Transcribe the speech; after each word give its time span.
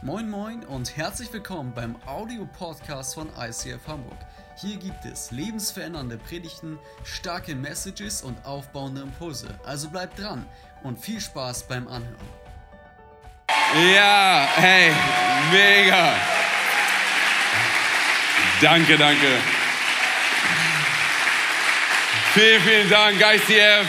Moin 0.00 0.30
Moin 0.30 0.64
und 0.64 0.96
herzlich 0.96 1.32
willkommen 1.32 1.72
beim 1.74 1.96
Audio-Podcast 2.06 3.14
von 3.16 3.28
ICF 3.36 3.80
Hamburg. 3.88 4.16
Hier 4.56 4.76
gibt 4.76 5.04
es 5.04 5.32
lebensverändernde 5.32 6.18
Predigten, 6.18 6.78
starke 7.02 7.56
Messages 7.56 8.22
und 8.22 8.44
aufbauende 8.46 9.00
Impulse. 9.00 9.48
Also 9.64 9.88
bleibt 9.90 10.20
dran 10.20 10.46
und 10.84 11.00
viel 11.00 11.20
Spaß 11.20 11.66
beim 11.66 11.88
Anhören. 11.88 12.14
Ja, 13.92 14.46
hey, 14.54 14.92
mega. 15.50 16.12
Danke, 18.60 18.96
danke. 18.96 19.26
Vielen, 22.34 22.62
vielen 22.62 22.88
Dank, 22.88 23.20
ICF 23.20 23.86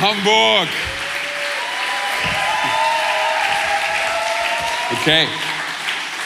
Hamburg. 0.00 0.68
Okay, 4.88 5.26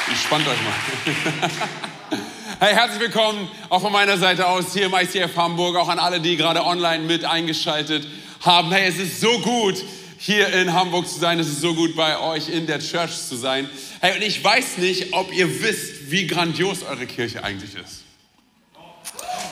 entspannt 0.09 0.47
euch 0.47 0.59
mal. 0.63 1.51
Hey, 2.59 2.75
herzlich 2.75 3.01
willkommen 3.01 3.49
auch 3.71 3.81
von 3.81 3.91
meiner 3.91 4.19
Seite 4.19 4.47
aus 4.47 4.75
hier 4.75 4.85
im 4.85 4.93
ICF 4.93 5.35
Hamburg, 5.35 5.77
auch 5.77 5.89
an 5.89 5.99
alle, 5.99 6.21
die 6.21 6.37
gerade 6.37 6.63
online 6.63 7.05
mit 7.05 7.25
eingeschaltet 7.25 8.07
haben. 8.43 8.71
Hey, 8.71 8.87
es 8.87 8.99
ist 8.99 9.19
so 9.19 9.39
gut, 9.39 9.83
hier 10.19 10.53
in 10.53 10.75
Hamburg 10.75 11.09
zu 11.09 11.19
sein. 11.19 11.39
Es 11.39 11.49
ist 11.49 11.63
so 11.63 11.75
gut, 11.75 11.97
bei 11.97 12.19
euch 12.19 12.51
in 12.51 12.67
der 12.67 12.81
Church 12.81 13.13
zu 13.13 13.37
sein. 13.37 13.67
Hey, 14.03 14.15
und 14.17 14.23
ich 14.23 14.45
weiß 14.45 14.77
nicht, 14.77 15.15
ob 15.15 15.33
ihr 15.33 15.63
wisst, 15.63 16.11
wie 16.11 16.27
grandios 16.27 16.83
eure 16.83 17.07
Kirche 17.07 17.43
eigentlich 17.43 17.75
ist. 17.75 18.03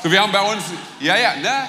So, 0.03 0.11
wir 0.11 0.21
haben 0.21 0.33
bei 0.33 0.43
uns, 0.43 0.65
ja, 1.01 1.17
ja, 1.17 1.35
ne? 1.37 1.69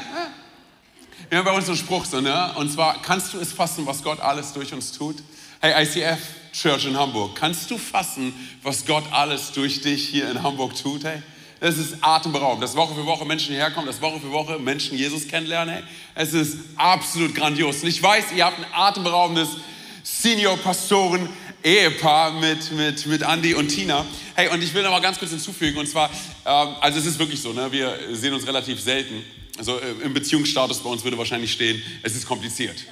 Wir 1.29 1.37
haben 1.37 1.45
bei 1.45 1.53
uns 1.53 1.69
einen 1.69 1.77
Spruch 1.77 2.03
so, 2.03 2.19
ne? 2.19 2.51
Und 2.55 2.69
zwar, 2.69 3.01
kannst 3.01 3.33
du 3.33 3.39
es 3.39 3.53
fassen, 3.53 3.85
was 3.85 4.03
Gott 4.03 4.19
alles 4.19 4.51
durch 4.51 4.73
uns 4.73 4.91
tut? 4.91 5.15
Hey, 5.61 5.81
ICF 5.85 6.19
Church 6.61 6.85
in 6.85 6.97
Hamburg, 6.97 7.35
kannst 7.35 7.71
du 7.71 7.77
fassen, 7.77 8.33
was 8.63 8.85
Gott 8.85 9.05
alles 9.11 9.53
durch 9.53 9.81
dich 9.81 10.09
hier 10.09 10.29
in 10.29 10.43
Hamburg 10.43 10.75
tut? 10.75 11.05
Hey, 11.05 11.21
das 11.61 11.77
ist 11.77 11.95
atemberaubend, 12.01 12.61
dass 12.61 12.75
Woche 12.75 12.95
für 12.95 13.05
Woche 13.05 13.23
Menschen 13.23 13.53
hierher 13.53 13.71
kommen, 13.71 13.87
dass 13.87 14.01
Woche 14.01 14.19
für 14.19 14.31
Woche 14.31 14.59
Menschen 14.59 14.97
Jesus 14.97 15.27
kennenlernen. 15.27 15.75
Hey, 15.75 15.83
es 16.15 16.33
ist 16.33 16.57
absolut 16.75 17.33
grandios. 17.33 17.81
Und 17.81 17.87
ich 17.87 18.03
weiß, 18.03 18.33
ihr 18.35 18.45
habt 18.45 18.59
ein 18.59 18.65
atemberaubendes 18.73 19.49
Senior-Pastoren 20.03 21.29
Ehepaar 21.63 22.31
mit, 22.31 22.71
mit, 22.71 23.05
mit 23.05 23.21
Andy 23.21 23.53
und 23.53 23.67
Tina. 23.67 24.05
Hey, 24.35 24.49
und 24.49 24.61
ich 24.61 24.73
will 24.73 24.83
noch 24.83 24.91
mal 24.91 25.01
ganz 25.01 25.19
kurz 25.19 25.31
hinzufügen, 25.31 25.77
und 25.77 25.87
zwar, 25.87 26.09
ähm, 26.45 26.75
also 26.79 26.99
es 26.99 27.05
ist 27.05 27.19
wirklich 27.19 27.41
so, 27.41 27.51
ne, 27.53 27.71
wir 27.71 27.97
sehen 28.13 28.33
uns 28.33 28.47
relativ 28.47 28.81
selten. 28.81 29.23
Also 29.57 29.77
äh, 29.77 30.05
im 30.05 30.13
Beziehungsstatus 30.13 30.79
bei 30.79 30.89
uns 30.89 31.03
würde 31.03 31.17
wahrscheinlich 31.17 31.51
stehen, 31.51 31.81
es 32.01 32.15
ist 32.15 32.25
kompliziert. 32.25 32.85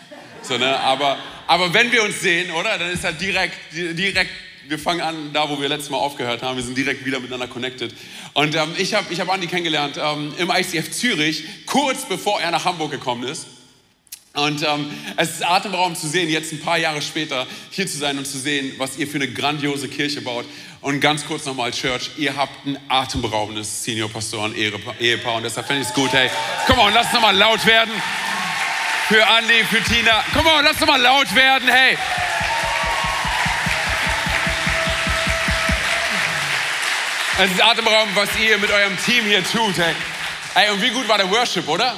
So, 0.48 0.58
ne? 0.58 0.80
aber, 0.80 1.18
aber 1.46 1.74
wenn 1.74 1.92
wir 1.92 2.04
uns 2.04 2.22
sehen, 2.22 2.52
oder, 2.52 2.78
dann 2.78 2.90
ist 2.90 3.04
halt 3.04 3.20
direkt, 3.20 3.58
direkt, 3.74 4.32
wir 4.66 4.80
fangen 4.80 5.02
an 5.02 5.34
da, 5.34 5.50
wo 5.50 5.60
wir 5.60 5.68
letztes 5.68 5.90
Mal 5.90 5.98
aufgehört 5.98 6.42
haben, 6.42 6.56
wir 6.56 6.64
sind 6.64 6.78
direkt 6.78 7.06
wieder 7.06 7.20
miteinander 7.20 7.48
connected. 7.48 7.94
Und 8.34 8.56
ähm, 8.56 8.74
ich 8.78 8.94
habe 8.94 9.12
ich 9.12 9.20
hab 9.20 9.30
Andi 9.30 9.48
kennengelernt 9.48 10.00
ähm, 10.02 10.34
im 10.38 10.50
ICF 10.50 10.92
Zürich, 10.92 11.44
kurz 11.66 12.08
bevor 12.08 12.40
er 12.40 12.52
nach 12.52 12.64
Hamburg 12.64 12.92
gekommen 12.92 13.24
ist. 13.24 13.48
Und 14.36 14.64
ähm, 14.64 14.90
es 15.18 15.32
ist 15.32 15.46
atemberaubend 15.46 15.98
zu 15.98 16.08
sehen, 16.08 16.30
jetzt 16.30 16.54
ein 16.54 16.62
paar 16.62 16.78
Jahre 16.78 17.02
später 17.02 17.46
hier 17.72 17.88
zu 17.88 17.98
sein 17.98 18.18
und 18.18 18.26
zu 18.26 18.38
sehen, 18.38 18.74
was 18.78 18.98
ihr 18.98 19.08
für 19.08 19.16
eine 19.16 19.28
grandiose 19.28 19.90
Kirche 19.90 20.22
baut. 20.22 20.46
Und 20.80 21.02
ganz 21.02 21.26
kurz 21.26 21.46
nochmal, 21.46 21.72
Church, 21.72 22.12
ihr 22.18 22.38
habt 22.38 22.66
ein 22.66 22.78
atemberaubendes 22.88 23.84
Senior-Pastoren-Ehepaar 23.84 25.38
und 25.38 25.44
deshalb 25.44 25.68
finde 25.68 25.82
ich 25.82 25.90
es 25.90 25.94
gut, 25.94 26.14
hey, 26.14 26.30
komm 26.68 26.78
lass 26.94 27.12
nochmal 27.12 27.36
laut 27.36 27.66
werden 27.66 27.92
für 29.08 29.26
Andi, 29.26 29.64
für 29.64 29.82
Tina. 29.82 30.24
Komm 30.34 30.46
on, 30.48 30.66
lass 30.66 30.78
doch 30.78 30.88
mal 30.88 31.00
laut 31.02 31.34
werden, 31.34 31.70
hey. 31.70 31.98
Es 37.40 37.52
ist 37.52 37.64
atemberaubend, 37.64 38.16
was 38.16 38.30
ihr 38.38 38.58
mit 38.58 38.70
eurem 38.70 38.98
Team 39.06 39.26
hier 39.26 39.44
tut, 39.44 39.78
hey. 39.78 39.94
Ey, 40.56 40.72
und 40.72 40.82
wie 40.82 40.90
gut 40.90 41.08
war 41.08 41.18
der 41.18 41.30
Worship, 41.30 41.68
oder? 41.70 41.96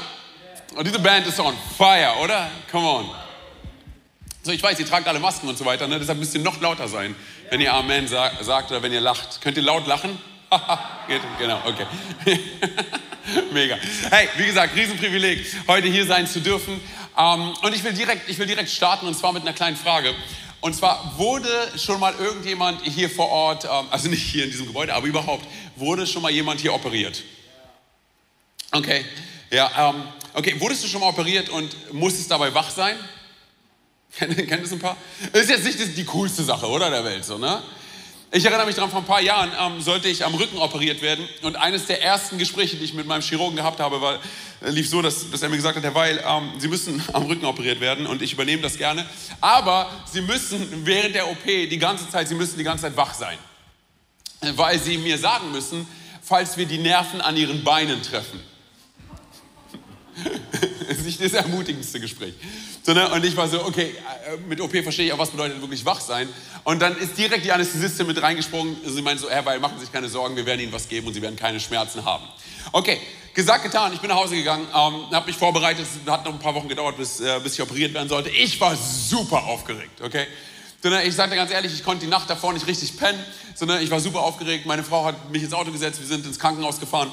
Und 0.75 0.85
diese 0.85 0.99
Band 0.99 1.25
ist 1.25 1.39
on 1.39 1.57
fire, 1.77 2.15
oder? 2.21 2.51
Come 2.71 2.87
on. 2.87 3.09
So, 4.43 4.51
ich 4.51 4.61
weiß, 4.61 4.79
ihr 4.79 4.87
tragt 4.87 5.07
alle 5.07 5.19
Masken 5.19 5.47
und 5.47 5.57
so 5.57 5.65
weiter, 5.65 5.87
ne? 5.87 5.97
deshalb 5.97 6.19
müsst 6.19 6.35
ihr 6.35 6.41
noch 6.41 6.61
lauter 6.61 6.87
sein, 6.87 7.15
wenn 7.49 7.59
ihr 7.59 7.73
Amen 7.73 8.07
sagt, 8.07 8.43
sagt 8.43 8.69
oder 8.69 8.83
wenn 8.83 8.93
ihr 8.93 9.01
lacht. 9.01 9.41
Könnt 9.41 9.57
ihr 9.57 9.63
laut 9.63 9.87
lachen? 9.87 10.17
Geht, 11.07 11.21
genau, 11.39 11.61
okay. 11.65 11.87
Mega. 13.51 13.77
Hey, 14.09 14.29
wie 14.37 14.45
gesagt, 14.45 14.75
Riesenprivileg, 14.75 15.45
heute 15.67 15.87
hier 15.87 16.05
sein 16.05 16.27
zu 16.27 16.41
dürfen. 16.41 16.79
Ähm, 17.17 17.53
und 17.61 17.75
ich 17.75 17.83
will, 17.83 17.93
direkt, 17.93 18.29
ich 18.29 18.37
will 18.37 18.45
direkt 18.45 18.69
starten 18.69 19.07
und 19.07 19.15
zwar 19.15 19.33
mit 19.33 19.43
einer 19.43 19.53
kleinen 19.53 19.75
Frage. 19.75 20.13
Und 20.61 20.75
zwar 20.75 21.13
wurde 21.17 21.49
schon 21.77 21.99
mal 21.99 22.13
irgendjemand 22.15 22.81
hier 22.83 23.09
vor 23.09 23.29
Ort, 23.29 23.65
ähm, 23.65 23.87
also 23.89 24.09
nicht 24.09 24.23
hier 24.23 24.43
in 24.43 24.51
diesem 24.51 24.67
Gebäude, 24.67 24.93
aber 24.93 25.07
überhaupt, 25.07 25.45
wurde 25.75 26.05
schon 26.05 26.21
mal 26.21 26.31
jemand 26.31 26.61
hier 26.61 26.73
operiert? 26.73 27.23
Okay, 28.71 29.05
ja, 29.51 29.89
ähm, 29.89 30.03
okay, 30.33 30.59
wurdest 30.59 30.83
du 30.83 30.87
schon 30.87 31.01
mal 31.01 31.09
operiert 31.09 31.49
und 31.49 31.93
musstest 31.93 32.29
dabei 32.29 32.53
wach 32.53 32.69
sein? 32.69 32.95
Kennt 34.17 34.63
das 34.63 34.71
ein 34.71 34.79
paar? 34.79 34.97
Ist 35.33 35.49
jetzt 35.49 35.65
nicht 35.65 35.97
die 35.97 36.05
coolste 36.05 36.43
Sache, 36.43 36.67
oder, 36.67 36.89
der 36.89 37.03
Welt, 37.03 37.25
so, 37.25 37.37
ne? 37.37 37.61
Ich 38.31 38.45
erinnere 38.45 38.67
mich 38.67 38.75
daran, 38.75 38.91
vor 38.91 38.99
ein 38.99 39.07
paar 39.07 39.21
Jahren 39.21 39.51
ähm, 39.59 39.81
sollte 39.81 40.07
ich 40.07 40.23
am 40.23 40.35
Rücken 40.35 40.59
operiert 40.59 41.01
werden. 41.01 41.27
Und 41.41 41.55
eines 41.55 41.87
der 41.87 42.03
ersten 42.03 42.37
Gespräche, 42.37 42.77
die 42.77 42.83
ich 42.83 42.93
mit 42.93 43.07
meinem 43.07 43.23
Chirurgen 43.23 43.55
gehabt 43.55 43.79
habe, 43.79 44.01
war, 44.01 44.19
äh, 44.61 44.69
lief 44.69 44.87
so, 44.87 45.01
dass, 45.01 45.31
dass 45.31 45.41
er 45.41 45.49
mir 45.49 45.55
gesagt 45.55 45.77
hat, 45.77 45.83
Herr 45.83 45.95
Weil, 45.95 46.23
ähm, 46.23 46.51
Sie 46.59 46.67
müssen 46.67 47.03
am 47.13 47.23
Rücken 47.23 47.45
operiert 47.45 47.79
werden 47.79 48.05
und 48.05 48.21
ich 48.21 48.33
übernehme 48.33 48.61
das 48.61 48.77
gerne. 48.77 49.03
Aber 49.41 49.89
Sie 50.05 50.21
müssen 50.21 50.85
während 50.85 51.15
der 51.15 51.27
OP 51.27 51.43
die 51.43 51.79
ganze 51.79 52.07
Zeit, 52.07 52.27
Sie 52.27 52.35
müssen 52.35 52.55
die 52.59 52.63
ganze 52.63 52.83
Zeit 52.83 52.95
wach 52.95 53.15
sein. 53.15 53.37
Weil 54.41 54.77
Sie 54.77 54.99
mir 54.99 55.17
sagen 55.17 55.51
müssen, 55.51 55.87
falls 56.21 56.55
wir 56.55 56.67
die 56.67 56.77
Nerven 56.77 57.21
an 57.21 57.35
Ihren 57.35 57.63
Beinen 57.63 57.99
treffen. 58.03 58.39
das 60.87 60.99
ist 60.99 61.05
nicht 61.05 61.23
das 61.23 61.33
ermutigendste 61.33 61.99
Gespräch. 61.99 62.35
So, 62.89 62.95
ne? 62.95 63.07
Und 63.09 63.23
ich 63.23 63.37
war 63.37 63.47
so, 63.47 63.63
okay, 63.65 63.93
äh, 64.25 64.37
mit 64.47 64.59
OP 64.59 64.71
verstehe 64.81 65.05
ich 65.05 65.13
auch, 65.13 65.19
was 65.19 65.29
bedeutet 65.29 65.61
wirklich 65.61 65.85
wach 65.85 66.01
sein. 66.01 66.27
Und 66.63 66.81
dann 66.81 66.97
ist 66.97 67.15
direkt 67.19 67.45
die 67.45 67.51
Anästhesistin 67.51 68.07
mit 68.07 68.19
reingesprungen. 68.19 68.77
Sie 68.83 69.03
meinte 69.03 69.21
so, 69.21 69.29
Herr 69.29 69.45
Weil, 69.45 69.59
machen 69.59 69.75
Sie 69.77 69.81
sich 69.81 69.93
keine 69.93 70.09
Sorgen, 70.09 70.35
wir 70.35 70.43
werden 70.47 70.59
Ihnen 70.61 70.73
was 70.73 70.89
geben 70.89 71.05
und 71.05 71.13
Sie 71.13 71.21
werden 71.21 71.35
keine 71.35 71.59
Schmerzen 71.59 72.03
haben. 72.03 72.23
Okay, 72.71 72.97
gesagt, 73.35 73.61
getan. 73.61 73.93
Ich 73.93 73.99
bin 73.99 74.09
nach 74.09 74.15
Hause 74.15 74.35
gegangen, 74.35 74.65
ähm, 74.69 75.11
habe 75.11 75.27
mich 75.27 75.37
vorbereitet. 75.37 75.85
Es 75.85 76.11
hat 76.11 76.25
noch 76.25 76.33
ein 76.33 76.39
paar 76.39 76.55
Wochen 76.55 76.67
gedauert, 76.67 76.97
bis, 76.97 77.19
äh, 77.19 77.39
bis 77.43 77.53
ich 77.53 77.61
operiert 77.61 77.93
werden 77.93 78.09
sollte. 78.09 78.31
Ich 78.31 78.59
war 78.59 78.75
super 78.75 79.43
aufgeregt, 79.43 80.01
okay? 80.01 80.25
So, 80.81 80.89
ne? 80.89 81.03
Ich 81.03 81.13
sagte 81.13 81.35
ganz 81.35 81.51
ehrlich, 81.51 81.71
ich 81.71 81.83
konnte 81.83 82.05
die 82.05 82.09
Nacht 82.09 82.27
davor 82.27 82.53
nicht 82.53 82.65
richtig 82.65 82.97
pennen. 82.97 83.23
So, 83.53 83.67
ne? 83.67 83.83
Ich 83.83 83.91
war 83.91 83.99
super 83.99 84.21
aufgeregt. 84.21 84.65
Meine 84.65 84.83
Frau 84.83 85.05
hat 85.05 85.29
mich 85.29 85.43
ins 85.43 85.53
Auto 85.53 85.71
gesetzt. 85.71 85.99
Wir 85.99 86.07
sind 86.07 86.25
ins 86.25 86.39
Krankenhaus 86.39 86.79
gefahren. 86.79 87.11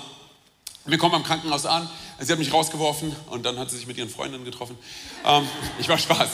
Wir 0.86 0.98
kommen 0.98 1.16
am 1.16 1.24
Krankenhaus 1.24 1.66
an. 1.66 1.88
Sie 2.20 2.30
hat 2.32 2.38
mich 2.38 2.52
rausgeworfen 2.52 3.14
und 3.30 3.44
dann 3.44 3.58
hat 3.58 3.70
sie 3.70 3.76
sich 3.76 3.86
mit 3.88 3.98
ihren 3.98 4.08
Freundinnen 4.08 4.44
getroffen. 4.44 4.78
Ähm, 5.24 5.46
ich 5.78 5.88
war 5.88 5.98
Spaß. 5.98 6.28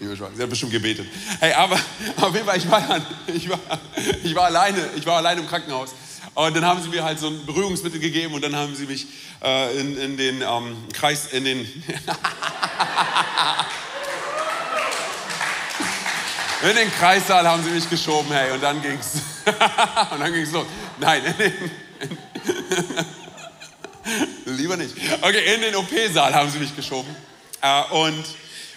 Sie 0.00 0.42
hat 0.42 0.48
bestimmt 0.48 0.72
gebetet. 0.72 1.06
Hey, 1.40 1.52
aber 1.52 1.78
auf 2.20 2.32
jeden 2.32 2.46
Fall, 2.46 2.56
ich 2.56 2.70
war, 2.70 3.00
ich 3.26 3.48
war, 3.48 3.58
ich 4.22 4.34
war 4.34 4.44
alleine, 4.44 4.78
ich 4.96 5.04
war 5.04 5.16
alleine 5.16 5.40
im 5.40 5.46
Krankenhaus. 5.48 5.90
Und 6.34 6.56
dann 6.56 6.64
haben 6.64 6.80
sie 6.82 6.88
mir 6.88 7.04
halt 7.04 7.18
so 7.18 7.26
ein 7.26 7.44
Beruhigungsmittel 7.44 8.00
gegeben 8.00 8.32
und 8.34 8.42
dann 8.42 8.54
haben 8.56 8.74
sie 8.74 8.86
mich 8.86 9.06
äh, 9.42 9.78
in, 9.78 9.98
in, 9.98 10.16
den 10.16 10.40
ähm, 10.42 10.76
Kreis, 10.92 11.26
in 11.32 11.44
den... 11.44 11.58
in 16.62 16.76
den 16.76 16.90
Kreissaal 16.92 17.46
haben 17.46 17.62
sie 17.64 17.70
mich 17.70 17.90
geschoben, 17.90 18.32
hey, 18.32 18.52
und 18.52 18.62
dann 18.62 18.80
ging's. 18.80 19.14
und 20.12 20.20
dann 20.20 20.32
ging's 20.32 20.52
los. 20.52 20.66
Nein, 21.00 21.24
in 21.24 21.36
den, 21.36 21.54
Lieber 24.46 24.76
nicht. 24.76 24.94
Okay, 25.20 25.54
in 25.54 25.60
den 25.60 25.76
OP-Saal 25.76 26.34
haben 26.34 26.50
sie 26.50 26.58
mich 26.58 26.74
geschoben. 26.74 27.14
Äh, 27.60 27.82
und, 27.92 28.24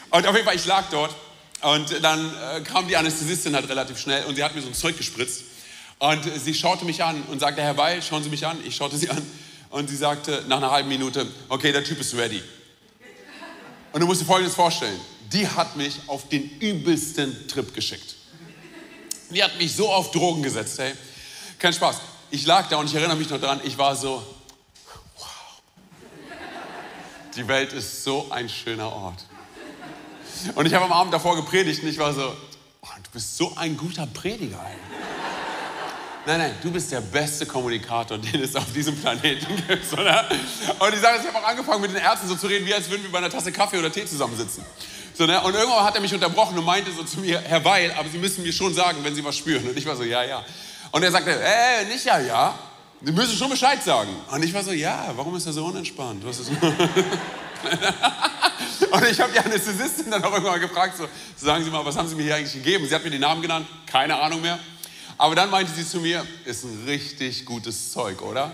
und 0.10 0.28
auf 0.28 0.36
jeden 0.36 0.46
Fall, 0.46 0.56
ich 0.56 0.66
lag 0.66 0.86
dort. 0.90 1.16
Und 1.62 2.04
dann 2.04 2.34
äh, 2.34 2.62
kam 2.62 2.88
die 2.88 2.98
Anästhesistin 2.98 3.56
halt 3.56 3.70
relativ 3.70 4.00
schnell 4.00 4.26
und 4.26 4.36
sie 4.36 4.44
hat 4.44 4.56
mir 4.56 4.62
so 4.62 4.68
ein 4.68 4.74
Zeug 4.74 4.98
gespritzt. 4.98 5.44
Und 6.00 6.24
sie 6.40 6.56
schaute 6.56 6.84
mich 6.86 7.04
an 7.04 7.22
und 7.30 7.40
sagte, 7.40 7.62
Herr 7.62 7.78
Weil, 7.78 8.02
schauen 8.02 8.24
Sie 8.24 8.30
mich 8.30 8.48
an. 8.48 8.58
Ich 8.66 8.76
schaute 8.76 8.98
sie 8.98 9.10
an 9.10 9.22
und 9.70 9.88
sie 9.88 9.96
sagte 9.96 10.44
nach 10.48 10.58
einer 10.58 10.72
halben 10.72 10.90
Minute, 10.90 11.28
okay, 11.48 11.72
der 11.72 11.84
Typ 11.84 12.00
ist 12.00 12.16
ready. 12.16 12.42
Und 13.92 14.02
du 14.02 14.08
musst 14.08 14.22
dir 14.22 14.26
Folgendes 14.26 14.56
vorstellen. 14.56 15.00
Die 15.32 15.48
hat 15.48 15.76
mich 15.78 16.00
auf 16.08 16.28
den 16.30 16.50
übelsten 16.60 17.48
Trip 17.48 17.72
geschickt. 17.74 18.16
Die 19.30 19.44
hat 19.44 19.58
mich 19.60 19.76
so 19.76 19.92
auf 19.92 20.12
Drogen 20.12 20.42
gesetzt, 20.42 20.80
hey. 20.80 20.94
Kein 21.60 21.74
Spaß. 21.74 21.98
Ich 22.32 22.46
lag 22.46 22.68
da 22.70 22.78
und 22.78 22.88
ich 22.88 22.96
erinnere 22.96 23.18
mich 23.18 23.30
noch 23.30 23.40
daran, 23.40 23.62
ich 23.64 23.78
war 23.78 23.96
so, 23.96 24.26
die 27.36 27.48
Welt 27.48 27.74
ist 27.74 28.04
so 28.04 28.28
ein 28.30 28.50
schöner 28.50 28.92
Ort. 28.92 29.26
Und 30.56 30.66
ich 30.66 30.74
habe 30.74 30.86
am 30.86 30.92
Abend 30.92 31.14
davor 31.14 31.36
gepredigt 31.36 31.84
und 31.84 31.90
ich 31.90 31.98
war 31.98 32.14
so, 32.14 32.36
oh, 32.82 32.88
du 33.04 33.12
bist 33.12 33.38
so 33.38 33.54
ein 33.56 33.78
guter 33.78 34.08
Prediger. 34.08 34.66
Nein, 36.26 36.38
nein, 36.38 36.56
du 36.62 36.70
bist 36.72 36.92
der 36.92 37.02
beste 37.02 37.46
Kommunikator, 37.46 38.18
den 38.18 38.44
es 38.44 38.56
auf 38.56 38.72
diesem 38.74 38.96
Planeten 38.96 39.56
gibt. 39.68 39.94
Oder? 39.94 40.30
Und 40.80 40.94
ich 40.94 41.00
sage, 41.00 41.20
ich 41.22 41.28
habe 41.28 41.38
auch 41.38 41.48
angefangen 41.48 41.82
mit 41.82 41.92
den 41.92 41.98
Ärzten 41.98 42.28
so 42.28 42.36
zu 42.36 42.48
reden, 42.48 42.66
wie 42.66 42.74
als 42.74 42.90
würden 42.90 43.04
wir 43.04 43.12
bei 43.12 43.18
einer 43.18 43.30
Tasse 43.30 43.52
Kaffee 43.52 43.80
oder 43.80 43.92
Tee 43.92 44.06
zusammensitzen. 44.06 44.64
So, 45.14 45.26
ne? 45.26 45.42
Und 45.42 45.56
irgendwann 45.56 45.84
hat 45.84 45.96
er 45.96 46.02
mich 46.02 46.14
unterbrochen 46.14 46.58
und 46.58 46.66
meinte 46.66 46.92
so 46.92 47.04
zu 47.04 47.20
mir, 47.20 47.40
Herr 47.42 47.64
Weil, 47.66 47.92
aber 47.94 48.08
Sie 48.10 48.18
müssen 48.18 48.44
mir 48.44 48.54
schon 48.54 48.74
sagen, 48.74 49.00
wenn 49.04 49.16
Sie 49.16 49.24
was 49.24 49.38
spüren. 49.38 49.68
Und 49.68 49.78
ich 49.78 49.86
war 49.86 49.96
so, 49.96 50.04
ja, 50.04 50.24
ja. 50.24 50.46
Und 50.92 51.04
er 51.04 51.12
sagte, 51.12 51.32
äh, 51.32 51.86
nicht 51.86 52.06
ja, 52.06 52.20
ja. 52.20 52.58
Sie 53.04 53.12
müssen 53.12 53.36
schon 53.36 53.50
Bescheid 53.50 53.84
sagen. 53.84 54.16
Und 54.32 54.44
ich 54.44 54.54
war 54.54 54.64
so, 54.64 54.72
ja, 54.72 55.12
warum 55.16 55.36
ist 55.36 55.48
er 55.48 55.54
so 55.54 55.66
unentspannt? 55.66 56.24
Was 56.26 56.40
ist 56.40 56.52
und 58.92 59.04
ich 59.10 59.20
habe 59.20 59.32
die 59.32 59.40
Anästhesistin 59.40 60.12
dann 60.12 60.24
auch 60.24 60.34
irgendwann 60.34 60.60
gefragt, 60.60 60.98
so, 60.98 61.08
sagen 61.36 61.64
Sie 61.64 61.72
mal, 61.72 61.84
was 61.84 61.98
haben 61.98 62.08
Sie 62.08 62.14
mir 62.16 62.24
hier 62.24 62.36
eigentlich 62.36 62.54
gegeben? 62.54 62.88
Sie 62.88 62.94
hat 62.94 63.04
mir 63.04 63.10
die 63.10 63.20
Namen 63.20 63.42
genannt, 63.42 63.68
keine 63.88 64.20
Ahnung 64.20 64.42
mehr. 64.42 64.60
Aber 65.18 65.36
dann 65.36 65.50
meinte 65.50 65.72
sie 65.72 65.88
zu 65.88 66.00
mir, 66.00 66.26
ist 66.46 66.64
ein 66.64 66.84
richtig 66.88 67.46
gutes 67.46 67.92
Zeug, 67.92 68.22
oder? 68.22 68.52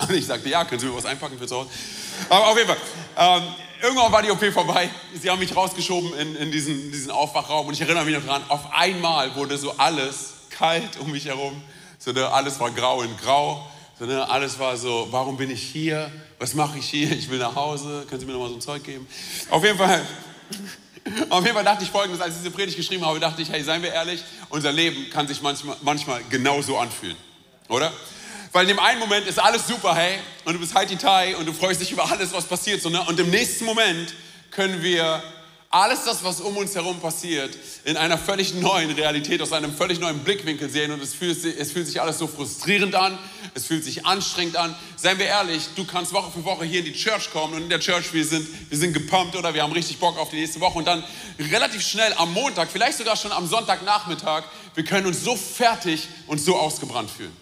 Und 0.00 0.14
ich 0.14 0.26
sagte, 0.26 0.48
ja, 0.48 0.64
können 0.64 0.80
Sie 0.80 0.86
mir 0.86 0.96
was 0.96 1.06
einpacken 1.06 1.38
für 1.38 1.46
zu 1.46 1.56
Hause? 1.56 1.70
Aber 2.28 2.48
auf 2.48 2.56
jeden 2.56 2.68
Fall, 2.68 2.78
ähm, 3.16 3.42
irgendwann 3.82 4.10
war 4.10 4.22
die 4.22 4.30
OP 4.30 4.44
vorbei. 4.52 4.90
Sie 5.20 5.30
haben 5.30 5.38
mich 5.38 5.54
rausgeschoben 5.54 6.14
in, 6.14 6.34
in 6.36 6.50
diesen, 6.50 6.90
diesen 6.90 7.12
Aufwachraum 7.12 7.68
und 7.68 7.74
ich 7.74 7.80
erinnere 7.80 8.04
mich 8.04 8.16
noch 8.16 8.24
dran, 8.24 8.42
auf 8.48 8.72
einmal 8.72 9.34
wurde 9.36 9.58
so 9.58 9.76
alles 9.76 10.32
kalt 10.50 10.98
um 10.98 11.10
mich 11.10 11.26
herum. 11.26 11.62
So, 12.04 12.10
ne, 12.12 12.28
alles 12.32 12.58
war 12.58 12.70
grau 12.72 13.02
in 13.02 13.16
grau. 13.16 13.70
So, 13.98 14.06
ne, 14.06 14.28
alles 14.28 14.58
war 14.58 14.76
so, 14.76 15.06
warum 15.10 15.36
bin 15.36 15.50
ich 15.50 15.62
hier? 15.62 16.10
Was 16.40 16.54
mache 16.54 16.78
ich 16.78 16.86
hier? 16.88 17.12
Ich 17.12 17.30
will 17.30 17.38
nach 17.38 17.54
Hause. 17.54 18.04
Können 18.08 18.20
Sie 18.20 18.26
mir 18.26 18.32
noch 18.32 18.40
mal 18.40 18.48
so 18.48 18.56
ein 18.56 18.60
Zeug 18.60 18.82
geben? 18.82 19.06
Auf 19.50 19.62
jeden 19.62 19.78
Fall 19.78 20.04
auf 21.30 21.42
jeden 21.44 21.54
Fall 21.54 21.64
dachte 21.64 21.84
ich 21.84 21.90
folgendes, 21.90 22.20
als 22.20 22.34
ich 22.34 22.42
diese 22.42 22.50
Predigt 22.50 22.76
geschrieben 22.76 23.04
habe, 23.04 23.20
dachte 23.20 23.42
ich, 23.42 23.50
hey, 23.50 23.62
seien 23.62 23.82
wir 23.82 23.92
ehrlich, 23.92 24.22
unser 24.48 24.72
Leben 24.72 25.10
kann 25.10 25.28
sich 25.28 25.40
manchmal, 25.42 25.76
manchmal 25.82 26.22
genauso 26.28 26.78
anfühlen, 26.78 27.16
oder? 27.68 27.92
Weil 28.52 28.62
in 28.62 28.76
dem 28.76 28.78
einen 28.78 28.98
Moment 28.98 29.26
ist 29.26 29.38
alles 29.38 29.66
super, 29.66 29.94
hey, 29.94 30.18
und 30.44 30.54
du 30.54 30.60
bist 30.60 30.74
die 30.90 30.96
Tai 30.96 31.36
und 31.36 31.46
du 31.46 31.52
freust 31.52 31.80
dich 31.80 31.90
über 31.90 32.10
alles, 32.10 32.32
was 32.32 32.44
passiert, 32.44 32.82
so, 32.82 32.90
ne? 32.90 33.02
und 33.02 33.18
im 33.18 33.30
nächsten 33.30 33.64
Moment 33.64 34.14
können 34.50 34.82
wir 34.82 35.22
alles 35.72 36.04
das, 36.04 36.22
was 36.22 36.40
um 36.40 36.56
uns 36.56 36.74
herum 36.74 37.00
passiert, 37.00 37.56
in 37.84 37.96
einer 37.96 38.18
völlig 38.18 38.54
neuen 38.54 38.90
Realität, 38.90 39.40
aus 39.40 39.52
einem 39.52 39.74
völlig 39.74 39.98
neuen 39.98 40.18
Blickwinkel 40.18 40.68
sehen. 40.68 40.92
Und 40.92 41.02
es 41.02 41.14
fühlt, 41.14 41.42
es 41.44 41.72
fühlt 41.72 41.86
sich 41.86 42.00
alles 42.00 42.18
so 42.18 42.26
frustrierend 42.26 42.94
an, 42.94 43.18
es 43.54 43.64
fühlt 43.64 43.82
sich 43.82 44.04
anstrengend 44.04 44.56
an. 44.56 44.76
Seien 44.96 45.18
wir 45.18 45.26
ehrlich, 45.26 45.62
du 45.74 45.84
kannst 45.84 46.12
Woche 46.12 46.30
für 46.30 46.44
Woche 46.44 46.66
hier 46.66 46.80
in 46.80 46.84
die 46.84 46.92
Church 46.92 47.32
kommen 47.32 47.54
und 47.54 47.62
in 47.62 47.68
der 47.70 47.80
Church, 47.80 48.12
wir 48.12 48.24
sind, 48.24 48.46
wir 48.68 48.78
sind 48.78 48.92
gepumpt 48.92 49.34
oder 49.34 49.54
wir 49.54 49.62
haben 49.62 49.72
richtig 49.72 49.98
Bock 49.98 50.18
auf 50.18 50.28
die 50.28 50.36
nächste 50.36 50.60
Woche. 50.60 50.78
Und 50.78 50.86
dann 50.86 51.02
relativ 51.38 51.80
schnell 51.82 52.12
am 52.18 52.32
Montag, 52.34 52.70
vielleicht 52.70 52.98
sogar 52.98 53.16
schon 53.16 53.32
am 53.32 53.46
Sonntagnachmittag, 53.46 54.44
wir 54.74 54.84
können 54.84 55.06
uns 55.06 55.24
so 55.24 55.36
fertig 55.36 56.06
und 56.26 56.38
so 56.38 56.56
ausgebrannt 56.56 57.10
fühlen 57.10 57.41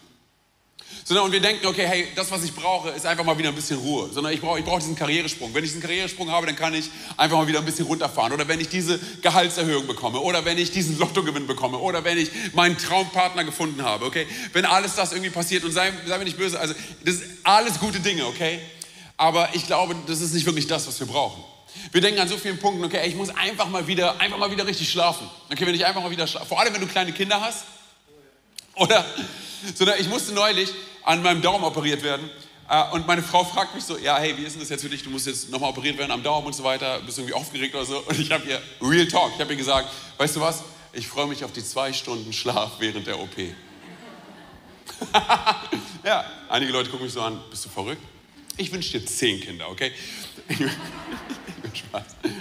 sondern 1.10 1.26
und 1.26 1.32
wir 1.32 1.40
denken, 1.40 1.66
okay, 1.66 1.88
hey, 1.88 2.06
das, 2.14 2.30
was 2.30 2.44
ich 2.44 2.54
brauche, 2.54 2.90
ist 2.90 3.04
einfach 3.04 3.24
mal 3.24 3.36
wieder 3.36 3.48
ein 3.48 3.54
bisschen 3.56 3.80
Ruhe, 3.80 4.08
sondern 4.12 4.32
ich 4.32 4.40
brauche, 4.40 4.60
ich 4.60 4.64
brauche 4.64 4.78
diesen 4.78 4.94
Karrieresprung. 4.94 5.52
Wenn 5.52 5.64
ich 5.64 5.70
diesen 5.70 5.82
Karrieresprung 5.82 6.30
habe, 6.30 6.46
dann 6.46 6.54
kann 6.54 6.72
ich 6.72 6.88
einfach 7.16 7.36
mal 7.36 7.48
wieder 7.48 7.58
ein 7.58 7.64
bisschen 7.64 7.86
runterfahren. 7.86 8.32
Oder 8.32 8.46
wenn 8.46 8.60
ich 8.60 8.68
diese 8.68 9.00
Gehaltserhöhung 9.20 9.88
bekomme. 9.88 10.20
Oder 10.20 10.44
wenn 10.44 10.56
ich 10.56 10.70
diesen 10.70 11.00
Lottogewinn 11.00 11.48
bekomme. 11.48 11.78
Oder 11.78 12.04
wenn 12.04 12.16
ich 12.16 12.30
meinen 12.52 12.78
Traumpartner 12.78 13.42
gefunden 13.42 13.82
habe, 13.82 14.04
okay, 14.04 14.24
wenn 14.52 14.64
alles 14.64 14.94
das 14.94 15.10
irgendwie 15.10 15.30
passiert. 15.30 15.64
Und 15.64 15.72
sei, 15.72 15.92
sei 16.06 16.16
mir 16.16 16.22
nicht 16.26 16.38
böse, 16.38 16.60
also 16.60 16.74
das 17.04 17.16
sind 17.16 17.38
alles 17.42 17.80
gute 17.80 17.98
Dinge, 17.98 18.24
okay, 18.26 18.60
aber 19.16 19.48
ich 19.54 19.66
glaube, 19.66 19.96
das 20.06 20.20
ist 20.20 20.32
nicht 20.32 20.46
wirklich 20.46 20.68
das, 20.68 20.86
was 20.86 21.00
wir 21.00 21.08
brauchen. 21.08 21.42
Wir 21.90 22.02
denken 22.02 22.20
an 22.20 22.28
so 22.28 22.36
vielen 22.36 22.58
Punkten, 22.58 22.84
okay, 22.84 23.04
ich 23.08 23.16
muss 23.16 23.30
einfach 23.30 23.68
mal 23.68 23.88
wieder, 23.88 24.20
einfach 24.20 24.38
mal 24.38 24.52
wieder 24.52 24.64
richtig 24.64 24.88
schlafen. 24.88 25.28
Okay, 25.50 25.66
wenn 25.66 25.74
ich 25.74 25.84
einfach 25.84 26.04
mal 26.04 26.12
wieder 26.12 26.28
schlafe, 26.28 26.46
vor 26.46 26.60
allem 26.60 26.72
wenn 26.72 26.80
du 26.80 26.86
kleine 26.86 27.10
Kinder 27.10 27.40
hast, 27.40 27.64
oder, 28.80 29.04
sondern 29.74 30.00
ich 30.00 30.08
musste 30.08 30.32
neulich, 30.32 30.70
an 31.02 31.22
meinem 31.22 31.42
Daumen 31.42 31.64
operiert 31.64 32.02
werden. 32.02 32.28
Äh, 32.68 32.90
und 32.92 33.06
meine 33.06 33.22
Frau 33.22 33.44
fragt 33.44 33.74
mich 33.74 33.84
so, 33.84 33.98
ja, 33.98 34.18
hey, 34.18 34.36
wie 34.36 34.42
ist 34.42 34.52
denn 34.52 34.60
das 34.60 34.70
jetzt 34.70 34.82
für 34.82 34.88
dich? 34.88 35.02
Du 35.02 35.10
musst 35.10 35.26
jetzt 35.26 35.50
nochmal 35.50 35.70
operiert 35.70 35.98
werden 35.98 36.10
am 36.10 36.22
Daumen 36.22 36.46
und 36.46 36.54
so 36.54 36.64
weiter. 36.64 37.00
Bist 37.00 37.18
irgendwie 37.18 37.34
aufgeregt 37.34 37.74
oder 37.74 37.84
so? 37.84 37.98
Und 37.98 38.18
ich 38.18 38.30
habe 38.30 38.48
ihr, 38.48 38.60
real 38.80 39.06
talk, 39.06 39.32
ich 39.34 39.40
habe 39.40 39.52
ihr 39.52 39.56
gesagt, 39.56 39.88
weißt 40.18 40.36
du 40.36 40.40
was? 40.40 40.62
Ich 40.92 41.06
freue 41.06 41.26
mich 41.26 41.44
auf 41.44 41.52
die 41.52 41.62
zwei 41.62 41.92
Stunden 41.92 42.32
Schlaf 42.32 42.72
während 42.78 43.06
der 43.06 43.18
OP. 43.18 43.36
ja, 46.04 46.24
einige 46.48 46.72
Leute 46.72 46.90
gucken 46.90 47.06
mich 47.06 47.14
so 47.14 47.22
an, 47.22 47.40
bist 47.50 47.64
du 47.64 47.68
verrückt? 47.68 48.02
Ich 48.56 48.72
wünsche 48.72 48.98
dir 48.98 49.06
zehn 49.06 49.40
Kinder, 49.40 49.68
okay? 49.68 49.92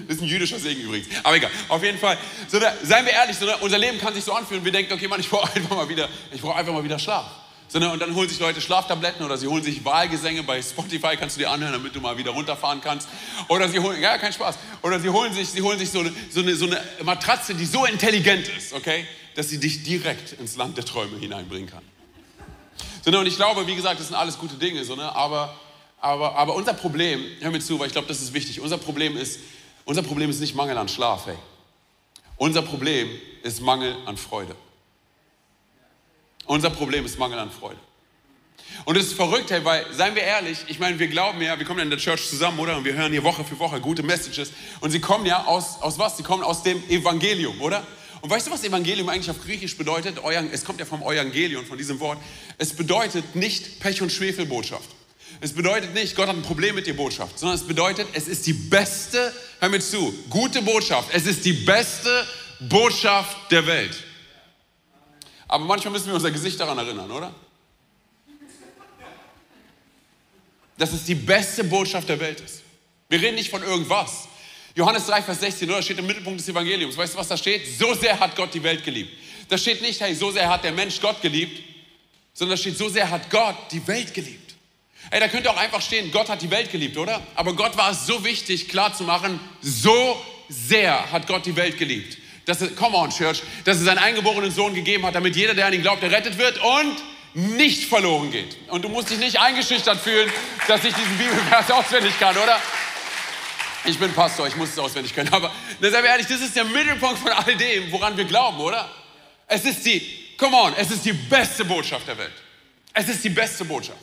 Das 0.07 0.15
ist 0.17 0.21
ein 0.21 0.27
jüdischer 0.27 0.59
Segen 0.59 0.81
übrigens. 0.81 1.07
Aber 1.23 1.35
egal, 1.35 1.51
auf 1.67 1.83
jeden 1.83 1.97
Fall. 1.97 2.17
So, 2.47 2.59
da, 2.59 2.73
seien 2.83 3.05
wir 3.05 3.13
ehrlich, 3.13 3.37
so, 3.37 3.45
unser 3.61 3.77
Leben 3.77 3.99
kann 3.99 4.13
sich 4.13 4.23
so 4.23 4.33
anfühlen. 4.33 4.63
Wir 4.63 4.71
denken, 4.71 4.93
okay, 4.93 5.07
Mann, 5.07 5.19
ich 5.19 5.29
brauche 5.29 5.53
einfach 5.55 5.75
mal 5.75 5.87
wieder, 5.89 6.09
einfach 6.31 6.73
mal 6.73 6.83
wieder 6.83 6.99
Schlaf 6.99 7.25
sondern 7.69 7.91
und 7.91 7.99
dann 7.99 8.13
holen 8.15 8.27
sich 8.27 8.39
Leute 8.39 8.59
Schlaftabletten 8.59 9.23
oder 9.23 9.37
sie 9.37 9.47
holen 9.47 9.63
sich 9.63 9.85
Wahlgesänge 9.85 10.43
bei 10.43 10.61
Spotify, 10.61 11.15
kannst 11.17 11.37
du 11.37 11.41
dir 11.41 11.51
anhören, 11.51 11.73
damit 11.73 11.95
du 11.95 12.01
mal 12.01 12.17
wieder 12.17 12.31
runterfahren 12.31 12.81
kannst. 12.81 13.07
Oder 13.47 13.69
sie 13.69 13.79
holen, 13.79 14.01
ja, 14.01 14.17
kein 14.17 14.33
Spaß. 14.33 14.57
Oder 14.81 14.99
sie 14.99 15.09
holen 15.09 15.33
sich, 15.33 15.49
sie 15.49 15.61
holen 15.61 15.77
sich 15.77 15.91
so 15.91 15.99
eine, 15.99 16.11
so 16.31 16.41
eine, 16.41 16.55
so 16.55 16.65
eine 16.65 16.81
Matratze, 17.03 17.53
die 17.53 17.65
so 17.65 17.85
intelligent 17.85 18.47
ist, 18.49 18.73
okay, 18.73 19.05
dass 19.35 19.49
sie 19.49 19.59
dich 19.59 19.83
direkt 19.83 20.33
ins 20.33 20.57
Land 20.57 20.77
der 20.77 20.85
Träume 20.85 21.17
hineinbringen 21.19 21.69
kann. 21.69 21.83
Sondern 23.03 23.21
und 23.21 23.27
ich 23.27 23.35
glaube, 23.35 23.65
wie 23.67 23.75
gesagt, 23.75 23.99
das 23.99 24.07
sind 24.07 24.15
alles 24.15 24.37
gute 24.37 24.55
Dinge, 24.55 24.83
so, 24.83 24.95
ne? 24.95 25.15
aber, 25.15 25.55
aber, 26.01 26.35
aber 26.35 26.55
unser 26.55 26.73
Problem, 26.73 27.23
hör 27.39 27.51
mir 27.51 27.59
zu, 27.59 27.79
weil 27.79 27.87
ich 27.87 27.93
glaube, 27.93 28.07
das 28.07 28.21
ist 28.21 28.33
wichtig, 28.33 28.61
unser 28.61 28.77
Problem 28.77 29.17
ist, 29.17 29.39
unser 29.85 30.03
Problem 30.03 30.29
ist 30.29 30.39
nicht 30.39 30.55
Mangel 30.55 30.77
an 30.77 30.87
Schlaf, 30.87 31.25
hey. 31.25 31.37
Unser 32.37 32.61
Problem 32.61 33.09
ist 33.43 33.61
Mangel 33.61 33.95
an 34.05 34.15
Freude. 34.15 34.55
Unser 36.45 36.69
Problem 36.69 37.05
ist 37.05 37.19
Mangel 37.19 37.37
an 37.37 37.51
Freude. 37.51 37.79
Und 38.85 38.97
es 38.97 39.07
ist 39.07 39.13
verrückt, 39.13 39.51
hey, 39.51 39.63
weil, 39.65 39.85
seien 39.93 40.15
wir 40.15 40.23
ehrlich, 40.23 40.59
ich 40.67 40.79
meine, 40.79 40.97
wir 40.99 41.07
glauben 41.07 41.41
ja, 41.41 41.57
wir 41.59 41.65
kommen 41.65 41.79
ja 41.79 41.83
in 41.83 41.89
der 41.89 41.99
Church 41.99 42.29
zusammen, 42.29 42.59
oder? 42.59 42.77
Und 42.77 42.85
wir 42.85 42.93
hören 42.93 43.11
hier 43.11 43.23
Woche 43.23 43.43
für 43.43 43.59
Woche 43.59 43.81
gute 43.81 44.03
Messages. 44.03 44.51
Und 44.79 44.91
sie 44.91 45.01
kommen 45.01 45.25
ja 45.25 45.45
aus, 45.45 45.81
aus 45.81 45.99
was? 45.99 46.17
Sie 46.17 46.23
kommen 46.23 46.43
aus 46.43 46.63
dem 46.63 46.81
Evangelium, 46.89 47.59
oder? 47.61 47.85
Und 48.21 48.29
weißt 48.29 48.47
du, 48.47 48.51
was 48.51 48.63
Evangelium 48.63 49.09
eigentlich 49.09 49.29
auf 49.29 49.43
Griechisch 49.43 49.77
bedeutet? 49.77 50.19
Es 50.51 50.63
kommt 50.63 50.79
ja 50.79 50.85
vom 50.85 51.01
Evangelium, 51.01 51.65
von 51.65 51.77
diesem 51.77 51.99
Wort. 51.99 52.19
Es 52.57 52.73
bedeutet 52.73 53.35
nicht 53.35 53.79
Pech- 53.81 54.01
und 54.01 54.11
Schwefelbotschaft. 54.11 54.89
Es 55.41 55.53
bedeutet 55.53 55.93
nicht, 55.93 56.15
Gott 56.15 56.27
hat 56.27 56.35
ein 56.35 56.41
Problem 56.41 56.75
mit 56.75 56.85
dir 56.85 56.95
Botschaft, 56.95 57.39
sondern 57.39 57.57
es 57.57 57.65
bedeutet, 57.65 58.07
es 58.13 58.27
ist 58.27 58.45
die 58.45 58.53
beste, 58.53 59.33
hör 59.59 59.69
mir 59.69 59.79
zu, 59.79 60.13
gute 60.29 60.61
Botschaft. 60.61 61.09
Es 61.13 61.25
ist 61.25 61.45
die 61.45 61.53
beste 61.53 62.27
Botschaft 62.59 63.49
der 63.49 63.65
Welt. 63.65 64.03
Aber 65.47 65.63
manchmal 65.63 65.93
müssen 65.93 66.07
wir 66.07 66.15
unser 66.15 66.31
Gesicht 66.31 66.59
daran 66.59 66.77
erinnern, 66.77 67.09
oder? 67.09 67.33
Dass 70.77 70.91
es 70.91 71.05
die 71.05 71.15
beste 71.15 71.63
Botschaft 71.63 72.09
der 72.09 72.19
Welt 72.19 72.41
ist. 72.41 72.61
Wir 73.07 73.21
reden 73.21 73.35
nicht 73.35 73.49
von 73.49 73.63
irgendwas. 73.63 74.27
Johannes 74.75 75.07
3, 75.07 75.23
Vers 75.23 75.39
16, 75.39 75.69
oder? 75.69 75.81
Steht 75.81 75.99
im 75.99 76.05
Mittelpunkt 76.05 76.39
des 76.39 76.49
Evangeliums. 76.49 76.95
Weißt 76.95 77.13
du, 77.13 77.17
was 77.17 77.27
da 77.27 77.37
steht? 77.37 77.65
So 77.77 77.93
sehr 77.95 78.19
hat 78.19 78.35
Gott 78.35 78.53
die 78.53 78.61
Welt 78.61 78.83
geliebt. 78.83 79.11
Da 79.47 79.57
steht 79.57 79.81
nicht, 79.81 79.99
hey, 79.99 80.13
so 80.13 80.31
sehr 80.31 80.49
hat 80.49 80.63
der 80.63 80.71
Mensch 80.71 81.01
Gott 81.01 81.21
geliebt, 81.21 81.63
sondern 82.33 82.55
da 82.55 82.61
steht, 82.61 82.77
so 82.77 82.87
sehr 82.87 83.09
hat 83.09 83.29
Gott 83.29 83.55
die 83.71 83.85
Welt 83.87 84.13
geliebt. 84.13 84.48
Ey, 85.11 85.19
da 85.19 85.27
könnte 85.27 85.49
auch 85.49 85.57
einfach 85.57 85.81
stehen, 85.81 86.11
Gott 86.11 86.29
hat 86.29 86.41
die 86.41 86.51
Welt 86.51 86.71
geliebt, 86.71 86.97
oder? 86.97 87.21
Aber 87.35 87.53
Gott 87.53 87.75
war 87.77 87.91
es 87.91 88.05
so 88.05 88.23
wichtig, 88.23 88.69
klarzumachen, 88.69 89.39
so 89.61 90.21
sehr 90.49 91.11
hat 91.11 91.27
Gott 91.27 91.45
die 91.45 91.55
Welt 91.55 91.77
geliebt 91.77 92.17
dass 92.49 92.61
es, 92.61 92.75
come 92.75 92.97
on 92.97 93.11
Church, 93.11 93.41
dass 93.63 93.77
es 93.77 93.83
seinen 93.83 93.99
eingeborenen 93.99 94.51
Sohn 94.51 94.73
gegeben 94.73 95.05
hat, 95.05 95.15
damit 95.15 95.35
jeder, 95.35 95.53
der 95.53 95.67
an 95.67 95.73
ihn 95.73 95.81
glaubt, 95.81 96.01
errettet 96.01 96.37
wird 96.37 96.57
und 96.57 96.95
nicht 97.33 97.85
verloren 97.85 98.31
geht. 98.31 98.57
Und 98.69 98.83
du 98.83 98.89
musst 98.89 99.11
dich 99.11 99.19
nicht 99.19 99.39
eingeschüchtert 99.39 99.99
fühlen, 99.99 100.29
dass 100.67 100.83
ich 100.83 100.93
diesen 100.93 101.17
Bibelvers 101.17 101.69
auswendig 101.71 102.19
kann, 102.19 102.35
oder? 102.35 102.59
Ich 103.85 103.97
bin 103.97 104.11
Pastor, 104.13 104.47
ich 104.47 104.55
muss 104.55 104.69
es 104.69 104.79
auswendig 104.79 105.13
können. 105.13 105.31
Aber 105.31 105.51
seien 105.79 105.91
wir 106.03 106.09
ehrlich, 106.09 106.27
das 106.27 106.41
ist 106.41 106.55
der 106.55 106.65
Mittelpunkt 106.65 107.19
von 107.19 107.31
all 107.31 107.55
dem, 107.55 107.91
woran 107.91 108.17
wir 108.17 108.25
glauben, 108.25 108.59
oder? 108.59 108.89
Es 109.47 109.63
ist 109.63 109.85
die, 109.85 110.01
come 110.37 110.57
on, 110.57 110.73
es 110.75 110.91
ist 110.91 111.05
die 111.05 111.13
beste 111.13 111.63
Botschaft 111.63 112.07
der 112.07 112.17
Welt. 112.17 112.33
Es 112.93 113.07
ist 113.07 113.23
die 113.23 113.29
beste 113.29 113.63
Botschaft. 113.63 113.99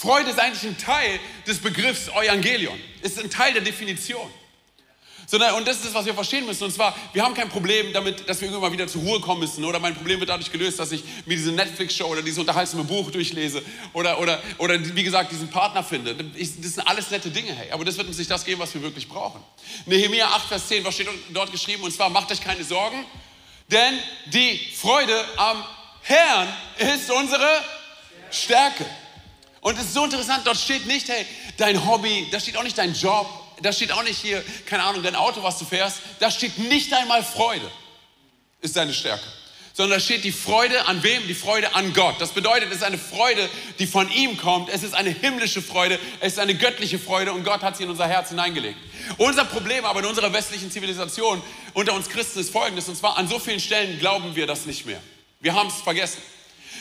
Freude 0.00 0.30
ist 0.30 0.38
eigentlich 0.38 0.62
ein 0.62 0.78
Teil 0.78 1.20
des 1.46 1.58
Begriffs 1.58 2.08
Evangelion. 2.08 2.80
Ist 3.02 3.22
ein 3.22 3.28
Teil 3.28 3.52
der 3.52 3.60
Definition. 3.60 4.30
Sondern, 5.26 5.56
und 5.56 5.68
das 5.68 5.76
ist 5.76 5.84
das, 5.84 5.94
was 5.94 6.06
wir 6.06 6.14
verstehen 6.14 6.46
müssen. 6.46 6.64
Und 6.64 6.72
zwar, 6.72 6.96
wir 7.12 7.22
haben 7.22 7.34
kein 7.34 7.50
Problem 7.50 7.92
damit, 7.92 8.26
dass 8.26 8.40
wir 8.40 8.48
irgendwann 8.48 8.72
wieder 8.72 8.88
zur 8.88 9.02
Ruhe 9.02 9.20
kommen 9.20 9.40
müssen. 9.40 9.62
Oder 9.62 9.78
mein 9.78 9.94
Problem 9.94 10.18
wird 10.18 10.30
dadurch 10.30 10.50
gelöst, 10.50 10.78
dass 10.78 10.90
ich 10.90 11.04
mir 11.26 11.36
diese 11.36 11.52
Netflix-Show 11.52 12.06
oder 12.06 12.22
dieses 12.22 12.38
unterhaltsame 12.38 12.84
Buch 12.84 13.10
durchlese. 13.10 13.62
Oder, 13.92 14.18
oder, 14.18 14.42
oder 14.56 14.82
wie 14.96 15.02
gesagt, 15.02 15.32
diesen 15.32 15.50
Partner 15.50 15.84
finde. 15.84 16.14
das 16.14 16.48
sind 16.48 16.88
alles 16.88 17.10
nette 17.10 17.30
Dinge, 17.30 17.52
hey. 17.52 17.70
Aber 17.70 17.84
das 17.84 17.98
wird 17.98 18.08
uns 18.08 18.16
nicht 18.16 18.30
das 18.30 18.42
geben, 18.46 18.58
was 18.58 18.72
wir 18.72 18.80
wirklich 18.80 19.06
brauchen. 19.06 19.42
Nehemiah 19.84 20.28
8, 20.28 20.48
Vers 20.48 20.68
10, 20.68 20.82
was 20.82 20.94
steht 20.94 21.08
dort 21.28 21.52
geschrieben? 21.52 21.82
Und 21.82 21.92
zwar, 21.92 22.08
macht 22.08 22.32
euch 22.32 22.40
keine 22.40 22.64
Sorgen, 22.64 23.04
denn 23.70 23.98
die 24.32 24.58
Freude 24.74 25.14
am 25.36 25.62
Herrn 26.00 26.48
ist 26.78 27.10
unsere 27.10 27.62
Stärke. 28.30 28.86
Und 29.60 29.76
es 29.78 29.84
ist 29.84 29.94
so 29.94 30.04
interessant, 30.04 30.46
dort 30.46 30.56
steht 30.56 30.86
nicht, 30.86 31.08
hey, 31.08 31.26
dein 31.56 31.86
Hobby, 31.86 32.28
da 32.30 32.40
steht 32.40 32.56
auch 32.56 32.62
nicht 32.62 32.78
dein 32.78 32.94
Job, 32.94 33.28
da 33.62 33.72
steht 33.72 33.92
auch 33.92 34.02
nicht 34.02 34.18
hier, 34.18 34.42
keine 34.66 34.82
Ahnung, 34.84 35.02
dein 35.02 35.16
Auto, 35.16 35.42
was 35.42 35.58
du 35.58 35.64
fährst, 35.64 35.98
da 36.18 36.30
steht 36.30 36.58
nicht 36.58 36.92
einmal 36.94 37.22
Freude, 37.22 37.70
ist 38.62 38.76
deine 38.76 38.94
Stärke. 38.94 39.26
sondern 39.80 39.98
da 39.98 40.04
steht 40.04 40.24
die 40.24 40.32
Freude 40.32 40.86
an 40.88 41.02
wem? 41.02 41.26
Die 41.26 41.34
Freude 41.34 41.74
an 41.74 41.92
Gott. 41.94 42.16
Das 42.20 42.32
bedeutet, 42.32 42.68
es 42.70 42.76
ist 42.76 42.82
eine 42.82 42.98
Freude, 42.98 43.48
die 43.78 43.86
von 43.86 44.10
ihm 44.10 44.36
kommt. 44.36 44.68
Es 44.68 44.82
ist 44.82 44.94
eine 44.94 45.08
himmlische 45.08 45.62
Freude, 45.62 45.98
es 46.20 46.34
ist 46.34 46.38
eine 46.38 46.54
göttliche 46.54 46.98
Freude 46.98 47.32
und 47.32 47.44
Gott 47.44 47.62
hat 47.62 47.78
sie 47.78 47.84
in 47.84 47.90
unser 47.90 48.06
Herz 48.06 48.28
hineingelegt. 48.28 48.76
Unser 49.16 49.46
Problem 49.46 49.84
aber 49.84 50.00
in 50.00 50.06
unserer 50.06 50.32
westlichen 50.34 50.70
Zivilisation 50.70 51.40
unter 51.72 51.94
uns 51.94 52.08
Christen 52.10 52.40
ist 52.40 52.50
folgendes, 52.50 52.88
und 52.88 52.96
zwar 52.96 53.16
an 53.16 53.28
so 53.28 53.38
vielen 53.38 53.60
Stellen 53.60 53.98
glauben 53.98 54.36
wir 54.36 54.46
das 54.46 54.66
nicht 54.66 54.84
mehr. 54.86 55.00
Wir 55.40 55.54
haben 55.54 55.68
es 55.68 55.76
vergessen. 55.76 56.20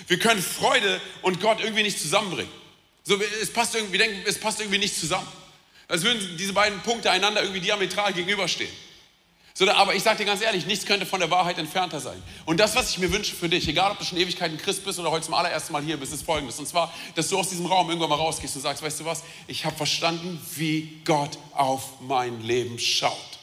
Wir 0.07 0.19
können 0.19 0.41
Freude 0.41 0.99
und 1.21 1.39
Gott 1.39 1.61
irgendwie 1.61 1.83
nicht 1.83 2.01
zusammenbringen. 2.01 2.51
So, 3.09 3.19
es 3.41 3.51
passt 3.51 3.73
irgendwie, 3.73 3.97
denken, 3.97 4.21
es 4.27 4.39
passt 4.39 4.59
irgendwie 4.59 4.77
nicht 4.77 4.95
zusammen. 4.95 5.27
Als 5.87 6.03
würden 6.03 6.37
diese 6.37 6.53
beiden 6.53 6.79
Punkte 6.81 7.09
einander 7.09 7.41
irgendwie 7.41 7.59
diametral 7.59 8.13
gegenüberstehen. 8.13 8.69
So, 9.55 9.67
aber 9.67 9.95
ich 9.95 10.03
sage 10.03 10.19
dir 10.19 10.25
ganz 10.25 10.43
ehrlich, 10.43 10.67
nichts 10.67 10.85
könnte 10.85 11.07
von 11.07 11.19
der 11.19 11.31
Wahrheit 11.31 11.57
entfernter 11.57 11.99
sein. 11.99 12.21
Und 12.45 12.59
das, 12.59 12.75
was 12.75 12.91
ich 12.91 12.99
mir 12.99 13.11
wünsche 13.11 13.33
für 13.33 13.49
dich, 13.49 13.67
egal 13.67 13.89
ob 13.89 13.97
du 13.97 14.05
schon 14.05 14.19
Ewigkeiten 14.19 14.59
Christ 14.59 14.85
bist 14.85 14.99
oder 14.99 15.09
heute 15.09 15.25
zum 15.25 15.33
allerersten 15.33 15.73
Mal 15.73 15.81
hier 15.81 15.97
bist, 15.97 16.13
ist 16.13 16.21
folgendes. 16.21 16.59
Und 16.59 16.67
zwar, 16.67 16.93
dass 17.15 17.29
du 17.29 17.39
aus 17.39 17.49
diesem 17.49 17.65
Raum 17.65 17.89
irgendwann 17.89 18.11
mal 18.11 18.15
rausgehst 18.15 18.55
und 18.55 18.61
sagst, 18.61 18.83
weißt 18.83 18.99
du 18.99 19.05
was, 19.05 19.23
ich 19.47 19.65
habe 19.65 19.75
verstanden, 19.75 20.39
wie 20.55 21.01
Gott 21.03 21.39
auf 21.53 22.01
mein 22.01 22.43
Leben 22.43 22.77
schaut. 22.77 23.39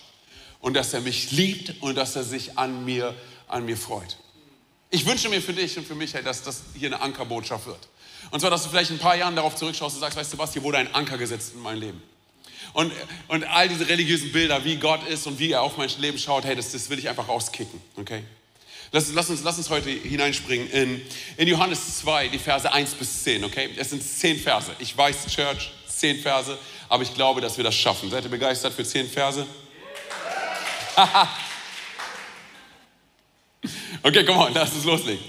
Und 0.61 0.75
dass 0.75 0.95
er 0.95 1.01
mich 1.01 1.33
liebt 1.33 1.83
und 1.83 1.97
dass 1.97 2.15
er 2.15 2.23
sich 2.23 2.57
an 2.57 2.85
mir, 2.85 3.17
an 3.49 3.65
mir 3.65 3.77
freut. 3.77 4.17
Ich 4.91 5.07
wünsche 5.07 5.29
mir 5.29 5.43
für 5.43 5.55
dich 5.55 5.77
und 5.77 5.89
für 5.89 5.97
mich, 5.97 6.13
dass 6.13 6.45
das 6.45 6.63
hier 6.79 6.87
eine 6.87 7.01
Ankerbotschaft 7.01 7.67
wird. 7.67 7.89
Und 8.31 8.41
zwar, 8.41 8.51
dass 8.51 8.65
du 8.65 8.69
vielleicht 8.69 8.91
in 8.91 8.97
ein 8.97 9.01
paar 9.01 9.17
Jahren 9.17 9.37
darauf 9.37 9.55
zurückschaust 9.55 9.97
und 9.97 10.01
sagst, 10.01 10.17
weißt 10.17 10.33
du 10.33 10.39
was, 10.39 10.53
hier 10.53 10.63
wurde 10.63 10.79
ein 10.79 10.95
Anker 10.95 11.19
gesetzt 11.19 11.53
in 11.55 11.63
mein 11.63 11.79
Leben. 11.79 12.03
Und, 12.73 12.93
und 13.29 13.45
all 13.45 13.69
diese 13.69 13.89
religiösen 13.89 14.33
Bilder, 14.33 14.65
wie 14.65 14.77
Gott 14.77 15.07
ist 15.09 15.27
und 15.27 15.39
wie 15.39 15.53
er 15.53 15.63
auf 15.63 15.79
mein 15.79 15.89
Leben 15.99 16.19
schaut, 16.19 16.45
hey, 16.45 16.55
das, 16.55 16.73
das 16.73 16.91
will 16.91 16.99
ich 16.99 17.09
einfach 17.09 17.29
rauskicken, 17.29 17.81
okay? 17.97 18.23
Lass, 18.93 19.13
lass, 19.13 19.31
uns, 19.31 19.43
lass 19.43 19.59
uns 19.59 19.71
heute 19.71 19.89
hineinspringen 19.91 20.71
in, 20.71 21.03
in 21.37 21.49
Johannes 21.49 21.99
2, 21.99 22.29
die 22.29 22.39
Verse 22.39 22.71
1 22.71 22.95
bis 22.95 23.25
10, 23.25 23.45
okay? 23.45 23.71
Es 23.77 23.91
sind 23.91 24.03
zehn 24.03 24.39
Verse. 24.39 24.71
Ich 24.79 24.97
weiß, 24.97 25.27
Church, 25.29 25.73
zehn 25.89 26.21
Verse, 26.21 26.59
aber 26.89 27.03
ich 27.03 27.15
glaube, 27.15 27.41
dass 27.41 27.57
wir 27.57 27.65
das 27.65 27.75
schaffen. 27.75 28.11
Seid 28.11 28.25
ihr 28.25 28.31
begeistert 28.31 28.75
für 28.75 28.85
zehn 28.85 29.09
Verse? 29.09 29.47
okay, 34.03 34.25
komm 34.25 34.39
on, 34.39 34.55
lass 34.55 34.75
uns 34.75 34.85
loslegen. 34.85 35.25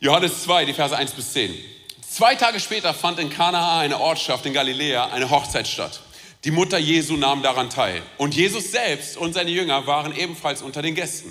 Johannes 0.00 0.42
2, 0.42 0.66
die 0.66 0.74
Verse 0.74 0.96
1 0.96 1.12
bis 1.12 1.32
10. 1.32 1.75
Zwei 2.16 2.34
Tage 2.34 2.60
später 2.60 2.94
fand 2.94 3.18
in 3.18 3.28
Kanaa, 3.28 3.78
eine 3.78 4.00
Ortschaft 4.00 4.46
in 4.46 4.54
Galiläa, 4.54 5.10
eine 5.10 5.28
Hochzeit 5.28 5.68
statt. 5.68 6.00
Die 6.44 6.50
Mutter 6.50 6.78
Jesu 6.78 7.14
nahm 7.14 7.42
daran 7.42 7.68
teil. 7.68 8.02
Und 8.16 8.34
Jesus 8.34 8.72
selbst 8.72 9.18
und 9.18 9.34
seine 9.34 9.50
Jünger 9.50 9.86
waren 9.86 10.16
ebenfalls 10.16 10.62
unter 10.62 10.80
den 10.80 10.94
Gästen. 10.94 11.30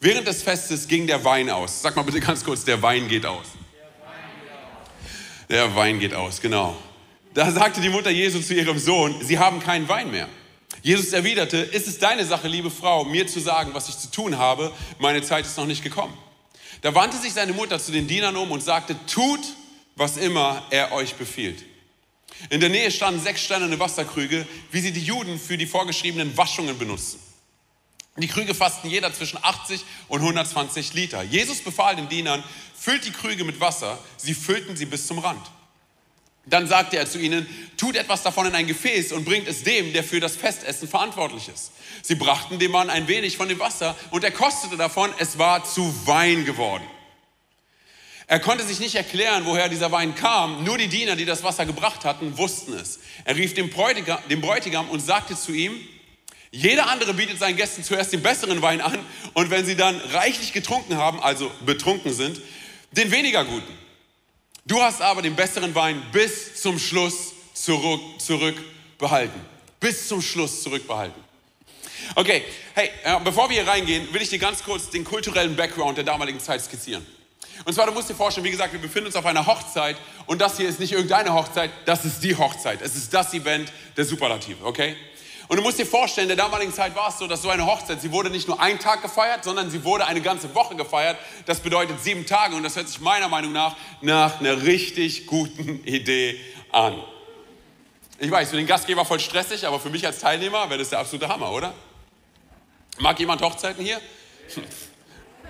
Während 0.00 0.26
des 0.26 0.42
Festes 0.42 0.88
ging 0.88 1.06
der 1.06 1.22
Wein 1.26 1.50
aus. 1.50 1.82
Sag 1.82 1.94
mal 1.94 2.04
bitte 2.04 2.20
ganz 2.20 2.42
kurz, 2.42 2.64
der 2.64 2.80
Wein 2.80 3.06
geht 3.06 3.26
aus. 3.26 3.44
Der 5.50 5.76
Wein 5.76 6.00
geht 6.00 6.14
aus, 6.14 6.40
genau. 6.40 6.74
Da 7.34 7.50
sagte 7.50 7.82
die 7.82 7.90
Mutter 7.90 8.08
Jesu 8.08 8.40
zu 8.40 8.54
ihrem 8.54 8.78
Sohn, 8.78 9.16
sie 9.22 9.38
haben 9.38 9.60
keinen 9.60 9.90
Wein 9.90 10.10
mehr. 10.10 10.30
Jesus 10.80 11.12
erwiderte, 11.12 11.58
ist 11.58 11.86
es 11.86 11.98
deine 11.98 12.24
Sache, 12.24 12.48
liebe 12.48 12.70
Frau, 12.70 13.04
mir 13.04 13.26
zu 13.26 13.40
sagen, 13.40 13.74
was 13.74 13.90
ich 13.90 13.98
zu 13.98 14.10
tun 14.10 14.38
habe? 14.38 14.72
Meine 14.98 15.20
Zeit 15.20 15.44
ist 15.44 15.58
noch 15.58 15.66
nicht 15.66 15.84
gekommen. 15.84 16.16
Da 16.80 16.94
wandte 16.94 17.18
sich 17.18 17.34
seine 17.34 17.52
Mutter 17.52 17.78
zu 17.78 17.92
den 17.92 18.06
Dienern 18.06 18.36
um 18.36 18.52
und 18.52 18.62
sagte, 18.62 18.96
tut, 19.04 19.40
was 19.96 20.16
immer 20.16 20.66
er 20.70 20.92
euch 20.92 21.14
befiehlt. 21.14 21.64
In 22.50 22.60
der 22.60 22.68
Nähe 22.68 22.90
standen 22.90 23.20
sechs 23.20 23.42
steinerne 23.42 23.78
Wasserkrüge, 23.78 24.46
wie 24.70 24.80
sie 24.80 24.92
die 24.92 25.04
Juden 25.04 25.38
für 25.38 25.56
die 25.56 25.66
vorgeschriebenen 25.66 26.36
Waschungen 26.36 26.78
benutzten. 26.78 27.20
Die 28.16 28.28
Krüge 28.28 28.54
fassten 28.54 28.90
jeder 28.90 29.12
zwischen 29.12 29.38
80 29.42 29.84
und 30.08 30.20
120 30.20 30.94
Liter. 30.94 31.22
Jesus 31.22 31.60
befahl 31.60 31.96
den 31.96 32.08
Dienern, 32.08 32.44
füllt 32.78 33.04
die 33.04 33.10
Krüge 33.10 33.44
mit 33.44 33.58
Wasser. 33.60 33.98
Sie 34.16 34.34
füllten 34.34 34.76
sie 34.76 34.86
bis 34.86 35.06
zum 35.06 35.18
Rand. 35.18 35.44
Dann 36.46 36.68
sagte 36.68 36.96
er 36.96 37.08
zu 37.08 37.18
ihnen, 37.18 37.46
tut 37.76 37.96
etwas 37.96 38.22
davon 38.22 38.46
in 38.46 38.54
ein 38.54 38.66
Gefäß 38.66 39.12
und 39.12 39.24
bringt 39.24 39.48
es 39.48 39.62
dem, 39.62 39.92
der 39.92 40.04
für 40.04 40.20
das 40.20 40.36
Festessen 40.36 40.86
verantwortlich 40.86 41.48
ist. 41.48 41.72
Sie 42.02 42.14
brachten 42.14 42.58
dem 42.58 42.70
Mann 42.70 42.90
ein 42.90 43.08
wenig 43.08 43.36
von 43.36 43.48
dem 43.48 43.58
Wasser 43.58 43.96
und 44.10 44.22
er 44.24 44.30
kostete 44.30 44.76
davon, 44.76 45.10
es 45.18 45.38
war 45.38 45.64
zu 45.64 46.06
Wein 46.06 46.44
geworden. 46.44 46.84
Er 48.26 48.40
konnte 48.40 48.64
sich 48.64 48.80
nicht 48.80 48.94
erklären, 48.94 49.44
woher 49.44 49.68
dieser 49.68 49.92
Wein 49.92 50.14
kam. 50.14 50.64
Nur 50.64 50.78
die 50.78 50.88
Diener, 50.88 51.14
die 51.14 51.26
das 51.26 51.42
Wasser 51.42 51.66
gebracht 51.66 52.04
hatten, 52.04 52.38
wussten 52.38 52.72
es. 52.72 53.00
Er 53.24 53.36
rief 53.36 53.54
den 53.54 53.68
Bräutigam, 53.68 54.18
den 54.30 54.40
Bräutigam 54.40 54.88
und 54.88 55.00
sagte 55.00 55.36
zu 55.36 55.52
ihm, 55.52 55.78
jeder 56.50 56.88
andere 56.88 57.14
bietet 57.14 57.38
seinen 57.38 57.56
Gästen 57.56 57.82
zuerst 57.82 58.12
den 58.12 58.22
besseren 58.22 58.62
Wein 58.62 58.80
an 58.80 58.98
und 59.34 59.50
wenn 59.50 59.66
sie 59.66 59.74
dann 59.74 60.00
reichlich 60.12 60.52
getrunken 60.52 60.96
haben, 60.96 61.20
also 61.20 61.50
betrunken 61.66 62.14
sind, 62.14 62.40
den 62.92 63.10
weniger 63.10 63.44
guten. 63.44 63.72
Du 64.64 64.80
hast 64.80 65.02
aber 65.02 65.20
den 65.20 65.34
besseren 65.34 65.74
Wein 65.74 66.00
bis 66.12 66.62
zum 66.62 66.78
Schluss 66.78 67.32
zurück, 67.52 68.00
zurückbehalten. 68.18 69.40
Bis 69.80 70.08
zum 70.08 70.22
Schluss 70.22 70.62
zurückbehalten. 70.62 71.22
Okay, 72.14 72.42
hey, 72.74 72.90
äh, 73.02 73.18
bevor 73.22 73.50
wir 73.50 73.60
hier 73.60 73.66
reingehen, 73.70 74.12
will 74.12 74.22
ich 74.22 74.30
dir 74.30 74.38
ganz 74.38 74.62
kurz 74.62 74.88
den 74.90 75.04
kulturellen 75.04 75.56
Background 75.56 75.98
der 75.98 76.04
damaligen 76.04 76.40
Zeit 76.40 76.62
skizzieren. 76.62 77.04
Und 77.64 77.72
zwar, 77.72 77.86
du 77.86 77.92
musst 77.92 78.10
dir 78.10 78.14
vorstellen, 78.14 78.44
wie 78.44 78.50
gesagt, 78.50 78.72
wir 78.72 78.80
befinden 78.80 79.06
uns 79.06 79.16
auf 79.16 79.26
einer 79.26 79.46
Hochzeit 79.46 79.96
und 80.26 80.40
das 80.40 80.56
hier 80.56 80.68
ist 80.68 80.80
nicht 80.80 80.92
irgendeine 80.92 81.32
Hochzeit, 81.32 81.70
das 81.84 82.04
ist 82.04 82.22
die 82.22 82.36
Hochzeit. 82.36 82.82
Es 82.82 82.94
ist 82.96 83.12
das 83.14 83.32
Event 83.34 83.72
der 83.96 84.04
Superlative, 84.04 84.64
okay? 84.64 84.96
Und 85.48 85.58
du 85.58 85.62
musst 85.62 85.78
dir 85.78 85.86
vorstellen, 85.86 86.30
in 86.30 86.36
der 86.36 86.44
damaligen 86.44 86.72
Zeit 86.72 86.96
war 86.96 87.10
es 87.10 87.18
so, 87.18 87.26
dass 87.26 87.42
so 87.42 87.50
eine 87.50 87.66
Hochzeit, 87.66 88.00
sie 88.00 88.10
wurde 88.12 88.30
nicht 88.30 88.48
nur 88.48 88.60
einen 88.60 88.78
Tag 88.78 89.02
gefeiert, 89.02 89.44
sondern 89.44 89.70
sie 89.70 89.84
wurde 89.84 90.06
eine 90.06 90.20
ganze 90.20 90.54
Woche 90.54 90.74
gefeiert. 90.74 91.18
Das 91.46 91.60
bedeutet 91.60 92.02
sieben 92.02 92.24
Tage 92.24 92.56
und 92.56 92.62
das 92.62 92.76
hört 92.76 92.88
sich 92.88 93.00
meiner 93.00 93.28
Meinung 93.28 93.52
nach 93.52 93.76
nach 94.00 94.40
einer 94.40 94.62
richtig 94.62 95.26
guten 95.26 95.84
Idee 95.84 96.40
an. 96.72 96.94
Ich 98.18 98.30
weiß, 98.30 98.50
für 98.50 98.56
den 98.56 98.66
Gastgeber 98.66 99.04
voll 99.04 99.20
stressig, 99.20 99.66
aber 99.66 99.78
für 99.78 99.90
mich 99.90 100.06
als 100.06 100.18
Teilnehmer 100.18 100.68
wäre 100.70 100.78
das 100.78 100.90
der 100.90 101.00
absolute 101.00 101.28
Hammer, 101.28 101.52
oder? 101.52 101.74
Mag 102.98 103.18
jemand 103.18 103.42
Hochzeiten 103.42 103.84
hier? 103.84 104.00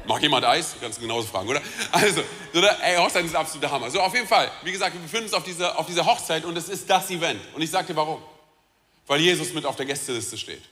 Mag 0.06 0.23
jemand 0.23 0.44
Eis? 0.44 0.75
Ganz 0.80 0.99
genauso 0.99 1.28
fragen, 1.28 1.49
oder? 1.49 1.62
Also, 1.92 2.23
oder? 2.52 2.78
Ey, 2.82 2.96
Hochzeit 2.96 3.25
ist 3.25 3.32
der 3.32 3.40
absolute 3.40 3.70
Hammer. 3.70 3.90
So, 3.90 4.00
auf 4.00 4.14
jeden 4.14 4.28
Fall, 4.28 4.50
wie 4.62 4.73
gesagt, 4.73 4.94
wir 4.94 5.00
befinden 5.00 5.26
uns 5.26 5.34
auf 5.34 5.44
dieser, 5.44 5.78
auf 5.78 5.87
dieser 5.87 6.04
Hochzeit 6.04 6.44
und 6.44 6.56
es 6.56 6.68
ist 6.68 6.88
das 6.88 7.11
Event. 7.11 7.40
Und 7.54 7.62
ich 7.62 7.70
sage 7.70 7.88
dir 7.88 7.96
warum. 7.96 8.23
Weil 9.06 9.20
Jesus 9.20 9.52
mit 9.52 9.66
auf 9.66 9.76
der 9.76 9.87
Gästeliste 9.87 10.37
steht. 10.37 10.62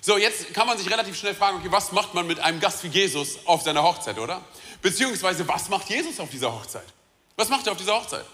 So, 0.00 0.18
jetzt 0.18 0.52
kann 0.54 0.66
man 0.66 0.78
sich 0.78 0.90
relativ 0.90 1.16
schnell 1.16 1.34
fragen, 1.34 1.58
okay, 1.58 1.70
was 1.70 1.92
macht 1.92 2.14
man 2.14 2.26
mit 2.26 2.40
einem 2.40 2.58
Gast 2.60 2.82
wie 2.82 2.88
Jesus 2.88 3.38
auf 3.44 3.62
seiner 3.62 3.82
Hochzeit, 3.82 4.18
oder? 4.18 4.40
Beziehungsweise, 4.80 5.46
was 5.46 5.68
macht 5.68 5.88
Jesus 5.88 6.18
auf 6.18 6.28
dieser 6.30 6.52
Hochzeit? 6.52 6.86
Was 7.36 7.48
macht 7.48 7.66
er 7.66 7.72
auf 7.72 7.78
dieser 7.78 7.94
Hochzeit? 7.94 8.24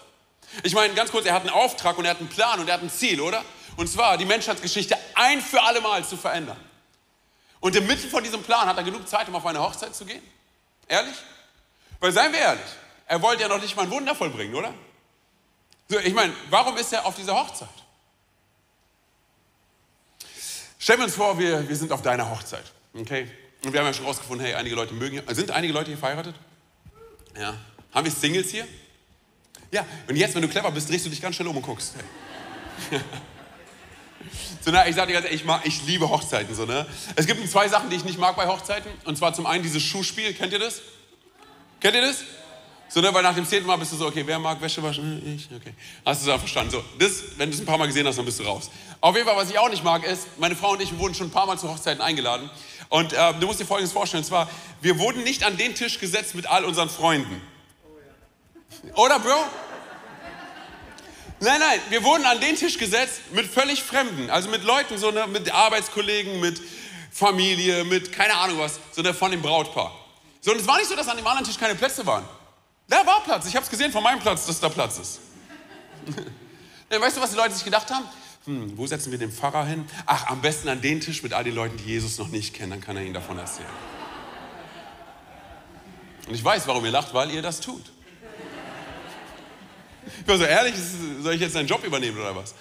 Ich 0.63 0.73
meine, 0.73 0.93
ganz 0.95 1.11
kurz, 1.11 1.25
er 1.25 1.33
hat 1.33 1.41
einen 1.41 1.51
Auftrag 1.51 1.97
und 1.97 2.05
er 2.05 2.11
hat 2.11 2.19
einen 2.19 2.29
Plan 2.29 2.59
und 2.59 2.67
er 2.67 2.75
hat 2.75 2.81
ein 2.81 2.89
Ziel, 2.89 3.21
oder? 3.21 3.43
Und 3.77 3.87
zwar, 3.87 4.17
die 4.17 4.25
Menschheitsgeschichte 4.25 4.97
ein 5.13 5.41
für 5.41 5.61
alle 5.61 5.79
Mal 5.79 6.03
zu 6.03 6.17
verändern. 6.17 6.57
Und 7.59 7.75
im 7.75 7.87
Mittel 7.87 8.09
von 8.09 8.23
diesem 8.23 8.41
Plan 8.41 8.67
hat 8.67 8.77
er 8.77 8.83
genug 8.83 9.07
Zeit, 9.07 9.27
um 9.27 9.35
auf 9.35 9.45
eine 9.45 9.59
Hochzeit 9.59 9.95
zu 9.95 10.05
gehen? 10.05 10.21
Ehrlich? 10.87 11.15
Weil 11.99 12.11
seien 12.11 12.31
wir 12.31 12.39
ehrlich, 12.39 12.65
er 13.05 13.21
wollte 13.21 13.41
ja 13.41 13.47
noch 13.47 13.61
nicht 13.61 13.75
mal 13.75 13.83
ein 13.83 13.91
Wunder 13.91 14.15
vollbringen, 14.15 14.55
oder? 14.55 14.73
So, 15.89 15.99
ich 15.99 16.13
meine, 16.13 16.33
warum 16.49 16.77
ist 16.77 16.93
er 16.93 17.05
auf 17.05 17.15
dieser 17.15 17.35
Hochzeit? 17.35 17.67
Stellen 20.77 20.99
wir 20.99 21.05
uns 21.05 21.15
vor, 21.15 21.37
wir, 21.37 21.67
wir 21.67 21.75
sind 21.75 21.91
auf 21.91 22.01
deiner 22.01 22.29
Hochzeit, 22.29 22.63
okay? 22.93 23.29
Und 23.65 23.73
wir 23.73 23.79
haben 23.81 23.87
ja 23.87 23.93
schon 23.93 24.05
rausgefunden, 24.05 24.45
hey, 24.45 24.55
einige 24.55 24.75
Leute 24.75 24.93
mögen 24.93 25.21
hier. 25.21 25.35
Sind 25.35 25.51
einige 25.51 25.73
Leute 25.73 25.87
hier 25.87 25.97
verheiratet? 25.97 26.35
Ja. 27.37 27.55
Haben 27.93 28.05
wir 28.05 28.11
Singles 28.11 28.49
hier? 28.51 28.65
Ja. 29.71 29.85
Und 30.07 30.15
jetzt, 30.15 30.35
wenn 30.35 30.41
du 30.41 30.47
clever 30.47 30.71
bist, 30.71 30.89
drehst 30.89 31.05
du 31.05 31.09
dich 31.09 31.21
ganz 31.21 31.35
schnell 31.35 31.49
um 31.49 31.57
und 31.57 31.63
guckst. 31.63 31.95
Hey. 32.89 33.01
So, 34.61 34.71
na, 34.71 34.87
ich 34.87 34.95
sage 34.95 35.07
dir 35.07 35.13
ganz 35.13 35.25
ehrlich, 35.25 35.41
ich, 35.41 35.45
mag, 35.45 35.65
ich 35.65 35.85
liebe 35.85 36.09
Hochzeiten. 36.09 36.53
So, 36.53 36.65
ne? 36.65 36.85
Es 37.15 37.25
gibt 37.25 37.49
zwei 37.49 37.67
Sachen, 37.67 37.89
die 37.89 37.95
ich 37.95 38.03
nicht 38.03 38.19
mag 38.19 38.35
bei 38.35 38.47
Hochzeiten. 38.47 38.91
Und 39.05 39.17
zwar 39.17 39.33
zum 39.33 39.45
einen 39.45 39.63
dieses 39.63 39.81
Schuhspiel. 39.81 40.33
Kennt 40.33 40.53
ihr 40.53 40.59
das? 40.59 40.81
Kennt 41.79 41.95
ihr 41.95 42.01
das? 42.01 42.23
So, 42.91 43.01
ne, 43.01 43.13
weil 43.13 43.21
nach 43.21 43.35
dem 43.35 43.45
zehnten 43.45 43.67
Mal 43.67 43.77
bist 43.77 43.91
du 43.93 43.97
so, 43.97 44.07
okay, 44.07 44.23
wer 44.25 44.39
mag 44.39 44.59
Wäsche 44.61 44.81
waschen? 44.81 45.21
Ich, 45.37 45.47
okay. 45.55 45.73
Hast 46.03 46.25
du 46.25 46.29
es 46.29 46.35
auch 46.35 46.39
verstanden? 46.39 46.71
So, 46.71 46.83
das, 46.97 47.37
wenn 47.37 47.51
du 47.51 47.55
es 47.55 47.61
ein 47.61 47.65
paar 47.65 47.77
Mal 47.77 47.85
gesehen 47.85 48.07
hast, 48.07 48.17
dann 48.17 48.25
bist 48.25 48.39
du 48.39 48.43
raus. 48.43 48.71
Auf 48.99 49.15
jeden 49.15 49.27
Fall, 49.27 49.37
was 49.37 49.51
ich 49.51 49.59
auch 49.59 49.69
nicht 49.69 49.83
mag, 49.83 50.03
ist, 50.03 50.27
meine 50.39 50.55
Frau 50.55 50.71
und 50.71 50.81
ich, 50.81 50.97
wurden 50.97 51.13
schon 51.13 51.27
ein 51.27 51.31
paar 51.31 51.45
Mal 51.45 51.57
zu 51.57 51.69
Hochzeiten 51.69 52.01
eingeladen. 52.01 52.49
Und 52.89 53.13
äh, 53.13 53.33
du 53.39 53.45
musst 53.45 53.59
dir 53.59 53.65
Folgendes 53.65 53.93
vorstellen, 53.93 54.23
und 54.23 54.27
zwar, 54.27 54.49
wir 54.81 54.97
wurden 54.97 55.23
nicht 55.23 55.43
an 55.43 55.55
den 55.55 55.75
Tisch 55.75 55.99
gesetzt 55.99 56.33
mit 56.33 56.47
all 56.47 56.65
unseren 56.65 56.89
Freunden. 56.89 57.39
Oder, 58.95 59.19
Bro? 59.19 59.35
Nein, 61.41 61.59
nein, 61.59 61.79
wir 61.89 62.03
wurden 62.03 62.25
an 62.25 62.41
den 62.41 62.57
Tisch 62.57 62.77
gesetzt 62.77 63.21
mit 63.31 63.45
völlig 63.45 63.81
Fremden, 63.81 64.29
also 64.29 64.49
mit 64.49 64.63
Leuten, 64.63 64.97
so 64.97 65.09
ne, 65.11 65.25
mit 65.27 65.49
Arbeitskollegen, 65.53 66.41
mit 66.41 66.61
Familie, 67.11 67.85
mit 67.85 68.11
keine 68.11 68.33
Ahnung 68.35 68.59
was, 68.59 68.79
sondern 68.91 69.13
von 69.13 69.31
dem 69.31 69.41
Brautpaar. 69.41 69.93
So, 70.41 70.51
und 70.51 70.59
es 70.59 70.67
war 70.67 70.77
nicht 70.77 70.89
so, 70.89 70.95
dass 70.95 71.07
an 71.07 71.15
dem 71.15 71.25
anderen 71.25 71.45
Tisch 71.45 71.57
keine 71.57 71.75
Plätze 71.75 72.05
waren. 72.05 72.25
Da 72.89 73.05
war 73.05 73.23
Platz. 73.23 73.45
Ich 73.45 73.55
habe 73.55 73.63
es 73.63 73.69
gesehen 73.69 73.91
von 73.91 74.03
meinem 74.03 74.19
Platz, 74.19 74.47
dass 74.47 74.59
da 74.59 74.67
Platz 74.67 74.99
ist. 74.99 75.19
ja, 76.91 76.99
weißt 77.01 77.17
du, 77.17 77.21
was 77.21 77.31
die 77.31 77.37
Leute 77.37 77.53
sich 77.53 77.63
gedacht 77.63 77.89
haben? 77.89 78.05
Hm, 78.45 78.77
wo 78.77 78.85
setzen 78.87 79.11
wir 79.11 79.19
den 79.19 79.31
Pfarrer 79.31 79.65
hin? 79.65 79.85
Ach, 80.05 80.27
am 80.27 80.41
besten 80.41 80.67
an 80.67 80.81
den 80.81 80.99
Tisch 80.99 81.23
mit 81.23 81.33
all 81.33 81.43
den 81.45 81.55
Leuten, 81.55 81.77
die 81.77 81.85
Jesus 81.85 82.17
noch 82.17 82.29
nicht 82.29 82.53
kennen, 82.53 82.71
dann 82.71 82.81
kann 82.81 82.97
er 82.97 83.03
ihnen 83.03 83.13
davon 83.13 83.37
erzählen. 83.37 83.67
Und 86.27 86.35
ich 86.35 86.43
weiß, 86.43 86.67
warum 86.67 86.83
ihr 86.83 86.91
lacht, 86.91 87.13
weil 87.13 87.31
ihr 87.31 87.41
das 87.41 87.61
tut. 87.61 87.83
Ich 90.21 90.27
war 90.27 90.37
so 90.37 90.43
ehrlich, 90.43 90.75
soll 91.21 91.33
ich 91.33 91.41
jetzt 91.41 91.55
deinen 91.55 91.67
Job 91.67 91.83
übernehmen 91.83 92.17
oder 92.17 92.35
was? 92.35 92.53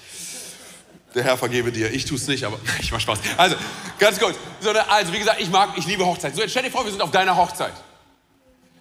Der 1.14 1.24
Herr 1.24 1.38
vergebe 1.38 1.72
dir. 1.72 1.92
Ich 1.92 2.04
tue 2.04 2.16
es 2.16 2.26
nicht, 2.26 2.44
aber 2.44 2.58
ich 2.80 2.92
mach 2.92 3.00
Spaß. 3.00 3.18
Also, 3.36 3.56
ganz 3.98 4.18
kurz. 4.18 4.36
So, 4.60 4.70
also, 4.70 5.12
wie 5.12 5.18
gesagt, 5.18 5.40
ich 5.40 5.50
mag, 5.50 5.76
ich 5.76 5.86
liebe 5.86 6.04
Hochzeit. 6.04 6.34
So, 6.34 6.42
jetzt 6.42 6.50
stell 6.50 6.62
dir 6.62 6.70
vor, 6.70 6.84
wir 6.84 6.92
sind 6.92 7.00
auf 7.00 7.10
deiner 7.10 7.36
Hochzeit. 7.36 7.74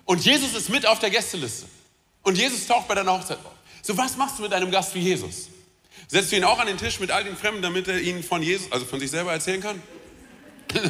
Und 0.06 0.24
Jesus 0.24 0.54
ist 0.56 0.70
mit 0.70 0.86
auf 0.86 1.00
der 1.00 1.10
Gästeliste. 1.10 1.66
Und 2.24 2.38
Jesus 2.38 2.66
taucht 2.68 2.88
bei 2.88 2.96
deiner 2.96 3.14
Hochzeit 3.14 3.38
auf. 3.44 3.52
So, 3.82 3.98
was 3.98 4.18
machst 4.18 4.38
du 4.38 4.44
mit 4.44 4.54
einem 4.54 4.70
Gast 4.70 4.94
wie 4.96 5.00
Jesus? 5.00 5.50
Setzt 6.08 6.32
du 6.32 6.38
ihn 6.38 6.44
auch 6.44 6.60
an 6.60 6.68
den 6.68 6.78
Tisch 6.78 7.00
mit 7.00 7.12
all 7.12 7.24
den 7.24 7.36
Fremden, 7.38 7.62
damit 7.62 7.88
er 7.88 8.00
ihnen 8.00 8.24
von 8.24 8.42
Jesus, 8.42 8.72
also 8.72 8.86
von 8.86 9.00
sich 9.00 9.12
selber 9.12 9.32
erzählen 9.32 9.62
kann? 9.62 9.82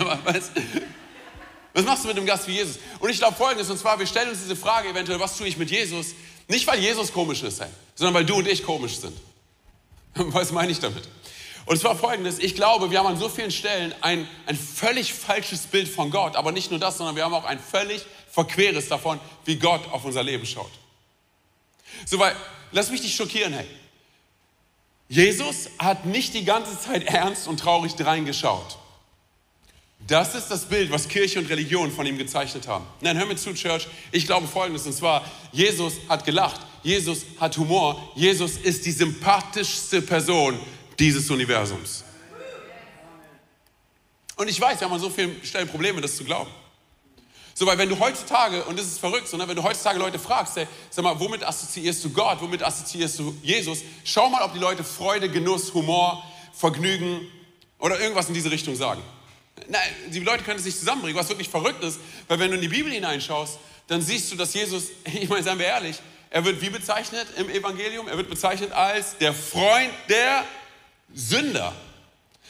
was 1.73 1.85
machst 1.85 2.03
du 2.03 2.07
mit 2.07 2.17
einem 2.17 2.25
Gast 2.25 2.47
wie 2.47 2.53
Jesus? 2.53 2.79
Und 2.99 3.09
ich 3.09 3.17
glaube 3.17 3.35
folgendes, 3.35 3.69
und 3.69 3.77
zwar, 3.77 3.99
wir 3.99 4.07
stellen 4.07 4.29
uns 4.29 4.39
diese 4.41 4.55
Frage 4.55 4.89
eventuell, 4.89 5.19
was 5.19 5.37
tue 5.37 5.47
ich 5.47 5.57
mit 5.57 5.69
Jesus? 5.71 6.07
Nicht, 6.47 6.65
weil 6.67 6.79
Jesus 6.79 7.11
komisch 7.11 7.43
ist, 7.43 7.61
sondern 7.95 8.13
weil 8.13 8.25
du 8.25 8.35
und 8.35 8.47
ich 8.47 8.63
komisch 8.63 8.97
sind. 8.97 9.17
Was 10.15 10.51
meine 10.51 10.71
ich 10.71 10.79
damit? 10.79 11.07
Und 11.65 11.77
zwar 11.77 11.97
folgendes, 11.97 12.39
ich 12.39 12.55
glaube, 12.55 12.91
wir 12.91 12.99
haben 12.99 13.07
an 13.07 13.17
so 13.17 13.27
vielen 13.27 13.51
Stellen 13.51 13.93
ein, 13.99 14.25
ein 14.45 14.55
völlig 14.55 15.13
falsches 15.13 15.63
Bild 15.63 15.89
von 15.89 16.09
Gott, 16.11 16.37
aber 16.37 16.53
nicht 16.53 16.71
nur 16.71 16.79
das, 16.79 16.97
sondern 16.97 17.17
wir 17.17 17.25
haben 17.25 17.33
auch 17.33 17.43
ein 17.43 17.59
völlig 17.59 18.05
verqueres 18.31 18.87
davon, 18.87 19.19
wie 19.43 19.57
Gott 19.57 19.91
auf 19.91 20.05
unser 20.05 20.23
Leben 20.23 20.45
schaut. 20.45 20.71
So, 22.05 22.19
weil, 22.19 22.33
lass 22.71 22.89
mich 22.89 23.01
dich 23.01 23.13
schockieren, 23.13 23.51
hey. 23.53 23.67
Jesus 25.09 25.69
hat 25.77 26.05
nicht 26.05 26.33
die 26.33 26.45
ganze 26.45 26.79
Zeit 26.79 27.03
ernst 27.03 27.47
und 27.47 27.59
traurig 27.59 27.93
reingeschaut. 27.99 28.77
Das 30.05 30.35
ist 30.35 30.47
das 30.47 30.65
Bild, 30.65 30.91
was 30.91 31.07
Kirche 31.07 31.39
und 31.39 31.49
Religion 31.49 31.91
von 31.91 32.05
ihm 32.05 32.17
gezeichnet 32.17 32.67
haben. 32.67 32.85
Nein, 33.01 33.17
hör 33.17 33.25
mir 33.25 33.35
zu, 33.35 33.53
Church. 33.53 33.87
Ich 34.11 34.25
glaube 34.25 34.47
Folgendes, 34.47 34.85
und 34.85 34.93
zwar, 34.93 35.25
Jesus 35.51 35.95
hat 36.07 36.23
gelacht, 36.23 36.61
Jesus 36.83 37.25
hat 37.39 37.57
Humor, 37.57 38.11
Jesus 38.15 38.57
ist 38.57 38.85
die 38.85 38.91
sympathischste 38.91 40.01
Person 40.01 40.59
dieses 40.99 41.29
Universums. 41.29 42.05
Und 44.37 44.47
ich 44.47 44.61
weiß, 44.61 44.79
wir 44.79 44.85
haben 44.85 44.93
an 44.93 44.99
so 44.99 45.09
vielen 45.09 45.43
Stellen 45.43 45.67
Probleme, 45.67 45.99
das 45.99 46.15
zu 46.15 46.23
glauben. 46.23 46.51
So, 47.53 47.65
weil 47.65 47.77
wenn 47.79 47.89
du 47.89 47.97
heutzutage, 47.97 48.63
und 48.65 48.77
das 48.77 48.85
ist 48.85 48.99
verrückt, 48.99 49.27
so, 49.27 49.35
ne, 49.35 49.47
wenn 49.47 49.55
du 49.55 49.63
heutzutage 49.63 49.97
Leute 49.97 50.19
fragst, 50.19 50.57
ey, 50.57 50.67
sag 50.91 51.03
mal, 51.03 51.19
womit 51.19 51.43
assoziierst 51.43 52.05
du 52.05 52.11
Gott, 52.11 52.39
womit 52.39 52.61
assoziierst 52.61 53.17
du 53.17 53.35
Jesus, 53.41 53.79
schau 54.03 54.29
mal, 54.29 54.43
ob 54.43 54.53
die 54.53 54.59
Leute 54.59 54.83
Freude, 54.83 55.27
Genuss, 55.27 55.73
Humor, 55.73 56.23
Vergnügen 56.53 57.27
oder 57.79 57.99
irgendwas 57.99 58.27
in 58.27 58.35
diese 58.35 58.51
Richtung 58.51 58.75
sagen. 58.75 59.01
Nein, 59.67 59.81
die 60.09 60.19
Leute 60.19 60.43
können 60.43 60.59
es 60.59 60.65
nicht 60.65 60.79
zusammenbringen, 60.79 61.17
was 61.17 61.29
wirklich 61.29 61.49
verrückt 61.49 61.83
ist, 61.83 61.99
weil 62.27 62.39
wenn 62.39 62.51
du 62.51 62.55
in 62.55 62.61
die 62.61 62.67
Bibel 62.67 62.91
hineinschaust, 62.91 63.59
dann 63.87 64.01
siehst 64.01 64.31
du, 64.31 64.35
dass 64.35 64.53
Jesus, 64.53 64.89
ich 65.05 65.29
meine, 65.29 65.43
seien 65.43 65.59
wir 65.59 65.65
ehrlich, 65.65 65.97
er 66.29 66.43
wird 66.43 66.61
wie 66.61 66.69
bezeichnet 66.69 67.27
im 67.37 67.49
Evangelium? 67.49 68.07
Er 68.07 68.17
wird 68.17 68.29
bezeichnet 68.29 68.71
als 68.73 69.17
der 69.17 69.33
Freund 69.33 69.91
der 70.09 70.43
Sünder. 71.13 71.73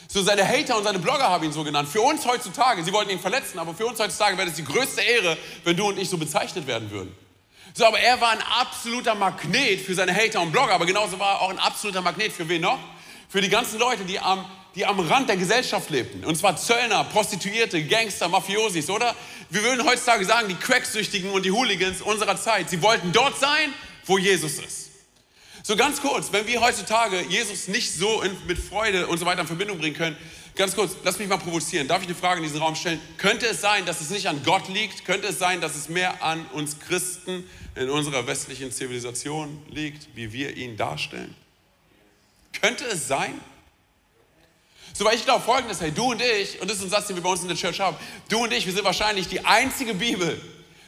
So 0.08 0.24
seine 0.24 0.48
Hater 0.48 0.78
und 0.78 0.84
seine 0.84 1.00
Blogger 1.00 1.30
haben 1.30 1.44
ihn 1.44 1.52
so 1.52 1.64
genannt. 1.64 1.90
Für 1.90 2.02
uns 2.02 2.26
heutzutage, 2.26 2.84
sie 2.84 2.94
wollten 2.94 3.12
ihn 3.12 3.20
verletzen, 3.20 3.60
aber 3.60 3.74
für 3.74 3.86
uns 3.86 4.00
heutzutage 4.00 4.38
wäre 4.38 4.48
das 4.48 4.56
die 4.56 4.64
größte 4.64 5.02
Ehre, 5.02 5.38
wenn 5.64 5.76
du 5.76 5.88
und 5.88 6.00
ich 6.00 6.10
so 6.10 6.18
bezeichnet 6.18 6.66
werden 6.66 6.90
würden. 6.90 7.16
So, 7.74 7.86
aber 7.86 8.00
er 8.00 8.20
war 8.20 8.32
ein 8.32 8.42
absoluter 8.60 9.14
Magnet 9.14 9.82
für 9.82 9.94
seine 9.94 10.16
Hater 10.16 10.42
und 10.42 10.52
Blogger, 10.52 10.74
aber 10.74 10.86
genauso 10.86 11.20
war 11.20 11.36
er 11.36 11.42
auch 11.42 11.50
ein 11.50 11.60
absoluter 11.60 12.02
Magnet 12.02 12.32
für 12.32 12.48
wen 12.50 12.62
noch? 12.62 12.80
Für 13.30 13.42
die 13.42 13.50
ganzen 13.50 13.78
Leute, 13.78 14.06
die 14.06 14.18
am, 14.20 14.46
die 14.78 14.86
am 14.86 15.00
Rand 15.00 15.28
der 15.28 15.38
Gesellschaft 15.38 15.90
lebten. 15.90 16.24
Und 16.24 16.36
zwar 16.36 16.56
Zöllner, 16.56 17.04
Prostituierte, 17.06 17.84
Gangster, 17.84 18.30
Mafiosis, 18.30 18.92
oder? 18.92 19.16
Wir 19.50 19.64
würden 19.64 19.84
heutzutage 19.84 20.24
sagen, 20.24 20.50
die 20.50 20.56
Cracksüchtigen 20.56 21.32
und 21.32 21.44
die 21.44 21.52
Hooligans 21.52 22.04
unserer 22.04 22.40
Zeit, 22.40 22.70
sie 22.70 22.84
wollten 22.84 23.12
dort 23.12 23.40
sein, 23.40 23.74
wo 24.06 24.20
Jesus 24.20 24.60
ist. 24.60 24.92
So 25.64 25.76
ganz 25.76 26.00
kurz, 26.00 26.32
wenn 26.32 26.46
wir 26.46 26.62
heutzutage 26.62 27.24
Jesus 27.28 27.68
nicht 27.68 27.92
so 27.92 28.22
in, 28.22 28.38
mit 28.46 28.60
Freude 28.60 29.08
und 29.08 29.18
so 29.18 29.26
weiter 29.26 29.42
in 29.42 29.48
Verbindung 29.48 29.80
bringen 29.80 29.96
können, 29.96 30.16
ganz 30.56 30.76
kurz, 30.76 30.96
lass 31.04 31.18
mich 31.18 31.28
mal 31.28 31.38
provozieren. 31.38 31.88
Darf 31.88 32.04
ich 32.04 32.08
eine 32.08 32.16
Frage 32.16 32.38
in 32.38 32.44
diesen 32.44 32.62
Raum 32.62 32.76
stellen? 32.76 33.02
Könnte 33.18 33.48
es 33.48 33.60
sein, 33.60 33.84
dass 33.88 34.00
es 34.00 34.12
nicht 34.12 34.28
an 34.28 34.44
Gott 34.46 34.70
liegt? 34.70 35.06
Könnte 35.06 35.30
es 35.30 35.40
sein, 35.40 35.60
dass 35.60 35.76
es 35.76 35.90
mehr 35.90 36.22
an 36.22 36.46
uns 36.54 36.80
Christen 36.80 37.50
in 37.74 37.90
unserer 37.90 38.28
westlichen 38.28 38.72
Zivilisation 38.72 39.60
liegt, 39.72 40.16
wie 40.16 40.32
wir 40.34 40.56
ihn 40.56 40.78
darstellen? 40.78 41.34
Könnte 42.62 42.86
es 42.86 43.08
sein? 43.08 43.34
So, 44.98 45.06
weil 45.06 45.16
ich 45.16 45.26
glaube 45.26 45.44
folgendes, 45.44 45.80
hey, 45.80 45.92
du 45.92 46.12
und 46.12 46.22
ich, 46.24 46.60
und 46.60 46.68
das 46.68 46.78
ist 46.78 46.86
ein 46.86 46.90
Satz, 46.90 47.06
den 47.06 47.18
wir 47.18 47.22
bei 47.22 47.30
uns 47.30 47.44
in 47.44 47.48
der 47.48 47.56
Church 47.56 47.80
haben, 47.80 47.96
du 48.30 48.44
und 48.44 48.52
ich, 48.52 48.66
wir 48.66 48.74
sind 48.74 48.84
wahrscheinlich 48.84 49.28
die 49.28 49.46
einzige 49.46 49.94
Bibel, 49.94 50.42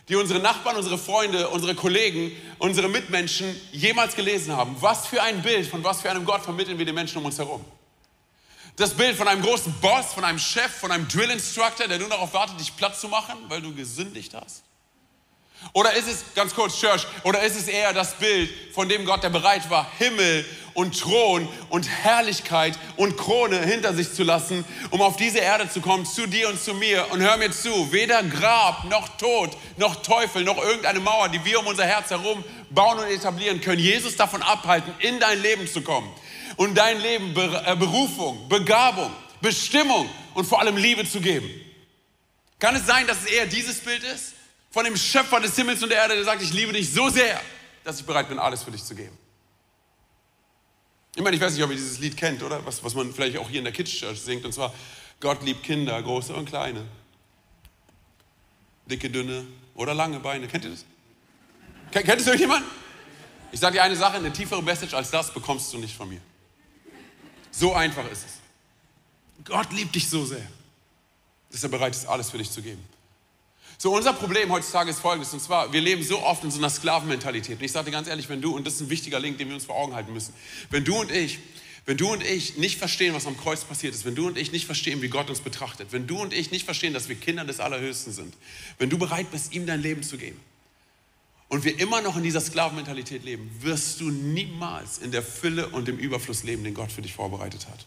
die 0.07 0.15
unsere 0.15 0.39
Nachbarn, 0.39 0.77
unsere 0.77 0.97
Freunde, 0.97 1.47
unsere 1.49 1.75
Kollegen, 1.75 2.31
unsere 2.57 2.89
Mitmenschen 2.89 3.55
jemals 3.71 4.15
gelesen 4.15 4.57
haben. 4.57 4.75
Was 4.79 5.05
für 5.05 5.21
ein 5.21 5.43
Bild 5.43 5.67
von 5.67 5.83
was 5.83 6.01
für 6.01 6.09
einem 6.09 6.25
Gott 6.25 6.41
vermitteln 6.41 6.79
wir 6.79 6.85
den 6.87 6.95
Menschen 6.95 7.19
um 7.19 7.25
uns 7.25 7.37
herum? 7.37 7.63
Das 8.77 8.95
Bild 8.95 9.15
von 9.15 9.27
einem 9.27 9.43
großen 9.43 9.71
Boss, 9.73 10.13
von 10.13 10.23
einem 10.23 10.39
Chef, 10.39 10.71
von 10.71 10.91
einem 10.91 11.07
Drill 11.07 11.29
Instructor, 11.29 11.87
der 11.87 11.99
nur 11.99 12.09
darauf 12.09 12.33
wartet, 12.33 12.59
dich 12.59 12.75
platt 12.75 12.99
zu 12.99 13.09
machen, 13.09 13.37
weil 13.47 13.61
du 13.61 13.75
gesündigt 13.75 14.33
hast? 14.33 14.63
Oder 15.73 15.93
ist 15.93 16.07
es, 16.07 16.23
ganz 16.35 16.55
kurz, 16.55 16.79
Church, 16.79 17.05
oder 17.23 17.43
ist 17.43 17.55
es 17.55 17.67
eher 17.67 17.93
das 17.93 18.15
Bild 18.15 18.49
von 18.73 18.89
dem 18.89 19.05
Gott, 19.05 19.23
der 19.23 19.29
bereit 19.29 19.69
war, 19.69 19.87
Himmel 19.99 20.45
und 20.73 20.99
Thron 20.99 21.47
und 21.69 21.87
Herrlichkeit 21.87 22.77
und 22.95 23.17
Krone 23.17 23.59
hinter 23.65 23.93
sich 23.93 24.13
zu 24.13 24.23
lassen, 24.23 24.65
um 24.89 25.01
auf 25.01 25.17
diese 25.17 25.39
Erde 25.39 25.69
zu 25.69 25.81
kommen, 25.81 26.05
zu 26.05 26.25
dir 26.27 26.49
und 26.49 26.59
zu 26.59 26.73
mir? 26.73 27.11
Und 27.11 27.21
hör 27.21 27.37
mir 27.37 27.51
zu, 27.51 27.91
weder 27.91 28.23
Grab 28.23 28.85
noch 28.85 29.09
Tod 29.17 29.51
noch 29.77 30.01
Teufel 30.01 30.43
noch 30.43 30.57
irgendeine 30.57 30.99
Mauer, 30.99 31.29
die 31.29 31.43
wir 31.45 31.59
um 31.59 31.67
unser 31.67 31.85
Herz 31.85 32.09
herum 32.09 32.43
bauen 32.71 32.99
und 32.99 33.05
etablieren, 33.05 33.61
können 33.61 33.81
Jesus 33.81 34.15
davon 34.15 34.41
abhalten, 34.41 34.93
in 34.99 35.19
dein 35.19 35.41
Leben 35.41 35.67
zu 35.67 35.81
kommen 35.81 36.09
und 36.57 36.75
dein 36.75 36.99
Leben 36.99 37.35
äh, 37.35 37.75
Berufung, 37.75 38.47
Begabung, 38.49 39.11
Bestimmung 39.41 40.09
und 40.33 40.45
vor 40.45 40.59
allem 40.59 40.77
Liebe 40.77 41.07
zu 41.07 41.21
geben. 41.21 41.49
Kann 42.59 42.75
es 42.75 42.85
sein, 42.85 43.07
dass 43.07 43.23
es 43.23 43.25
eher 43.25 43.45
dieses 43.45 43.79
Bild 43.79 44.03
ist? 44.03 44.33
Von 44.71 44.85
dem 44.85 44.95
Schöpfer 44.95 45.39
des 45.39 45.55
Himmels 45.55 45.81
und 45.81 45.89
der 45.89 45.97
Erde, 45.99 46.15
der 46.15 46.23
sagt, 46.23 46.41
ich 46.41 46.53
liebe 46.53 46.73
dich 46.73 46.91
so 46.91 47.09
sehr, 47.09 47.41
dass 47.83 47.99
ich 47.99 48.05
bereit 48.05 48.29
bin, 48.29 48.37
alles 48.37 48.63
für 48.63 48.71
dich 48.71 48.83
zu 48.83 48.93
geben. 48.93 49.17
Ich 51.15 51.23
meine, 51.23 51.35
ich 51.35 51.41
weiß 51.41 51.53
nicht, 51.53 51.63
ob 51.63 51.71
ihr 51.71 51.75
dieses 51.75 51.99
Lied 51.99 52.15
kennt, 52.15 52.43
oder? 52.43 52.63
Was, 52.65 52.83
was 52.83 52.93
man 52.93 53.11
vielleicht 53.13 53.37
auch 53.37 53.49
hier 53.49 53.59
in 53.59 53.65
der 53.65 53.73
Kids 53.73 53.91
Church 53.91 54.21
singt, 54.21 54.45
und 54.45 54.53
zwar 54.53 54.73
Gott 55.19 55.43
liebt 55.43 55.63
Kinder, 55.63 56.01
große 56.01 56.33
und 56.33 56.45
kleine. 56.45 56.85
Dicke, 58.85 59.09
dünne 59.09 59.45
oder 59.75 59.93
lange 59.93 60.19
Beine. 60.19 60.47
Kennt 60.47 60.65
ihr 60.65 60.71
das? 60.71 60.85
Kennt, 61.91 62.05
kennt 62.05 62.21
es 62.21 62.27
irgendjemand? 62.27 62.63
Ich 63.51 63.59
sage 63.59 63.73
dir 63.73 63.83
eine 63.83 63.95
Sache, 63.95 64.17
eine 64.17 64.31
tiefere 64.31 64.61
Message 64.61 64.93
als 64.93 65.09
das 65.09 65.33
bekommst 65.33 65.73
du 65.73 65.77
nicht 65.79 65.95
von 65.95 66.07
mir. 66.09 66.21
So 67.51 67.73
einfach 67.73 68.09
ist 68.11 68.25
es. 68.25 69.45
Gott 69.45 69.71
liebt 69.73 69.95
dich 69.95 70.09
so 70.09 70.25
sehr, 70.25 70.45
dass 71.51 71.63
er 71.63 71.69
bereit 71.69 71.95
ist, 71.95 72.05
alles 72.05 72.29
für 72.29 72.37
dich 72.37 72.51
zu 72.51 72.61
geben. 72.61 72.83
So, 73.81 73.95
unser 73.95 74.11
Problem 74.11 74.51
heutzutage 74.51 74.89
ist 74.89 74.99
folgendes, 74.99 75.31
und 75.31 75.39
zwar, 75.39 75.71
wir 75.71 75.79
leben 75.79 76.03
so 76.03 76.21
oft 76.21 76.43
in 76.43 76.51
so 76.51 76.57
einer 76.57 76.69
Sklavenmentalität. 76.69 77.59
Und 77.59 77.63
ich 77.63 77.71
sage 77.71 77.85
dir 77.85 77.91
ganz 77.91 78.09
ehrlich, 78.09 78.27
wenn 78.27 78.41
du, 78.41 78.53
und 78.53 78.67
das 78.67 78.73
ist 78.73 78.81
ein 78.81 78.89
wichtiger 78.89 79.21
Link, 79.21 79.37
den 79.37 79.47
wir 79.47 79.55
uns 79.55 79.63
vor 79.63 79.77
Augen 79.77 79.95
halten 79.95 80.11
müssen, 80.11 80.33
wenn 80.69 80.83
du 80.83 80.99
und 80.99 81.09
ich, 81.09 81.39
wenn 81.85 81.95
du 81.95 82.11
und 82.11 82.21
ich 82.21 82.57
nicht 82.57 82.77
verstehen, 82.77 83.13
was 83.13 83.25
am 83.25 83.37
Kreuz 83.37 83.63
passiert 83.63 83.95
ist, 83.95 84.03
wenn 84.03 84.15
du 84.15 84.27
und 84.27 84.37
ich 84.37 84.51
nicht 84.51 84.65
verstehen, 84.65 85.01
wie 85.01 85.07
Gott 85.07 85.29
uns 85.29 85.39
betrachtet, 85.39 85.93
wenn 85.93 86.07
du 86.07 86.21
und 86.21 86.33
ich 86.33 86.51
nicht 86.51 86.65
verstehen, 86.65 86.93
dass 86.93 87.07
wir 87.07 87.15
Kinder 87.15 87.45
des 87.45 87.61
Allerhöchsten 87.61 88.11
sind, 88.11 88.33
wenn 88.79 88.89
du 88.89 88.97
bereit 88.97 89.31
bist, 89.31 89.53
ihm 89.53 89.65
dein 89.65 89.81
Leben 89.81 90.03
zu 90.03 90.17
geben, 90.17 90.41
und 91.47 91.63
wir 91.63 91.79
immer 91.79 92.01
noch 92.01 92.17
in 92.17 92.23
dieser 92.23 92.41
Sklavenmentalität 92.41 93.23
leben, 93.23 93.49
wirst 93.61 94.01
du 94.01 94.09
niemals 94.11 94.97
in 94.97 95.11
der 95.11 95.23
Fülle 95.23 95.69
und 95.69 95.87
im 95.87 95.97
Überfluss 95.97 96.43
leben, 96.43 96.65
den 96.65 96.73
Gott 96.73 96.91
für 96.91 97.01
dich 97.01 97.13
vorbereitet 97.13 97.65
hat. 97.67 97.85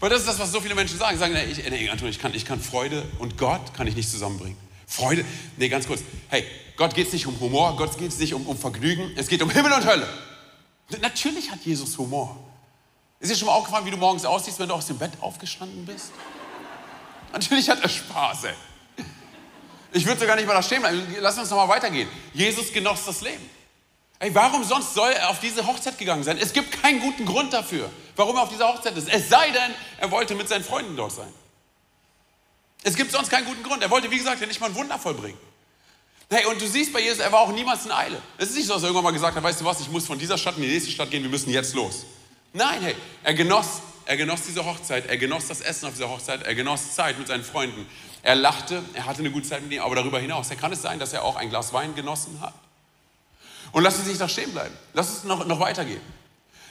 Weil 0.00 0.10
das 0.10 0.20
ist 0.20 0.28
das, 0.28 0.38
was 0.38 0.52
so 0.52 0.60
viele 0.60 0.74
Menschen 0.74 0.98
sagen. 0.98 1.16
Sie 1.16 1.20
sagen, 1.20 1.34
nee, 1.34 1.44
ich, 1.44 1.58
nee, 1.70 1.88
Anton, 1.88 2.08
ich 2.08 2.18
kann, 2.18 2.34
ich 2.34 2.44
kann 2.44 2.60
Freude 2.60 3.04
und 3.18 3.36
Gott 3.38 3.74
kann 3.74 3.86
ich 3.86 3.94
nicht 3.94 4.10
zusammenbringen. 4.10 4.56
Freude, 4.86 5.24
nee, 5.56 5.68
ganz 5.68 5.86
kurz. 5.86 6.02
Hey, 6.28 6.44
Gott 6.76 6.94
geht 6.94 7.08
es 7.08 7.12
nicht 7.12 7.26
um 7.26 7.38
Humor, 7.40 7.76
Gott 7.76 7.98
geht 7.98 8.10
es 8.10 8.18
nicht 8.18 8.34
um, 8.34 8.46
um 8.46 8.56
Vergnügen, 8.56 9.12
es 9.16 9.28
geht 9.28 9.42
um 9.42 9.50
Himmel 9.50 9.72
und 9.72 9.84
Hölle. 9.86 10.08
Natürlich 11.00 11.50
hat 11.50 11.60
Jesus 11.64 11.98
Humor. 11.98 12.36
Ist 13.20 13.30
dir 13.30 13.36
schon 13.36 13.46
mal 13.46 13.54
aufgefallen, 13.54 13.84
wie 13.84 13.90
du 13.90 13.96
morgens 13.96 14.24
aussiehst, 14.24 14.58
wenn 14.58 14.68
du 14.68 14.74
aus 14.74 14.86
dem 14.86 14.96
Bett 14.96 15.12
aufgestanden 15.20 15.84
bist? 15.84 16.12
Natürlich 17.32 17.68
hat 17.68 17.82
er 17.82 17.88
Spaß, 17.88 18.44
ey. 18.44 18.54
Ich 19.92 20.06
würde 20.06 20.20
sogar 20.20 20.36
nicht 20.36 20.46
mal 20.46 20.54
da 20.54 20.62
stehen 20.62 20.80
bleiben. 20.80 21.02
Lass 21.20 21.38
uns 21.38 21.50
noch 21.50 21.56
mal 21.56 21.68
weitergehen. 21.68 22.08
Jesus 22.32 22.72
genoss 22.72 23.04
das 23.06 23.20
Leben. 23.22 23.57
Ey, 24.20 24.34
warum 24.34 24.64
sonst 24.64 24.94
soll 24.94 25.12
er 25.12 25.30
auf 25.30 25.38
diese 25.38 25.64
Hochzeit 25.66 25.96
gegangen 25.96 26.24
sein? 26.24 26.38
Es 26.38 26.52
gibt 26.52 26.82
keinen 26.82 27.00
guten 27.00 27.24
Grund 27.24 27.52
dafür, 27.52 27.88
warum 28.16 28.36
er 28.36 28.42
auf 28.42 28.48
dieser 28.48 28.68
Hochzeit 28.68 28.96
ist. 28.96 29.08
Es 29.08 29.28
sei 29.28 29.50
denn, 29.50 29.74
er 29.98 30.10
wollte 30.10 30.34
mit 30.34 30.48
seinen 30.48 30.64
Freunden 30.64 30.96
dort 30.96 31.12
sein. 31.12 31.32
Es 32.82 32.96
gibt 32.96 33.12
sonst 33.12 33.30
keinen 33.30 33.46
guten 33.46 33.62
Grund. 33.62 33.82
Er 33.82 33.90
wollte, 33.90 34.10
wie 34.10 34.18
gesagt, 34.18 34.40
ja 34.40 34.46
nicht 34.46 34.60
mal 34.60 34.66
ein 34.66 34.74
Wunder 34.74 34.98
vollbringen. 34.98 35.38
Hey, 36.30 36.44
und 36.46 36.60
du 36.60 36.66
siehst 36.66 36.92
bei 36.92 37.00
Jesus, 37.00 37.20
er 37.20 37.32
war 37.32 37.40
auch 37.40 37.52
niemals 37.52 37.86
in 37.86 37.92
Eile. 37.92 38.20
Es 38.36 38.50
ist 38.50 38.56
nicht 38.56 38.66
so, 38.66 38.74
dass 38.74 38.82
er 38.82 38.88
irgendwann 38.88 39.04
mal 39.04 39.12
gesagt 39.12 39.36
hat, 39.36 39.42
weißt 39.42 39.60
du 39.60 39.64
was, 39.64 39.80
ich 39.80 39.88
muss 39.88 40.06
von 40.06 40.18
dieser 40.18 40.36
Stadt 40.36 40.56
in 40.56 40.62
die 40.62 40.68
nächste 40.68 40.90
Stadt 40.90 41.10
gehen, 41.10 41.22
wir 41.22 41.30
müssen 41.30 41.50
jetzt 41.50 41.74
los. 41.74 42.04
Nein, 42.52 42.82
hey, 42.82 42.94
er 43.22 43.32
genoss, 43.32 43.80
er 44.04 44.16
genoss 44.16 44.42
diese 44.42 44.64
Hochzeit, 44.64 45.06
er 45.06 45.16
genoss 45.16 45.46
das 45.48 45.62
Essen 45.62 45.86
auf 45.86 45.92
dieser 45.92 46.10
Hochzeit, 46.10 46.42
er 46.42 46.54
genoss 46.54 46.94
Zeit 46.94 47.18
mit 47.18 47.28
seinen 47.28 47.44
Freunden. 47.44 47.86
Er 48.22 48.34
lachte, 48.34 48.82
er 48.92 49.06
hatte 49.06 49.20
eine 49.20 49.30
gute 49.30 49.48
Zeit 49.48 49.62
mit 49.62 49.72
ihm, 49.72 49.80
aber 49.80 49.94
darüber 49.94 50.18
hinaus, 50.18 50.50
kann 50.60 50.72
es 50.72 50.82
sein, 50.82 50.98
dass 50.98 51.14
er 51.14 51.24
auch 51.24 51.36
ein 51.36 51.48
Glas 51.48 51.72
Wein 51.72 51.94
genossen 51.94 52.40
hat. 52.42 52.52
Und 53.72 53.82
lass 53.82 53.96
uns 53.98 54.06
nicht 54.06 54.20
da 54.20 54.28
stehen 54.28 54.52
bleiben. 54.52 54.74
Lass 54.94 55.10
uns 55.10 55.24
noch, 55.24 55.46
noch 55.46 55.60
weitergehen. 55.60 56.00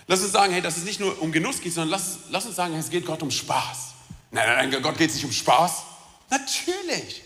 Lass 0.08 0.22
uns 0.22 0.32
sagen, 0.32 0.54
hey, 0.54 0.62
dass 0.62 0.78
es 0.78 0.84
nicht 0.84 1.00
nur 1.00 1.22
um 1.22 1.32
Genuss 1.32 1.62
geht, 1.62 1.74
sondern 1.74 1.92
lass, 1.92 2.20
lass 2.30 2.46
uns 2.46 2.56
sagen, 2.56 2.74
es 2.76 2.90
geht 2.90 3.06
Gott 3.06 3.22
um 3.22 3.32
Spaß. 3.32 3.94
Nein, 4.32 4.48
nein, 4.48 4.70
nein, 4.70 4.82
Gott 4.82 4.98
geht 4.98 5.10
es 5.10 5.16
nicht 5.16 5.26
um 5.26 5.32
Spaß. 5.32 5.84
Natürlich. 6.30 7.24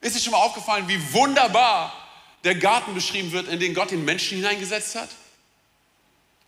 Ist 0.00 0.16
dir 0.16 0.20
schon 0.20 0.32
mal 0.32 0.38
aufgefallen, 0.38 0.86
wie 0.88 1.12
wunderbar 1.12 1.92
der 2.44 2.54
Garten 2.56 2.94
beschrieben 2.94 3.32
wird, 3.32 3.48
in 3.48 3.58
den 3.60 3.74
Gott 3.74 3.90
den 3.90 4.04
Menschen 4.04 4.36
hineingesetzt 4.38 4.94
hat? 4.94 5.08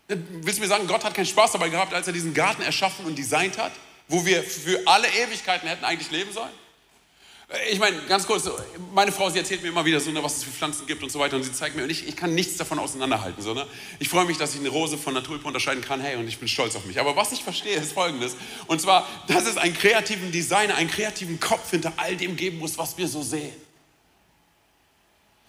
Willst 0.09 0.59
du 0.59 0.63
mir 0.63 0.69
sagen, 0.69 0.87
Gott 0.87 1.05
hat 1.05 1.15
keinen 1.15 1.27
Spaß 1.27 1.53
dabei 1.53 1.69
gehabt, 1.69 1.93
als 1.93 2.07
er 2.07 2.13
diesen 2.13 2.35
Garten 2.35 2.63
erschaffen 2.63 3.05
und 3.05 3.17
designt 3.17 3.59
hat, 3.59 3.73
wo 4.09 4.25
wir 4.25 4.43
für 4.43 4.81
alle 4.87 5.09
Ewigkeiten 5.09 5.69
hätten 5.69 5.85
eigentlich 5.85 6.11
leben 6.11 6.33
sollen? 6.33 6.53
Ich 7.71 7.79
meine, 7.79 7.97
ganz 8.03 8.27
kurz, 8.27 8.47
meine 8.93 9.11
Frau, 9.11 9.31
sie 9.31 9.39
erzählt 9.39 9.63
mir 9.63 9.69
immer 9.69 9.83
wieder 9.83 9.99
so, 10.01 10.11
ne, 10.11 10.23
was 10.23 10.37
es 10.37 10.45
für 10.45 10.51
Pflanzen 10.51 10.87
gibt 10.87 11.03
und 11.03 11.11
so 11.11 11.19
weiter 11.19 11.37
und 11.37 11.43
sie 11.43 11.53
zeigt 11.53 11.77
mir, 11.77 11.85
und 11.85 11.89
ich, 11.89 12.07
ich 12.07 12.15
kann 12.15 12.35
nichts 12.35 12.59
davon 12.59 12.79
auseinanderhalten. 12.79 13.43
So, 13.43 13.55
ne? 13.55 13.67
Ich 13.99 14.11
freue 14.11 14.27
mich, 14.27 14.37
dass 14.37 14.53
ich 14.53 14.61
eine 14.61 14.69
Rose 14.69 14.99
von 14.99 15.17
einer 15.17 15.25
Tulpe 15.25 15.47
unterscheiden 15.47 15.83
kann, 15.83 16.03
hey, 16.03 16.17
und 16.17 16.29
ich 16.29 16.39
bin 16.39 16.47
stolz 16.47 16.77
auf 16.77 16.85
mich. 16.85 17.01
Aber 17.01 17.17
was 17.17 17.33
ich 17.33 17.43
verstehe, 17.43 17.77
ist 17.77 17.93
folgendes, 17.93 18.37
und 18.67 18.83
zwar, 18.83 19.09
dass 19.29 19.47
es 19.47 19.57
einen 19.57 19.73
kreativen 19.73 20.31
Designer, 20.31 20.75
einen 20.75 20.91
kreativen 20.91 21.41
Kopf 21.41 21.71
hinter 21.71 21.95
all 21.97 22.17
dem 22.17 22.37
geben 22.37 22.59
muss, 22.59 22.77
was 22.77 22.99
wir 22.99 23.09
so 23.09 23.23
sehen. 23.23 23.55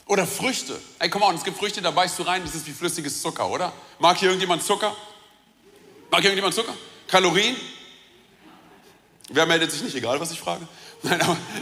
Oder 0.05 0.25
Früchte. 0.25 0.79
Ey, 0.99 1.09
komm 1.09 1.23
on, 1.23 1.35
es 1.35 1.43
gibt 1.43 1.57
Früchte, 1.57 1.81
da 1.81 1.91
beißt 1.91 2.17
du 2.17 2.23
rein, 2.23 2.43
das 2.45 2.55
ist 2.55 2.65
wie 2.65 2.71
flüssiges 2.71 3.21
Zucker, 3.21 3.49
oder? 3.49 3.73
Mag 3.99 4.17
hier 4.17 4.29
irgendjemand 4.29 4.63
Zucker? 4.63 4.95
Mag 6.09 6.21
hier 6.21 6.29
irgendjemand 6.29 6.55
Zucker? 6.55 6.73
Kalorien? 7.09 7.57
Wer 9.31 9.45
meldet 9.45 9.71
sich 9.71 9.83
nicht, 9.83 9.95
egal 9.95 10.19
was 10.19 10.31
ich 10.31 10.39
frage? 10.39 10.67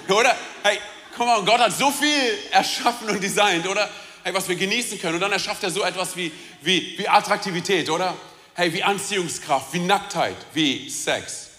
Oder? 0.10 0.36
Hey, 0.64 0.80
komm 1.16 1.28
mal, 1.28 1.44
Gott 1.44 1.60
hat 1.60 1.74
so 1.74 1.92
viel 1.92 2.38
erschaffen 2.52 3.10
und 3.10 3.22
designt, 3.22 3.68
oder? 3.68 3.90
Hey, 4.24 4.34
was 4.34 4.48
wir 4.50 4.56
genießen 4.56 5.00
können. 5.00 5.16
Und 5.16 5.22
dann 5.22 5.32
erschafft 5.32 5.64
er 5.64 5.70
so 5.70 5.84
etwas 5.84 6.16
wie, 6.16 6.32
wie, 6.62 6.98
wie 6.98 7.08
Attraktivität, 7.08 7.90
oder? 7.90 8.16
Hey, 8.56 8.74
wie 8.74 8.84
Anziehungskraft, 8.84 9.72
wie 9.74 9.80
Nacktheit, 9.80 10.36
wie 10.54 10.90
Sex. 10.90 11.50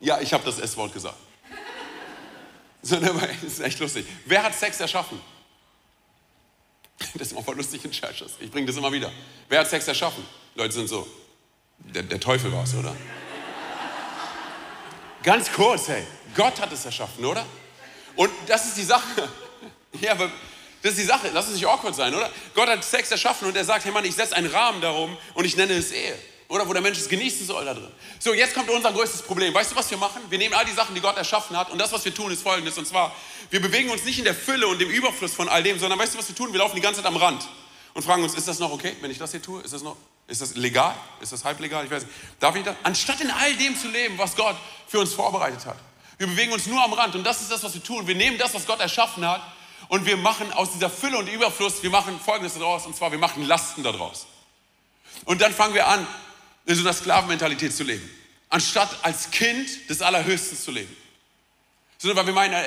Ja, 0.00 0.20
ich 0.20 0.32
habe 0.32 0.44
das 0.44 0.58
S-Wort 0.58 0.92
gesagt. 0.92 1.16
So, 2.82 2.96
das 3.00 3.10
ist 3.42 3.60
echt 3.60 3.78
lustig. 3.80 4.06
Wer 4.26 4.42
hat 4.42 4.54
Sex 4.54 4.80
erschaffen? 4.80 5.20
Das 7.14 7.28
ist 7.28 7.32
immer 7.32 7.54
lustig 7.54 7.84
in 7.84 7.90
Churches. 7.90 8.32
Ich 8.40 8.50
bringe 8.50 8.66
das 8.66 8.76
immer 8.76 8.92
wieder. 8.92 9.10
Wer 9.48 9.60
hat 9.60 9.68
Sex 9.68 9.86
erschaffen? 9.88 10.24
Leute 10.54 10.72
sind 10.72 10.88
so, 10.88 11.06
der, 11.78 12.02
der 12.02 12.20
Teufel 12.20 12.52
war 12.52 12.64
es, 12.64 12.74
oder? 12.74 12.94
Ganz 15.22 15.50
kurz, 15.52 15.88
hey. 15.88 16.06
Gott 16.36 16.60
hat 16.60 16.72
es 16.72 16.84
erschaffen, 16.84 17.24
oder? 17.24 17.44
Und 18.14 18.30
das 18.46 18.66
ist 18.66 18.76
die 18.76 18.84
Sache. 18.84 19.28
Ja, 20.02 20.12
aber 20.12 20.30
das 20.82 20.92
ist 20.92 21.00
die 21.00 21.06
Sache. 21.06 21.30
Lass 21.32 21.46
es 21.46 21.54
nicht 21.54 21.66
awkward 21.66 21.94
sein, 21.94 22.14
oder? 22.14 22.30
Gott 22.54 22.68
hat 22.68 22.84
Sex 22.84 23.10
erschaffen 23.10 23.48
und 23.48 23.56
er 23.56 23.64
sagt, 23.64 23.86
hey 23.86 23.92
Mann, 23.92 24.04
ich 24.04 24.14
setze 24.14 24.36
einen 24.36 24.50
Rahmen 24.50 24.82
darum 24.82 25.16
und 25.32 25.44
ich 25.46 25.56
nenne 25.56 25.72
es 25.72 25.90
Ehe. 25.90 26.14
Oder 26.48 26.68
wo 26.68 26.72
der 26.72 26.82
Mensch 26.82 26.98
es 26.98 27.08
genießen 27.08 27.46
soll 27.46 27.64
da 27.64 27.74
drin. 27.74 27.90
So, 28.20 28.32
jetzt 28.32 28.54
kommt 28.54 28.70
unser 28.70 28.92
größtes 28.92 29.22
Problem. 29.22 29.52
Weißt 29.54 29.72
du, 29.72 29.76
was 29.76 29.90
wir 29.90 29.98
machen? 29.98 30.20
Wir 30.28 30.38
nehmen 30.38 30.54
all 30.54 30.64
die 30.64 30.72
Sachen, 30.72 30.94
die 30.94 31.00
Gott 31.00 31.16
erschaffen 31.16 31.56
hat 31.56 31.70
und 31.70 31.78
das, 31.78 31.92
was 31.92 32.04
wir 32.04 32.14
tun, 32.14 32.30
ist 32.30 32.42
folgendes. 32.42 32.78
Und 32.78 32.86
zwar, 32.86 33.14
wir 33.50 33.60
bewegen 33.60 33.90
uns 33.90 34.04
nicht 34.04 34.18
in 34.18 34.24
der 34.24 34.34
Fülle 34.34 34.68
und 34.68 34.78
dem 34.78 34.90
Überfluss 34.90 35.34
von 35.34 35.48
all 35.48 35.62
dem, 35.62 35.78
sondern 35.78 35.98
weißt 35.98 36.14
du, 36.14 36.18
was 36.18 36.28
wir 36.28 36.36
tun? 36.36 36.52
Wir 36.52 36.58
laufen 36.58 36.76
die 36.76 36.82
ganze 36.82 37.02
Zeit 37.02 37.10
am 37.10 37.16
Rand 37.16 37.48
und 37.94 38.02
fragen 38.02 38.22
uns, 38.22 38.34
ist 38.34 38.46
das 38.46 38.58
noch 38.58 38.70
okay, 38.70 38.94
wenn 39.00 39.10
ich 39.10 39.18
das 39.18 39.32
hier 39.32 39.42
tue? 39.42 39.62
Ist 39.62 39.72
das 39.72 39.82
noch, 39.82 39.96
ist 40.28 40.40
das 40.40 40.54
legal? 40.54 40.94
Ist 41.20 41.32
das 41.32 41.44
halblegal? 41.44 41.84
Ich 41.84 41.90
weiß 41.90 42.04
nicht. 42.04 42.14
Darf 42.38 42.54
ich 42.54 42.62
das? 42.62 42.76
Anstatt 42.84 43.20
in 43.22 43.30
all 43.30 43.54
dem 43.56 43.76
zu 43.76 43.88
leben, 43.88 44.18
was 44.18 44.36
Gott 44.36 44.56
für 44.86 45.00
uns 45.00 45.14
vorbereitet 45.14 45.64
hat. 45.66 45.78
Wir 46.18 46.26
bewegen 46.26 46.52
uns 46.52 46.66
nur 46.66 46.82
am 46.82 46.92
Rand 46.92 47.14
und 47.14 47.24
das 47.24 47.42
ist 47.42 47.50
das, 47.50 47.62
was 47.62 47.74
wir 47.74 47.82
tun. 47.82 48.06
Wir 48.06 48.14
nehmen 48.14 48.38
das, 48.38 48.54
was 48.54 48.66
Gott 48.66 48.80
erschaffen 48.80 49.26
hat 49.26 49.42
und 49.88 50.06
wir 50.06 50.16
machen 50.16 50.50
aus 50.52 50.72
dieser 50.72 50.88
Fülle 50.88 51.18
und 51.18 51.28
Überfluss, 51.28 51.82
wir 51.82 51.90
machen 51.90 52.18
Folgendes 52.18 52.54
daraus 52.54 52.86
und 52.86 52.96
zwar, 52.96 53.12
wir 53.12 53.18
machen 53.18 53.44
Lasten 53.46 53.82
daraus. 53.82 54.26
Und 55.24 55.40
dann 55.40 55.52
fangen 55.52 55.74
wir 55.74 55.86
an, 55.86 56.06
in 56.64 56.74
so 56.74 56.82
einer 56.82 56.92
Sklavenmentalität 56.92 57.74
zu 57.74 57.84
leben, 57.84 58.08
anstatt 58.48 58.88
als 59.02 59.30
Kind 59.30 59.68
des 59.88 60.02
Allerhöchsten 60.02 60.58
zu 60.58 60.70
leben. 60.70 60.94
Sondern 61.98 62.18
weil 62.18 62.26
wir 62.26 62.34
meinen, 62.34 62.54
äh, 62.54 62.64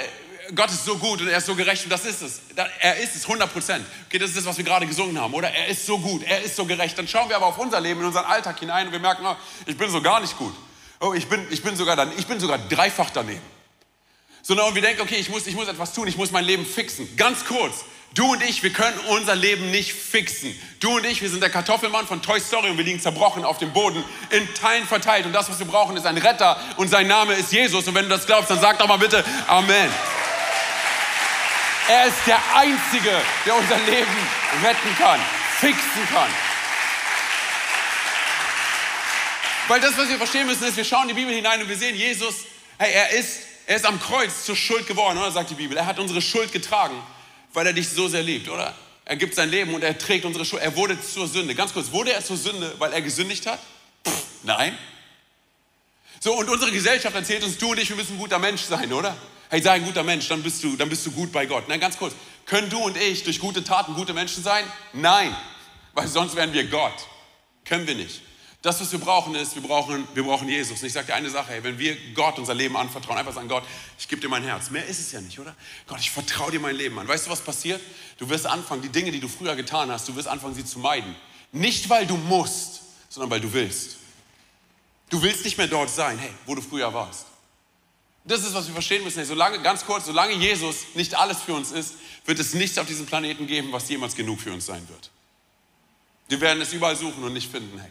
Gott 0.56 0.72
ist 0.72 0.86
so 0.86 0.98
gut 0.98 1.22
und 1.22 1.28
er 1.28 1.38
ist 1.38 1.46
so 1.46 1.56
gerecht 1.56 1.84
und 1.84 1.90
das 1.90 2.06
ist 2.06 2.22
es. 2.22 2.42
Er 2.80 2.98
ist 2.98 3.16
es 3.16 3.24
100 3.24 3.52
Prozent. 3.52 3.86
Okay, 4.08 4.18
das 4.18 4.30
ist 4.30 4.38
das, 4.38 4.46
was 4.46 4.58
wir 4.58 4.64
gerade 4.64 4.88
gesungen 4.88 5.20
haben, 5.20 5.34
oder? 5.34 5.50
Er 5.50 5.68
ist 5.68 5.86
so 5.86 6.00
gut, 6.00 6.24
er 6.24 6.42
ist 6.42 6.56
so 6.56 6.66
gerecht. 6.66 6.98
Dann 6.98 7.08
schauen 7.08 7.30
wir 7.30 7.36
aber 7.36 7.48
auf 7.48 7.58
unser 7.58 7.80
Leben, 7.80 8.00
in 8.00 8.08
unseren 8.08 8.26
Alltag 8.26 8.60
hinein 8.60 8.88
und 8.88 8.92
wir 8.92 9.00
merken, 9.00 9.26
oh, 9.26 9.36
ich 9.68 9.78
bin 9.78 9.92
so 9.92 10.02
gar 10.02 10.20
nicht 10.20 10.36
gut. 10.38 10.56
Oh, 11.02 11.14
ich 11.14 11.28
bin, 11.28 11.46
ich 11.50 11.64
bin, 11.64 11.76
sogar, 11.76 11.96
dann, 11.96 12.12
ich 12.18 12.28
bin 12.28 12.40
sogar 12.40 12.58
dreifach 12.58 13.10
daneben. 13.12 13.42
Sondern 14.42 14.74
wir 14.76 14.82
denken, 14.82 15.02
okay, 15.02 15.16
ich 15.16 15.30
muss, 15.30 15.48
ich 15.48 15.56
muss 15.56 15.68
etwas 15.68 15.94
tun, 15.94 16.08
ich 16.08 16.18
muss 16.18 16.32
mein 16.32 16.44
Leben 16.44 16.66
fixen. 16.66 17.16
Ganz 17.16 17.46
kurz, 17.46 17.86
du 18.16 18.34
und 18.34 18.44
ich, 18.44 18.64
wir 18.64 18.74
können 18.74 19.00
unser 19.10 19.36
Leben 19.36 19.72
nicht 19.72 19.94
fixen. 19.94 20.54
Du 20.82 20.98
und 20.98 21.06
ich, 21.06 21.22
wir 21.22 21.30
sind 21.30 21.42
der 21.42 21.50
Kartoffelmann 21.50 22.06
von 22.06 22.22
Toy 22.22 22.40
Story 22.40 22.70
und 22.70 22.78
wir 22.78 22.84
liegen 22.84 23.00
zerbrochen 23.00 23.46
auf 23.46 23.60
dem 23.60 23.72
Boden, 23.72 24.04
in 24.30 24.54
Teilen 24.56 24.86
verteilt. 24.86 25.26
Und 25.26 25.34
das, 25.34 25.50
was 25.50 25.60
wir 25.60 25.68
brauchen, 25.68 25.96
ist 25.96 26.06
ein 26.06 26.18
Retter 26.18 26.60
und 26.78 26.90
sein 26.90 27.08
Name 27.08 27.34
ist 27.34 27.54
Jesus. 27.54 27.88
Und 27.88 27.96
wenn 27.96 28.04
du 28.04 28.10
das 28.10 28.26
glaubst, 28.26 28.50
dann 28.50 28.60
sag 28.60 28.80
doch 28.80 28.88
mal 28.88 28.98
bitte 28.98 29.24
Amen. 29.48 29.90
Er 31.88 32.06
ist 32.06 32.28
der 32.28 32.40
Einzige, 32.56 33.22
der 33.46 33.56
unser 33.56 33.78
Leben 33.78 34.18
retten 34.64 34.96
kann, 34.98 35.20
fixen 35.60 36.08
kann. 36.14 36.30
Weil 39.70 39.80
das, 39.80 39.96
was 39.96 40.10
wir 40.10 40.18
verstehen 40.18 40.48
müssen, 40.48 40.64
ist, 40.64 40.78
wir 40.78 40.84
schauen 40.84 41.04
in 41.04 41.10
die 41.10 41.22
Bibel 41.22 41.32
hinein 41.32 41.62
und 41.62 41.70
wir 41.70 41.78
sehen, 41.78 41.96
Jesus, 41.96 42.38
hey, 42.80 42.92
er 42.92 43.12
ist, 43.12 43.42
er 43.68 43.76
ist 43.76 43.86
am 43.86 44.00
Kreuz 44.00 44.44
zur 44.44 44.56
Schuld 44.56 44.88
geworden, 44.88 45.20
oder 45.20 45.32
sagt 45.32 45.52
die 45.52 45.56
Bibel. 45.56 45.78
Er 45.78 45.86
hat 45.86 46.00
unsere 46.00 46.24
Schuld 46.24 46.52
getragen, 46.52 47.00
weil 47.54 47.68
er 47.68 47.74
dich 47.74 47.88
so 47.88 48.08
sehr 48.08 48.24
liebt, 48.24 48.50
oder? 48.50 48.74
Er 49.06 49.16
gibt 49.16 49.36
sein 49.36 49.48
Leben 49.52 49.76
und 49.76 49.84
er 49.84 49.96
trägt 49.96 50.26
unsere 50.26 50.44
Schuld. 50.44 50.64
Er 50.64 50.76
wurde 50.76 51.00
zur 51.00 51.28
Sünde. 51.28 51.54
Ganz 51.54 51.72
kurz, 51.72 51.92
wurde 51.92 52.12
er 52.12 52.26
zur 52.26 52.36
Sünde, 52.38 52.74
weil 52.80 52.94
er 52.94 53.04
gesündigt 53.04 53.46
hat? 53.46 53.60
Pff, 54.08 54.24
nein. 54.42 54.76
So, 56.20 56.34
und 56.34 56.50
unsere 56.50 56.72
Gesellschaft 56.72 57.16
erzählt 57.16 57.44
uns, 57.44 57.60
du 57.60 57.70
und 57.70 57.80
ich, 57.80 57.90
wir 57.90 57.96
müssen 57.96 58.14
ein 58.14 58.20
guter 58.20 58.40
Mensch 58.40 58.64
sein, 58.64 58.92
oder? 58.92 59.16
Hey, 59.52 59.62
sei 59.62 59.74
ein 59.74 59.86
guter 59.86 60.04
Mensch, 60.04 60.28
dann 60.30 60.42
bist 60.42 60.64
du, 60.64 60.76
dann 60.78 60.90
bist 60.90 61.06
du 61.06 61.12
gut 61.12 61.32
bei 61.32 61.46
Gott. 61.46 61.70
Nein, 61.70 61.80
ganz 61.80 61.96
kurz. 61.96 62.16
Können 62.48 62.72
du 62.72 62.80
und 62.80 62.98
ich 62.98 63.24
durch 63.24 63.40
gute 63.40 63.64
Taten 63.64 63.94
gute 63.94 64.14
Menschen 64.14 64.42
sein? 64.42 64.66
Nein. 64.94 65.36
Weil 65.94 66.08
sonst 66.08 66.36
wären 66.36 66.54
wir 66.54 66.64
Gott. 66.66 67.06
Können 67.66 67.86
wir 67.86 67.94
nicht. 67.94 68.22
Das, 68.62 68.82
was 68.82 68.92
wir 68.92 69.00
brauchen, 69.00 69.36
ist, 69.36 69.56
wir 69.56 69.62
brauchen, 69.62 70.06
wir 70.14 70.24
brauchen 70.24 70.50
Jesus. 70.50 70.82
Und 70.82 70.88
ich 70.88 70.92
sage 70.92 71.08
dir 71.08 71.16
eine 71.16 71.30
Sache, 71.30 71.54
hey, 71.54 71.64
wenn 71.64 71.80
wir 71.80 71.96
Gott 72.14 72.38
unser 72.38 72.54
Leben 72.54 72.76
anvertrauen, 72.76 73.18
einfach 73.18 73.34
sagen, 73.34 73.48
Gott, 73.48 73.64
ich 73.98 74.08
gebe 74.08 74.22
dir 74.22 74.28
mein 74.28 74.44
Herz. 74.44 74.70
Mehr 74.70 74.86
ist 74.86 75.00
es 75.00 75.14
ja 75.14 75.22
nicht, 75.22 75.40
oder? 75.40 75.56
Gott, 75.88 76.00
ich 76.02 76.12
vertraue 76.12 76.52
dir 76.52 76.60
mein 76.60 76.76
Leben 76.76 77.00
an. 77.00 77.08
Weißt 77.08 77.26
du, 77.26 77.32
was 77.32 77.40
passiert? 77.40 77.82
Du 78.18 78.28
wirst 78.28 78.46
anfangen, 78.46 78.82
die 78.82 78.90
Dinge, 78.90 79.12
die 79.12 79.22
du 79.22 79.30
früher 79.30 79.56
getan 79.56 79.90
hast, 79.90 80.10
du 80.10 80.16
wirst 80.18 80.28
anfangen, 80.28 80.56
sie 80.56 80.66
zu 80.66 80.80
meiden. 80.80 81.16
Nicht, 81.54 81.90
weil 81.90 82.06
du 82.06 82.18
musst, 82.18 82.82
sondern 83.08 83.32
weil 83.32 83.40
du 83.40 83.52
willst. 83.54 83.96
Du 85.10 85.22
willst 85.22 85.46
nicht 85.46 85.58
mehr 85.58 85.68
dort 85.68 85.90
sein, 85.90 86.18
hey, 86.18 86.32
wo 86.46 86.54
du 86.54 86.62
früher 86.62 86.94
warst. 86.94 87.28
Das 88.26 88.42
ist, 88.42 88.54
was 88.54 88.68
wir 88.68 88.74
verstehen 88.74 89.06
müssen. 89.06 89.20
Hey, 89.20 89.26
solange, 89.26 89.62
ganz 89.62 89.86
kurz, 89.86 90.06
solange 90.06 90.34
Jesus 90.34 90.96
nicht 90.96 91.16
alles 91.16 91.40
für 91.40 91.54
uns 91.54 91.72
ist, 91.72 91.94
wird 92.26 92.38
es 92.40 92.54
nichts 92.54 92.78
auf 92.78 92.86
diesem 92.86 93.06
Planeten 93.06 93.48
geben, 93.48 93.72
was 93.72 93.88
jemals 93.88 94.16
genug 94.16 94.42
für 94.42 94.52
uns 94.52 94.66
sein 94.66 94.88
wird. 94.90 95.10
Wir 96.28 96.42
werden 96.42 96.62
es 96.62 96.74
überall 96.74 96.98
suchen 96.98 97.24
und 97.24 97.32
nicht 97.34 97.50
finden, 97.50 97.80
hey. 97.80 97.90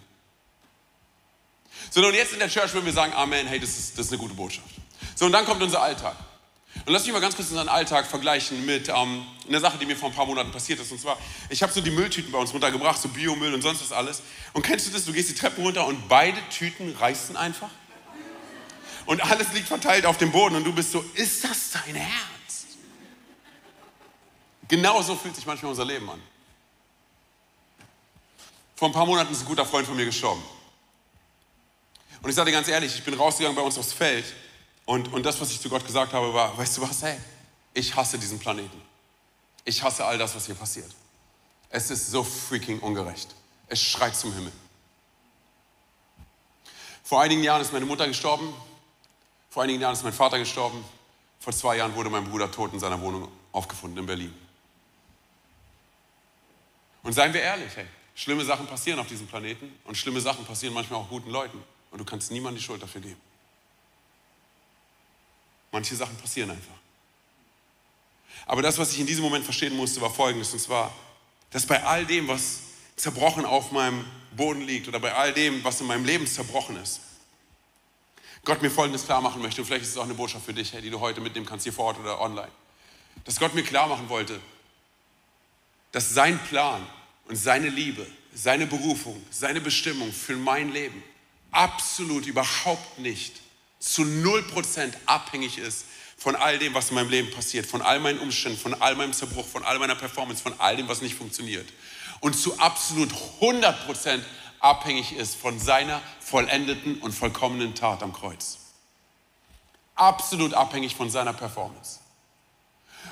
Sondern 1.91 2.15
jetzt 2.15 2.33
in 2.33 2.39
der 2.39 2.49
Church 2.49 2.73
würden 2.75 2.87
wir 2.87 2.93
sagen, 2.93 3.13
Amen, 3.15 3.47
hey, 3.47 3.59
das 3.59 3.71
ist, 3.71 3.99
das 3.99 4.07
ist 4.07 4.13
eine 4.13 4.19
gute 4.21 4.35
Botschaft. 4.35 4.69
So, 5.15 5.27
und 5.27 5.33
dann 5.33 5.45
kommt 5.45 5.63
unser 5.63 5.83
Alltag. 5.83 6.17
Und 6.87 6.93
lass 6.93 7.05
mich 7.05 7.13
mal 7.13 7.21
ganz 7.21 7.35
kurz 7.35 7.51
unseren 7.51 7.69
Alltag 7.69 8.07
vergleichen 8.07 8.65
mit 8.65 8.89
ähm, 8.89 9.25
einer 9.49 9.61
Sache, 9.61 9.79
die 9.79 9.87
mir 9.87 9.97
vor 9.97 10.11
ein 10.11 10.15
paar 10.15 10.27
Monaten 10.27 10.53
passiert 10.53 10.81
ist. 10.81 10.93
Und 10.93 11.01
zwar, 11.01 11.19
ich 11.49 11.63
habe 11.63 11.73
so 11.73 11.81
die 11.81 11.91
Mülltüten 11.91 12.31
bei 12.31 12.39
uns 12.39 12.53
runtergebracht, 12.53 13.01
so 13.01 13.09
Biomüll 13.09 13.53
und 13.53 13.63
sonst 13.63 13.83
was 13.83 13.93
alles. 13.93 14.23
Und 14.53 14.63
kennst 14.63 14.87
du 14.87 14.91
das? 14.93 15.05
Du 15.05 15.13
gehst 15.13 15.29
die 15.29 15.35
Treppen 15.35 15.65
runter 15.65 15.87
und 15.87 16.09
beide 16.09 16.39
Tüten 16.51 16.95
reißen 16.99 17.37
einfach. 17.37 17.71
Und 19.07 19.23
alles 19.23 19.53
liegt 19.55 19.69
verteilt 19.69 20.07
auf 20.07 20.19
dem 20.19 20.31
Boden 20.31 20.57
und 20.57 20.65
du 20.65 20.73
bist 20.73 20.93
so, 20.93 21.05
ist 21.15 21.43
das 21.43 21.71
dein 21.73 21.97
Ernst? 21.97 22.67
Genau 24.69 25.01
so 25.03 25.17
fühlt 25.17 25.35
sich 25.35 25.47
manchmal 25.47 25.71
unser 25.71 25.87
Leben 25.87 26.09
an. 26.11 26.21
Vor 28.77 28.89
ein 28.89 28.93
paar 28.93 29.07
Monaten 29.07 29.33
ist 29.33 29.41
ein 29.41 29.47
guter 29.47 29.65
Freund 29.65 29.87
von 29.87 29.97
mir 29.97 30.05
gestorben. 30.05 30.43
Und 32.23 32.31
ich 32.31 32.37
sage 32.37 32.51
dir 32.51 32.57
ganz 32.57 32.69
ehrlich, 32.69 32.95
ich 32.95 33.05
bin 33.05 33.15
rausgegangen 33.15 33.57
bei 33.57 33.63
uns 33.63 33.79
aufs 33.79 33.93
Feld 33.93 34.25
und, 34.85 35.13
und 35.13 35.25
das, 35.25 35.41
was 35.41 35.51
ich 35.51 35.61
zu 35.61 35.69
Gott 35.69 35.85
gesagt 35.87 36.13
habe, 36.13 36.33
war, 36.33 36.57
weißt 36.57 36.79
du 36.79 36.83
was, 36.83 37.03
hey, 37.03 37.19
ich 37.75 37.95
hasse 37.95 38.19
diesen 38.19 38.39
Planeten. 38.39 38.81
Ich 39.65 39.83
hasse 39.83 40.05
all 40.05 40.19
das, 40.19 40.35
was 40.35 40.47
hier 40.47 40.55
passiert. 40.55 40.91
Es 41.71 41.91
ist 41.91 42.11
so 42.11 42.25
freaking 42.25 42.81
ungerecht. 42.81 43.35
Es 43.67 43.83
schreit 43.83 44.17
zum 44.17 44.33
Himmel. 44.33 44.53
Vor 47.05 47.21
einigen 47.21 47.43
Jahren 47.43 47.61
ist 47.61 47.73
meine 47.73 47.85
Mutter 47.85 48.07
gestorben. 48.09 48.53
Vor 49.51 49.63
einigen 49.63 49.81
Jahren 49.81 49.93
ist 49.93 50.03
mein 50.03 50.13
Vater 50.13 50.39
gestorben. 50.39 50.85
Vor 51.41 51.53
zwei 51.53 51.77
Jahren 51.77 51.95
wurde 51.95 52.11
mein 52.11 52.25
Bruder 52.25 52.51
tot 52.51 52.73
in 52.73 52.81
seiner 52.81 53.01
Wohnung 53.01 53.29
aufgefunden 53.53 53.99
in 53.99 54.07
Berlin. 54.07 54.35
Und 57.03 57.13
seien 57.13 57.33
wir 57.33 57.43
ehrlich, 57.43 57.77
hey, 57.77 57.87
schlimme 58.15 58.45
Sachen 58.45 58.67
passieren 58.67 58.99
auf 58.99 59.07
diesem 59.07 59.27
Planeten 59.27 59.73
und 59.85 59.97
schlimme 59.97 60.21
Sachen 60.21 60.45
passieren 60.45 60.75
manchmal 60.75 61.01
auch 61.01 61.09
guten 61.09 61.31
Leuten. 61.31 61.63
Und 61.91 61.99
du 61.99 62.05
kannst 62.05 62.31
niemandem 62.31 62.59
die 62.59 62.65
Schuld 62.65 62.83
dafür 62.83 63.01
geben. 63.01 63.21
Manche 65.73 65.95
Sachen 65.97 66.17
passieren 66.17 66.51
einfach. 66.51 66.75
Aber 68.47 68.63
das, 68.63 68.79
was 68.79 68.93
ich 68.93 69.01
in 69.01 69.07
diesem 69.07 69.25
Moment 69.25 69.45
verstehen 69.45 69.77
musste, 69.77 70.01
war 70.01 70.11
folgendes. 70.11 70.53
Und 70.53 70.61
zwar, 70.61 70.95
dass 71.51 71.67
bei 71.67 71.83
all 71.83 72.07
dem, 72.07 72.29
was 72.29 72.61
zerbrochen 72.97 73.45
auf 73.45 73.73
meinem 73.73 74.05
Boden 74.37 74.63
liegt 74.63 74.89
oder 74.89 75.01
bei 75.01 75.15
all 75.15 75.33
dem, 75.33 75.63
was 75.65 75.81
in 75.81 75.87
meinem 75.87 76.05
Leben 76.05 76.27
zerbrochen 76.27 76.77
ist, 76.77 77.01
Gott 78.45 78.63
mir 78.63 78.71
Folgendes 78.71 79.05
klar 79.05 79.21
machen 79.21 79.43
möchte. 79.43 79.61
Und 79.61 79.67
vielleicht 79.67 79.83
ist 79.85 79.91
es 79.91 79.97
auch 79.99 80.05
eine 80.05 80.15
Botschaft 80.15 80.47
für 80.47 80.55
dich, 80.55 80.71
die 80.71 80.91
du 80.91 81.01
heute 81.01 81.21
mitnehmen 81.21 81.45
kannst, 81.45 81.65
hier 81.65 81.73
vor 81.73 81.87
Ort 81.87 81.99
oder 81.99 82.21
online. 82.21 82.51
Dass 83.25 83.39
Gott 83.39 83.55
mir 83.55 83.63
klar 83.63 83.89
machen 83.89 84.09
wollte, 84.09 84.41
dass 85.93 86.11
sein 86.11 86.39
Plan 86.47 86.87
und 87.27 87.37
seine 87.37 87.69
Liebe, 87.69 88.07
seine 88.33 88.67
Berufung, 88.67 89.23
seine 89.31 89.61
Bestimmung 89.61 90.13
für 90.13 90.37
mein 90.37 90.73
Leben 90.73 91.03
absolut 91.59 92.27
überhaupt 92.27 93.01
nicht 93.01 93.35
zu 93.81 94.03
0% 94.03 94.93
abhängig 95.07 95.59
ist 95.59 95.87
von 96.17 96.37
all 96.37 96.59
dem, 96.59 96.73
was 96.75 96.91
in 96.91 96.95
meinem 96.95 97.11
Leben 97.11 97.31
passiert, 97.33 97.67
von 97.67 97.83
all 97.83 97.99
meinen 97.99 98.21
Umständen, 98.21 98.59
von 98.59 98.75
all 98.81 98.95
meinem 98.95 99.13
Zerbruch, 99.13 99.47
von 99.47 99.65
all 99.65 99.79
meiner 99.79 99.97
Performance, 99.97 100.43
von 100.43 100.55
all 100.59 100.77
dem, 100.77 100.89
was 100.89 101.03
nicht 101.03 101.17
funktioniert. 101.17 101.69
Und 102.21 102.35
zu 102.35 102.59
absolut 102.61 103.11
100% 103.41 104.21
abhängig 104.61 105.17
ist 105.17 105.35
von 105.35 105.59
seiner 105.59 106.01
vollendeten 106.21 106.99
und 106.99 107.13
vollkommenen 107.13 107.75
Tat 107.75 108.03
am 108.03 108.13
Kreuz. 108.13 108.59
Absolut 109.97 110.55
abhängig 110.55 110.95
von 110.95 111.11
seiner 111.11 111.33
Performance. 111.33 111.99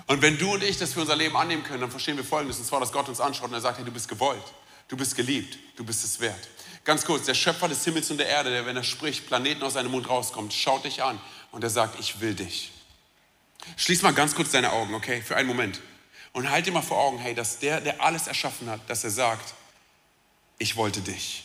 Und 0.07 0.23
wenn 0.23 0.39
du 0.39 0.55
und 0.55 0.63
ich 0.63 0.79
das 0.79 0.93
für 0.93 1.01
unser 1.01 1.17
Leben 1.17 1.37
annehmen 1.37 1.65
können, 1.65 1.81
dann 1.81 1.91
verstehen 1.91 2.17
wir 2.17 2.25
Folgendes, 2.25 2.59
und 2.59 2.65
zwar, 2.65 2.79
dass 2.79 2.93
Gott 2.93 3.09
uns 3.09 3.21
anschaut 3.21 3.49
und 3.49 3.55
er 3.55 3.61
sagt, 3.61 3.79
hey, 3.79 3.85
du 3.85 3.91
bist 3.91 4.09
gewollt, 4.09 4.43
du 4.87 4.97
bist 4.97 5.17
geliebt, 5.17 5.59
du 5.77 5.85
bist 5.85 6.05
es 6.05 6.21
wert. 6.21 6.49
Ganz 6.87 7.05
kurz, 7.05 7.27
der 7.27 7.35
Schöpfer 7.35 7.67
des 7.67 7.85
Himmels 7.85 8.13
und 8.13 8.19
der 8.19 8.29
Erde, 8.29 8.51
der, 8.51 8.65
wenn 8.65 8.77
er 8.77 8.85
spricht, 8.85 9.27
Planeten 9.27 9.63
aus 9.65 9.73
seinem 9.73 9.91
Mund 9.91 10.09
rauskommt, 10.09 10.55
schaut 10.55 10.85
dich 10.85 11.03
an 11.03 11.21
und 11.51 11.65
er 11.65 11.71
sagt, 11.71 11.99
ich 11.99 12.21
will 12.21 12.33
dich. 12.33 12.71
Schließ 13.77 14.03
mal 14.03 14.15
ganz 14.15 14.37
kurz 14.37 14.53
deine 14.53 14.73
Augen, 14.73 14.95
okay, 14.95 15.21
für 15.21 15.35
einen 15.35 15.49
Moment. 15.49 15.81
Und 16.33 16.49
halt 16.49 16.65
dir 16.65 16.71
mal 16.71 16.83
vor 16.83 16.99
Augen, 16.99 17.19
hey, 17.19 17.35
dass 17.35 17.59
der, 17.59 17.81
der 17.81 18.01
alles 18.01 18.29
erschaffen 18.29 18.71
hat, 18.71 18.81
dass 18.89 19.03
er 19.03 19.11
sagt, 19.11 19.55
ich 20.59 20.77
wollte 20.77 21.01
dich. 21.01 21.43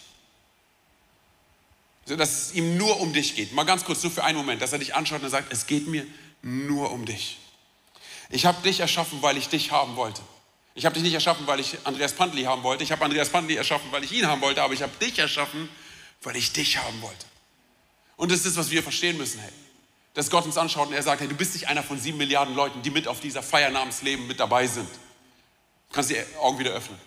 So, 2.06 2.16
dass 2.16 2.50
es 2.50 2.54
ihm 2.54 2.78
nur 2.78 3.00
um 3.00 3.12
dich 3.12 3.36
geht. 3.36 3.52
Mal 3.52 3.64
ganz 3.64 3.84
kurz, 3.84 4.04
nur 4.04 4.12
für 4.12 4.24
einen 4.24 4.38
Moment, 4.38 4.62
dass 4.62 4.74
er 4.74 4.80
dich 4.80 4.94
anschaut 4.94 5.24
und 5.24 5.30
sagt, 5.32 5.52
es 5.52 5.66
geht 5.66 5.88
mir 5.88 6.06
nur 6.44 6.92
um 6.92 7.06
dich. 7.06 7.40
Ich 8.30 8.46
habe 8.46 8.62
dich 8.62 8.80
erschaffen, 8.80 9.24
weil 9.24 9.38
ich 9.38 9.50
dich 9.50 9.72
haben 9.72 9.96
wollte. 9.96 10.22
Ich 10.74 10.86
habe 10.86 10.94
dich 10.94 11.04
nicht 11.04 11.14
erschaffen, 11.14 11.46
weil 11.48 11.60
ich 11.60 11.78
Andreas 11.84 12.14
Pantli 12.14 12.44
haben 12.44 12.64
wollte. 12.64 12.84
Ich 12.84 12.92
habe 12.92 13.04
Andreas 13.04 13.30
Pantli 13.30 13.56
erschaffen, 13.56 13.92
weil 13.92 14.04
ich 14.04 14.12
ihn 14.12 14.26
haben 14.26 14.42
wollte, 14.42 14.62
aber 14.62 14.74
ich 14.74 14.82
habe 14.82 14.92
dich 14.98 15.20
erschaffen, 15.20 15.70
weil 16.22 16.36
ich 16.36 16.54
dich 16.54 16.78
haben 16.78 17.02
wollte. 17.02 17.26
Und 18.16 18.32
das 18.32 18.46
ist 18.46 18.56
was 18.56 18.70
wir 18.72 18.84
verstehen 18.84 19.18
müssen, 19.18 19.40
hey. 19.40 19.52
Dass 20.14 20.30
Gott 20.30 20.46
uns 20.46 20.58
anschaut 20.58 20.90
und 20.90 20.94
er 20.94 21.04
sagt, 21.04 21.22
hey, 21.22 21.28
du 21.28 21.36
bist 21.36 21.54
nicht 21.54 21.68
einer 21.68 21.84
von 21.84 22.00
sieben 22.00 22.18
Milliarden 22.18 22.54
Leuten, 22.54 22.82
die 22.82 22.90
mit 22.90 23.08
auf 23.08 23.20
dieser 23.22 23.42
Feier 23.42 23.70
namens 23.70 24.02
Leben 24.02 24.28
mit 24.28 24.40
dabei 24.40 24.68
sind. 24.68 24.90
Du 24.90 25.96
kannst 25.96 26.10
die 26.10 26.18
Augen 26.40 26.60
wieder 26.60 26.72
öffnen. 26.72 27.00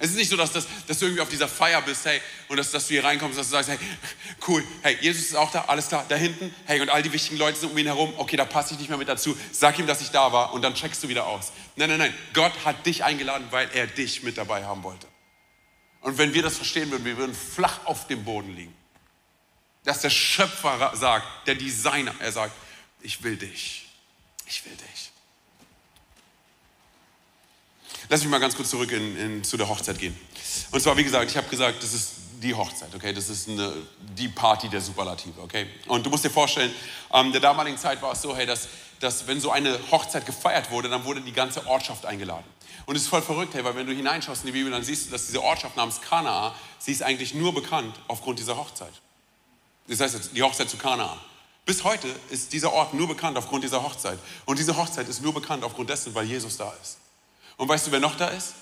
Es 0.00 0.10
ist 0.10 0.16
nicht 0.16 0.30
so, 0.30 0.36
dass, 0.36 0.52
das, 0.52 0.66
dass 0.86 0.98
du 1.00 1.06
irgendwie 1.06 1.22
auf 1.22 1.28
dieser 1.28 1.48
Feier 1.48 1.82
bist, 1.82 2.04
hey, 2.04 2.20
und 2.46 2.56
dass, 2.56 2.70
dass 2.70 2.86
du 2.86 2.94
hier 2.94 3.02
reinkommst, 3.02 3.36
dass 3.36 3.48
du 3.48 3.52
sagst, 3.52 3.70
hey, 3.70 3.78
cool, 4.46 4.64
hey, 4.82 4.96
Jesus 5.00 5.22
ist 5.22 5.34
auch 5.34 5.50
da, 5.50 5.64
alles 5.66 5.88
klar, 5.88 6.04
da 6.08 6.14
hinten, 6.14 6.54
hey, 6.66 6.80
und 6.80 6.88
all 6.88 7.02
die 7.02 7.12
wichtigen 7.12 7.36
Leute 7.36 7.58
sind 7.58 7.72
um 7.72 7.78
ihn 7.78 7.86
herum, 7.86 8.14
okay, 8.16 8.36
da 8.36 8.44
passe 8.44 8.74
ich 8.74 8.80
nicht 8.80 8.88
mehr 8.88 8.98
mit 8.98 9.08
dazu, 9.08 9.36
sag 9.50 9.76
ihm, 9.78 9.88
dass 9.88 10.00
ich 10.00 10.10
da 10.10 10.32
war 10.32 10.52
und 10.52 10.62
dann 10.62 10.74
checkst 10.74 11.02
du 11.02 11.08
wieder 11.08 11.26
aus. 11.26 11.52
Nein, 11.74 11.88
nein, 11.88 11.98
nein, 11.98 12.14
Gott 12.32 12.52
hat 12.64 12.86
dich 12.86 13.02
eingeladen, 13.02 13.48
weil 13.50 13.68
er 13.74 13.88
dich 13.88 14.22
mit 14.22 14.38
dabei 14.38 14.64
haben 14.64 14.84
wollte. 14.84 15.08
Und 16.00 16.16
wenn 16.16 16.32
wir 16.32 16.42
das 16.42 16.56
verstehen 16.56 16.90
würden, 16.92 17.04
wir 17.04 17.16
würden 17.16 17.34
flach 17.34 17.84
auf 17.84 18.06
dem 18.06 18.24
Boden 18.24 18.54
liegen. 18.54 18.74
Dass 19.82 20.00
der 20.00 20.10
Schöpfer 20.10 20.92
sagt, 20.94 21.26
der 21.48 21.56
Designer, 21.56 22.14
er 22.20 22.30
sagt, 22.30 22.52
ich 23.00 23.22
will 23.24 23.36
dich, 23.36 23.88
ich 24.46 24.64
will 24.64 24.76
dich. 24.76 24.97
Lass 28.08 28.22
mich 28.22 28.30
mal 28.30 28.38
ganz 28.38 28.56
kurz 28.56 28.70
zurück 28.70 28.90
in, 28.92 29.16
in, 29.16 29.44
zu 29.44 29.56
der 29.56 29.68
Hochzeit 29.68 29.98
gehen. 29.98 30.18
Und 30.70 30.80
zwar, 30.80 30.96
wie 30.96 31.04
gesagt, 31.04 31.30
ich 31.30 31.36
habe 31.36 31.48
gesagt, 31.48 31.82
das 31.82 31.92
ist 31.92 32.12
die 32.42 32.54
Hochzeit, 32.54 32.94
okay? 32.94 33.12
Das 33.12 33.28
ist 33.28 33.48
eine, 33.48 33.72
die 34.16 34.28
Party 34.28 34.68
der 34.68 34.80
Superlative, 34.80 35.40
okay? 35.42 35.66
Und 35.86 36.06
du 36.06 36.10
musst 36.10 36.24
dir 36.24 36.30
vorstellen, 36.30 36.72
ähm, 37.12 37.32
der 37.32 37.40
damaligen 37.40 37.76
Zeit 37.76 38.00
war 38.00 38.12
es 38.12 38.22
so, 38.22 38.34
hey, 38.34 38.46
dass, 38.46 38.68
dass 39.00 39.26
wenn 39.26 39.40
so 39.40 39.50
eine 39.50 39.78
Hochzeit 39.90 40.24
gefeiert 40.24 40.70
wurde, 40.70 40.88
dann 40.88 41.04
wurde 41.04 41.20
die 41.20 41.32
ganze 41.32 41.66
Ortschaft 41.66 42.06
eingeladen. 42.06 42.44
Und 42.86 42.96
es 42.96 43.02
ist 43.02 43.08
voll 43.08 43.22
verrückt, 43.22 43.54
hey, 43.54 43.64
weil 43.64 43.74
wenn 43.76 43.86
du 43.86 43.92
hineinschaust 43.92 44.42
in 44.42 44.46
die 44.46 44.52
Bibel, 44.52 44.70
dann 44.70 44.82
siehst 44.82 45.06
du, 45.06 45.10
dass 45.10 45.26
diese 45.26 45.42
Ortschaft 45.42 45.76
namens 45.76 46.00
Kanaa, 46.00 46.54
sie 46.78 46.92
ist 46.92 47.02
eigentlich 47.02 47.34
nur 47.34 47.52
bekannt 47.52 47.94
aufgrund 48.06 48.38
dieser 48.38 48.56
Hochzeit. 48.56 48.92
Das 49.88 50.00
heißt, 50.00 50.30
die 50.34 50.42
Hochzeit 50.42 50.70
zu 50.70 50.76
Kanaa. 50.76 51.18
Bis 51.66 51.84
heute 51.84 52.08
ist 52.30 52.54
dieser 52.54 52.72
Ort 52.72 52.94
nur 52.94 53.08
bekannt 53.08 53.36
aufgrund 53.36 53.64
dieser 53.64 53.82
Hochzeit. 53.82 54.18
Und 54.46 54.58
diese 54.58 54.76
Hochzeit 54.76 55.06
ist 55.08 55.22
nur 55.22 55.34
bekannt 55.34 55.64
aufgrund 55.64 55.90
dessen, 55.90 56.14
weil 56.14 56.24
Jesus 56.24 56.56
da 56.56 56.72
ist. 56.82 56.96
Und 57.58 57.68
weißt 57.68 57.88
du, 57.88 57.92
wer 57.92 58.00
noch 58.00 58.16
da 58.16 58.28
ist? 58.28 58.54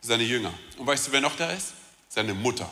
Seine 0.00 0.24
Jünger. 0.24 0.52
Und 0.78 0.86
weißt 0.86 1.06
du, 1.06 1.12
wer 1.12 1.20
noch 1.20 1.36
da 1.36 1.50
ist? 1.50 1.74
Seine 2.08 2.34
Mutter. 2.34 2.68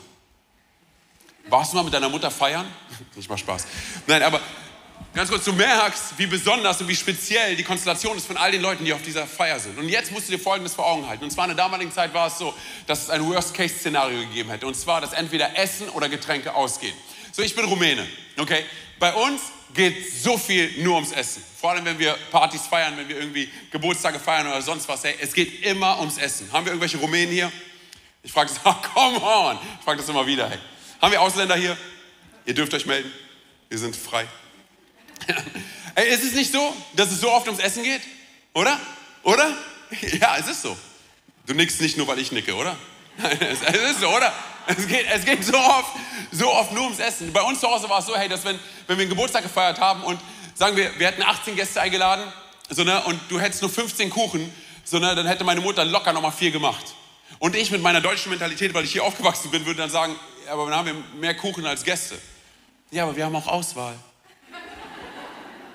Warst 1.49 1.73
du 1.73 1.77
mal 1.77 1.85
mit 1.85 1.95
deiner 1.95 2.09
Mutter 2.09 2.31
feiern? 2.31 2.67
Nicht 3.15 3.29
mal 3.29 3.39
Spaß. 3.39 3.67
Nein, 4.07 4.23
aber 4.23 4.41
ganz 5.15 5.29
kurz, 5.31 5.45
du 5.45 5.53
merkst, 5.53 6.19
wie 6.19 6.27
besonders 6.27 6.81
und 6.81 6.89
wie 6.89 6.97
speziell 6.97 7.55
die 7.55 7.65
Konstellation 7.65 8.17
ist 8.17 8.27
von 8.27 8.39
all 8.39 8.51
den 8.51 8.63
Leuten, 8.63 8.85
die 8.85 8.95
auf 8.95 9.03
dieser 9.03 9.27
Feier 9.27 9.61
sind. 9.61 9.79
Und 9.79 9.91
jetzt 9.91 10.11
musst 10.11 10.29
du 10.29 10.33
dir 10.33 10.39
Folgendes 10.39 10.75
vor 10.75 10.87
Augen 10.87 11.07
halten. 11.07 11.25
Und 11.25 11.31
zwar 11.31 11.45
in 11.45 11.55
der 11.55 11.65
damaligen 11.65 11.93
Zeit 11.93 12.15
war 12.15 12.29
es 12.29 12.39
so, 12.39 12.55
dass 12.87 13.05
es 13.05 13.11
ein 13.11 13.25
Worst-Case-Szenario 13.27 14.21
gegeben 14.21 14.49
hätte. 14.51 14.67
Und 14.67 14.75
zwar, 14.75 15.03
dass 15.03 15.13
entweder 15.13 15.57
Essen 15.59 15.91
oder 15.91 16.09
Getränke 16.09 16.55
ausgehen. 16.55 16.97
So, 17.31 17.43
ich 17.43 17.55
bin 17.55 17.67
Rumäne, 17.67 18.07
okay? 18.39 18.65
Bei 18.99 19.13
uns 19.13 19.43
geht 19.75 20.13
so 20.13 20.37
viel 20.39 20.83
nur 20.83 20.97
ums 20.97 21.13
Essen. 21.13 21.43
Vor 21.61 21.71
allem, 21.71 21.85
wenn 21.85 21.99
wir 21.99 22.15
Partys 22.31 22.63
feiern, 22.63 22.97
wenn 22.97 23.09
wir 23.09 23.19
irgendwie 23.19 23.51
Geburtstage 23.71 24.19
feiern 24.19 24.47
oder 24.47 24.63
sonst 24.63 24.89
was. 24.89 25.05
Hey, 25.05 25.17
es 25.21 25.33
geht 25.33 25.65
immer 25.65 25.99
ums 25.99 26.19
Essen. 26.19 26.51
Haben 26.53 26.67
wir 26.67 26.73
irgendwelche 26.73 26.99
Rumänen 26.99 27.33
hier? 27.33 27.53
Ich 28.23 28.33
frage 28.33 28.51
das, 28.51 28.61
oh, 28.65 28.75
come 28.95 29.21
on. 29.21 29.59
Ich 29.79 29.85
frage 29.85 29.99
das 29.99 30.09
immer 30.09 30.27
wieder. 30.27 30.49
Hey. 30.49 30.59
Haben 31.01 31.13
wir 31.13 31.21
Ausländer 31.21 31.57
hier? 31.57 31.77
Ihr 32.45 32.55
dürft 32.55 32.73
euch 32.75 32.87
melden. 32.87 33.13
Wir 33.69 33.79
sind 33.79 33.95
frei. 33.95 34.27
hey, 35.95 36.09
ist 36.09 36.25
es 36.25 36.33
nicht 36.35 36.53
so, 36.53 36.75
dass 36.95 37.11
es 37.11 37.21
so 37.21 37.31
oft 37.31 37.47
ums 37.47 37.61
Essen 37.61 37.83
geht? 37.83 38.03
Oder? 38.55 38.79
Oder? 39.23 39.57
Ja, 40.21 40.37
es 40.37 40.47
ist 40.49 40.61
so. 40.61 40.77
Du 41.47 41.55
nickst 41.55 41.81
nicht 41.81 41.97
nur, 41.97 42.07
weil 42.07 42.19
ich 42.19 42.31
nicke, 42.31 42.55
oder? 42.55 42.77
es 43.41 43.63
ist 43.63 44.01
so, 44.01 44.09
oder? 44.09 44.35
Es 44.77 44.87
geht, 44.87 45.07
es 45.11 45.25
geht 45.25 45.45
so, 45.45 45.57
oft, 45.57 45.97
so 46.31 46.53
oft 46.53 46.73
nur 46.73 46.85
ums 46.85 46.99
Essen. 46.99 47.33
Bei 47.33 47.41
uns 47.43 47.61
zu 47.61 47.69
Hause 47.69 47.89
war 47.89 48.01
es 48.01 48.07
so, 48.07 48.15
hey, 48.15 48.29
dass 48.29 48.45
wenn, 48.45 48.59
wenn 48.87 48.99
wir 48.99 49.03
einen 49.03 49.11
Geburtstag 49.11 49.43
gefeiert 49.43 49.81
haben 49.81 50.03
und 50.03 50.21
sagen 50.55 50.77
wir, 50.77 50.91
wir 50.99 51.07
hätten 51.07 51.23
18 51.23 51.57
Gäste 51.57 51.81
eingeladen 51.81 52.23
so, 52.69 52.85
ne, 52.85 53.03
und 53.05 53.19
du 53.31 53.41
hättest 53.41 53.63
nur 53.63 53.71
15 53.71 54.11
Kuchen, 54.11 54.53
so, 54.85 54.99
ne, 54.99 55.15
dann 55.15 55.27
hätte 55.27 55.43
meine 55.43 55.63
Mutter 55.63 55.85
locker 55.87 56.13
nochmal 56.13 56.33
vier 56.33 56.51
gemacht. 56.51 56.85
Und 57.39 57.57
ich 57.57 57.71
mit 57.71 57.81
meiner 57.81 58.03
deutschen 58.03 58.31
Mentalität, 58.31 58.75
weil 58.75 58.85
ich 58.85 58.93
hier 58.93 59.05
aufgewachsen 59.05 59.51
bin, 59.51 59.65
würde 59.65 59.79
dann 59.81 59.91
sagen, 59.91 60.15
aber 60.51 60.67
dann 60.67 60.79
haben 60.81 60.87
wir 60.87 60.95
mehr 61.19 61.35
Kuchen 61.35 61.65
als 61.65 61.83
Gäste. 61.83 62.19
Ja, 62.91 63.05
aber 63.05 63.17
wir 63.17 63.25
haben 63.25 63.37
auch 63.37 63.47
Auswahl. 63.47 63.95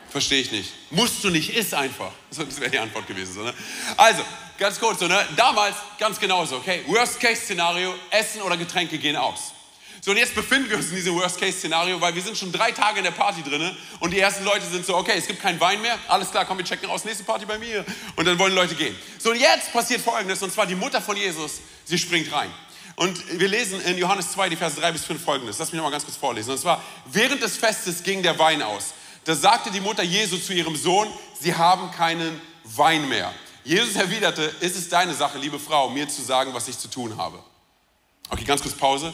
Verstehe 0.10 0.42
ich 0.42 0.52
nicht. 0.52 0.72
Musst 0.92 1.24
du 1.24 1.32
nicht, 1.32 1.56
iss 1.56 1.74
einfach. 1.74 2.12
Das 2.30 2.60
wäre 2.60 2.70
die 2.70 2.80
Antwort 2.80 3.08
gewesen. 3.08 3.34
So, 3.34 3.42
ne? 3.42 3.54
Also, 3.98 4.22
ganz 4.58 4.80
kurz, 4.80 5.00
so, 5.00 5.08
ne? 5.08 5.26
damals 5.36 5.76
ganz 6.00 6.20
genauso, 6.20 6.58
okay? 6.58 6.84
Worst-Case-Szenario, 6.88 7.94
Essen 8.10 8.42
oder 8.42 8.58
Getränke 8.58 8.98
gehen 8.98 9.16
aus. 9.16 9.54
So, 10.02 10.12
und 10.12 10.18
jetzt 10.18 10.36
befinden 10.36 10.70
wir 10.70 10.76
uns 10.76 10.90
in 10.90 10.96
diesem 10.96 11.16
Worst-Case-Szenario, 11.16 12.02
weil 12.02 12.14
wir 12.14 12.22
sind 12.22 12.38
schon 12.38 12.52
drei 12.52 12.74
Tage 12.74 12.98
in 12.98 13.06
der 13.06 13.12
Party 13.12 13.42
drin 13.42 13.76
und 14.02 14.12
die 14.12 14.20
ersten 14.20 14.44
Leute 14.44 14.66
sind 14.66 14.86
so, 14.86 14.98
okay, 14.98 15.14
es 15.16 15.28
gibt 15.28 15.42
keinen 15.42 15.62
Wein 15.62 15.82
mehr, 15.82 15.98
alles 16.10 16.30
klar, 16.30 16.44
komm, 16.44 16.58
wir 16.58 16.66
checken 16.66 16.90
aus, 16.90 17.06
nächste 17.06 17.24
Party 17.24 17.46
bei 17.46 17.58
mir. 17.58 17.86
Und 18.18 18.26
dann 18.26 18.38
wollen 18.38 18.54
Leute 18.54 18.76
gehen. 18.76 18.96
So, 19.18 19.32
und 19.32 19.38
jetzt 19.38 19.72
passiert 19.72 20.02
Folgendes, 20.02 20.42
und 20.44 20.52
zwar 20.52 20.66
die 20.66 20.76
Mutter 20.76 21.02
von 21.02 21.16
Jesus, 21.16 21.62
sie 21.86 21.98
springt 21.98 22.34
rein. 22.34 22.52
Und 22.96 23.40
wir 23.40 23.48
lesen 23.48 23.82
in 23.82 23.98
Johannes 23.98 24.32
2, 24.34 24.50
die 24.50 24.56
Verse 24.56 24.80
3 24.80 24.92
bis 24.92 25.06
5 25.06 25.24
folgendes. 25.24 25.58
Lass 25.58 25.72
mich 25.72 25.78
noch 25.78 25.86
mal 25.86 25.92
ganz 25.92 26.04
kurz 26.04 26.18
vorlesen. 26.18 26.52
Und 26.52 26.60
zwar, 26.60 26.82
während 27.06 27.42
des 27.42 27.58
Festes 27.58 28.04
ging 28.04 28.22
der 28.22 28.38
Wein 28.38 28.62
aus. 28.62 28.94
Da 29.24 29.36
sagte 29.36 29.72
die 29.72 29.80
Mutter 29.80 30.04
Jesu 30.04 30.38
zu 30.38 30.54
ihrem 30.54 30.76
Sohn, 30.76 31.08
sie 31.40 31.56
haben 31.56 31.92
keinen 31.92 32.40
Wein 32.64 33.08
mehr. 33.08 33.34
Jesus 33.64 33.96
erwiderte, 33.96 34.44
ist 34.60 34.76
es 34.76 34.90
deine 34.90 35.14
Sache, 35.14 35.38
liebe 35.38 35.58
Frau, 35.58 35.90
mir 35.90 36.08
zu 36.10 36.22
sagen, 36.22 36.54
was 36.54 36.68
ich 36.68 36.78
zu 36.78 36.90
tun 36.90 37.18
habe. 37.18 37.42
Okay, 38.30 38.44
ganz 38.44 38.62
kurz 38.62 38.76
Pause. 38.76 39.14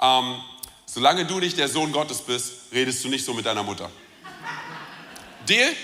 Ähm, 0.00 0.40
solange 0.86 1.24
du 1.26 1.40
nicht 1.40 1.58
der 1.58 1.68
Sohn 1.68 1.90
Gottes 1.90 2.22
bist, 2.22 2.72
redest 2.72 3.02
du 3.02 3.08
nicht 3.08 3.24
so 3.24 3.34
mit 3.34 3.44
deiner 3.44 3.64
Mutter. 3.64 3.90
Deal? 5.48 5.74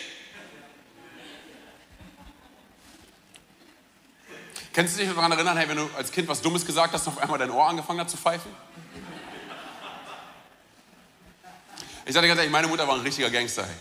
Kennst 4.72 4.96
du 4.96 5.04
dich 5.04 5.12
daran 5.12 5.32
erinnern, 5.32 5.56
hey, 5.56 5.68
wenn 5.68 5.76
du 5.76 5.88
als 5.96 6.10
Kind 6.12 6.28
was 6.28 6.40
Dummes 6.40 6.64
gesagt 6.64 6.92
hast 6.92 7.06
und 7.06 7.14
auf 7.14 7.22
einmal 7.22 7.38
dein 7.38 7.50
Ohr 7.50 7.66
angefangen 7.66 8.00
hat 8.00 8.10
zu 8.10 8.16
pfeifen? 8.16 8.50
Ich 12.06 12.12
sage 12.12 12.26
dir 12.26 12.28
ganz 12.28 12.38
ehrlich, 12.38 12.52
meine 12.52 12.68
Mutter 12.68 12.86
war 12.86 12.94
ein 12.94 13.00
richtiger 13.00 13.30
Gangster. 13.30 13.64
Hey. 13.64 13.74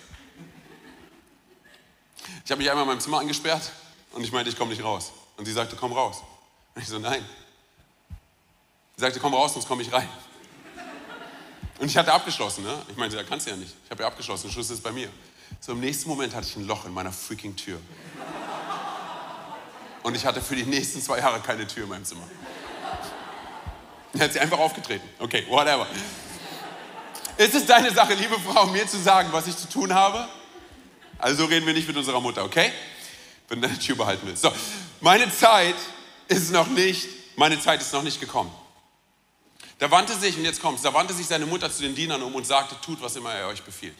Ich 2.46 2.52
habe 2.52 2.60
mich 2.60 2.70
einmal 2.70 2.84
in 2.84 2.90
meinem 2.90 3.00
Zimmer 3.00 3.20
angesperrt 3.20 3.72
und 4.14 4.24
ich 4.24 4.32
meinte, 4.32 4.50
ich 4.50 4.58
komme 4.58 4.72
nicht 4.72 4.84
raus. 4.84 5.12
Und 5.38 5.46
sie 5.46 5.52
sagte, 5.52 5.76
komm 5.76 5.92
raus. 5.94 6.22
Und 6.76 6.82
ich 6.82 6.88
so, 6.88 7.00
nein. 7.00 7.26
Sie 8.96 9.02
sagte, 9.02 9.20
komm 9.20 9.34
raus, 9.34 9.54
sonst 9.54 9.68
komme 9.68 9.82
ich 9.82 9.92
rein. 9.92 10.08
Und 11.80 11.88
ich 11.88 11.98
hatte 11.98 12.14
abgeschlossen. 12.14 12.64
Ne? 12.64 12.82
Ich 12.90 12.96
meinte, 12.96 13.16
da 13.16 13.24
kannst 13.24 13.48
du 13.48 13.52
ja 13.52 13.58
nicht. 13.58 13.74
Ich 13.84 13.92
habe 13.92 14.04
ja 14.04 14.08
abgeschlossen, 14.08 14.48
der 14.48 14.54
Schlüssel 14.54 14.74
ist 14.74 14.84
bei 14.84 14.92
mir. 14.92 15.10
So 15.60 15.72
im 15.72 15.80
nächsten 15.80 16.10
Moment 16.10 16.36
hatte 16.36 16.48
ich 16.48 16.56
ein 16.56 16.68
Loch 16.68 16.86
in 16.86 16.94
meiner 16.94 17.12
freaking 17.12 17.56
Tür. 17.56 17.80
Und 20.04 20.16
ich 20.16 20.26
hatte 20.26 20.42
für 20.42 20.56
die 20.56 20.64
nächsten 20.64 21.02
zwei 21.02 21.20
Jahre 21.20 21.40
keine 21.40 21.66
Tür 21.66 21.84
in 21.84 21.90
meinem 21.90 22.06
Zimmer. 22.06 22.28
Er 24.14 24.26
hat 24.26 24.34
sie 24.34 24.40
einfach 24.40 24.60
aufgetreten. 24.60 25.08
Okay, 25.20 25.46
whatever. 25.50 25.88
Ist 27.38 27.56
es 27.56 27.66
deine 27.66 27.92
Sache, 27.92 28.14
liebe 28.14 28.40
Frau, 28.40 28.68
mir 28.68 28.86
zu 28.86 29.00
sagen, 29.00 29.30
was 29.32 29.48
ich 29.48 29.58
zu 29.58 29.68
tun 29.68 29.94
habe? 29.94 30.28
Also 31.18 31.46
reden 31.46 31.66
wir 31.66 31.74
nicht 31.74 31.88
mit 31.88 31.98
unserer 31.98 32.20
Mutter, 32.20 32.44
okay? 32.44 32.72
Wenn 33.54 33.62
du 33.62 33.68
deine 33.68 33.80
Tür 33.80 33.96
behalten 33.96 34.26
willst. 34.26 34.42
So, 34.42 34.52
meine 35.00 35.32
Zeit 35.32 35.76
ist 36.28 36.52
noch 36.52 36.66
nicht, 36.66 37.08
meine 37.36 37.60
Zeit 37.62 37.82
ist 37.82 37.94
noch 37.94 38.02
nicht 38.02 38.20
gekommen. 38.20 38.52
Da 39.78 39.92
wandte 39.92 40.18
sich, 40.18 40.36
und 40.36 40.44
jetzt 40.44 40.60
kommt's, 40.60 40.82
da 40.82 40.92
wandte 40.92 41.14
sich 41.14 41.28
seine 41.28 41.46
Mutter 41.46 41.72
zu 41.72 41.84
den 41.84 41.94
Dienern 41.94 42.24
um 42.24 42.34
und 42.34 42.48
sagte, 42.48 42.76
tut, 42.84 43.00
was 43.00 43.16
immer 43.16 43.32
er 43.32 43.50
euch 43.50 43.62
befiehlt. 43.62 43.94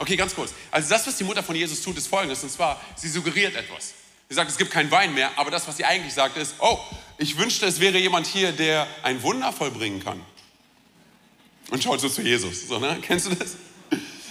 Okay, 0.00 0.16
ganz 0.16 0.34
kurz. 0.34 0.50
Also 0.72 0.88
das, 0.88 1.06
was 1.06 1.16
die 1.16 1.22
Mutter 1.22 1.44
von 1.44 1.54
Jesus 1.54 1.82
tut, 1.82 1.96
ist 1.96 2.08
folgendes, 2.08 2.42
und 2.42 2.50
zwar, 2.50 2.80
sie 2.96 3.08
suggeriert 3.08 3.54
etwas. 3.54 3.94
Sie 4.28 4.34
sagt, 4.34 4.50
es 4.50 4.58
gibt 4.58 4.72
keinen 4.72 4.90
Wein 4.90 5.14
mehr, 5.14 5.30
aber 5.36 5.52
das, 5.52 5.68
was 5.68 5.76
sie 5.76 5.84
eigentlich 5.84 6.12
sagt, 6.12 6.36
ist, 6.36 6.56
oh, 6.58 6.76
ich 7.16 7.38
wünschte, 7.38 7.64
es 7.66 7.78
wäre 7.78 7.98
jemand 7.98 8.26
hier, 8.26 8.50
der 8.50 8.88
ein 9.04 9.22
Wunder 9.22 9.52
vollbringen 9.52 10.02
kann. 10.02 10.20
Und 11.70 11.80
schaut 11.80 12.00
so 12.00 12.08
zu 12.08 12.22
Jesus. 12.22 12.66
So, 12.66 12.80
ne? 12.80 12.98
Kennst 13.02 13.26
du 13.26 13.36
das? 13.36 13.52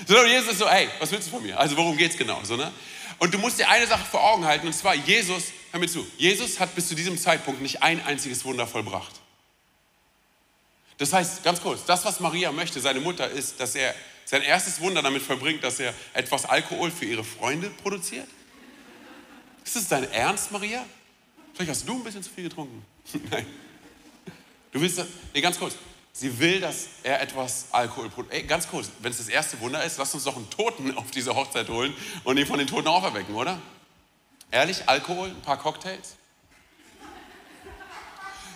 So, 0.06 0.22
Jesus 0.26 0.52
ist 0.52 0.60
so, 0.60 0.70
hey, 0.70 0.90
was 1.00 1.10
willst 1.14 1.28
du 1.28 1.32
von 1.32 1.44
mir? 1.44 1.58
Also 1.58 1.78
worum 1.78 1.96
geht 1.96 2.12
es 2.12 2.18
genau? 2.18 2.42
So, 2.44 2.58
ne? 2.58 2.74
Und 3.20 3.34
du 3.34 3.38
musst 3.38 3.60
dir 3.60 3.70
eine 3.70 3.88
Sache 3.88 4.06
vor 4.06 4.24
Augen 4.24 4.46
halten, 4.46 4.68
und 4.68 4.74
zwar 4.74 4.96
Jesus, 4.96 5.46
hör 5.72 5.80
mir 5.80 5.88
zu, 5.88 6.06
Jesus 6.18 6.60
hat 6.60 6.76
bis 6.76 6.88
zu 6.88 6.96
diesem 6.96 7.18
Zeitpunkt 7.18 7.62
nicht 7.62 7.82
ein 7.82 8.04
einziges 8.06 8.44
Wunder 8.46 8.68
vollbracht. 8.68 9.22
Das 10.98 11.12
heißt, 11.12 11.44
ganz 11.44 11.62
kurz, 11.62 11.86
das, 11.86 12.06
was 12.06 12.20
Maria 12.20 12.52
möchte, 12.52 12.80
seine 12.80 13.00
Mutter, 13.00 13.30
ist, 13.30 13.60
dass 13.60 13.76
er 13.76 13.94
sein 14.26 14.42
erstes 14.42 14.80
Wunder 14.80 15.02
damit 15.02 15.22
verbringt, 15.22 15.64
dass 15.64 15.80
er 15.80 15.94
etwas 16.14 16.46
Alkohol 16.46 16.92
für 16.92 17.06
ihre 17.06 17.24
Freunde 17.24 17.70
produziert. 17.70 18.28
Ist 19.64 19.76
das 19.76 19.88
dein 19.88 20.10
Ernst, 20.12 20.52
Maria? 20.52 20.86
Vielleicht 21.54 21.72
hast 21.72 21.88
du 21.88 21.96
ein 21.96 22.04
bisschen 22.04 22.24
zu 22.24 22.30
viel 22.30 22.46
getrunken. 22.46 22.84
Nein. 23.32 23.46
Du 24.72 24.82
willst, 24.82 25.02
nee, 25.34 25.42
ganz 25.42 25.58
kurz. 25.58 25.76
Sie 26.18 26.40
will, 26.40 26.62
dass 26.62 26.88
er 27.04 27.22
etwas 27.22 27.66
Alkohol 27.72 28.10
produziert. 28.10 28.48
Ganz 28.48 28.70
kurz, 28.70 28.90
wenn 29.00 29.12
es 29.12 29.18
das 29.18 29.28
erste 29.28 29.60
Wunder 29.60 29.84
ist, 29.84 29.98
lass 29.98 30.14
uns 30.14 30.24
doch 30.24 30.38
einen 30.38 30.50
Toten 30.50 30.98
auf 30.98 31.12
diese 31.12 31.36
Hochzeit 31.36 31.68
holen 31.68 31.94
und 32.24 32.38
ihn 32.38 32.48
von 32.48 32.58
den 32.58 32.68
Toten 32.68 32.88
auferwecken, 32.88 33.36
oder? 33.36 33.60
Ehrlich, 34.50 34.88
Alkohol, 34.88 35.28
ein 35.28 35.42
paar 35.42 35.58
Cocktails? 35.58 36.16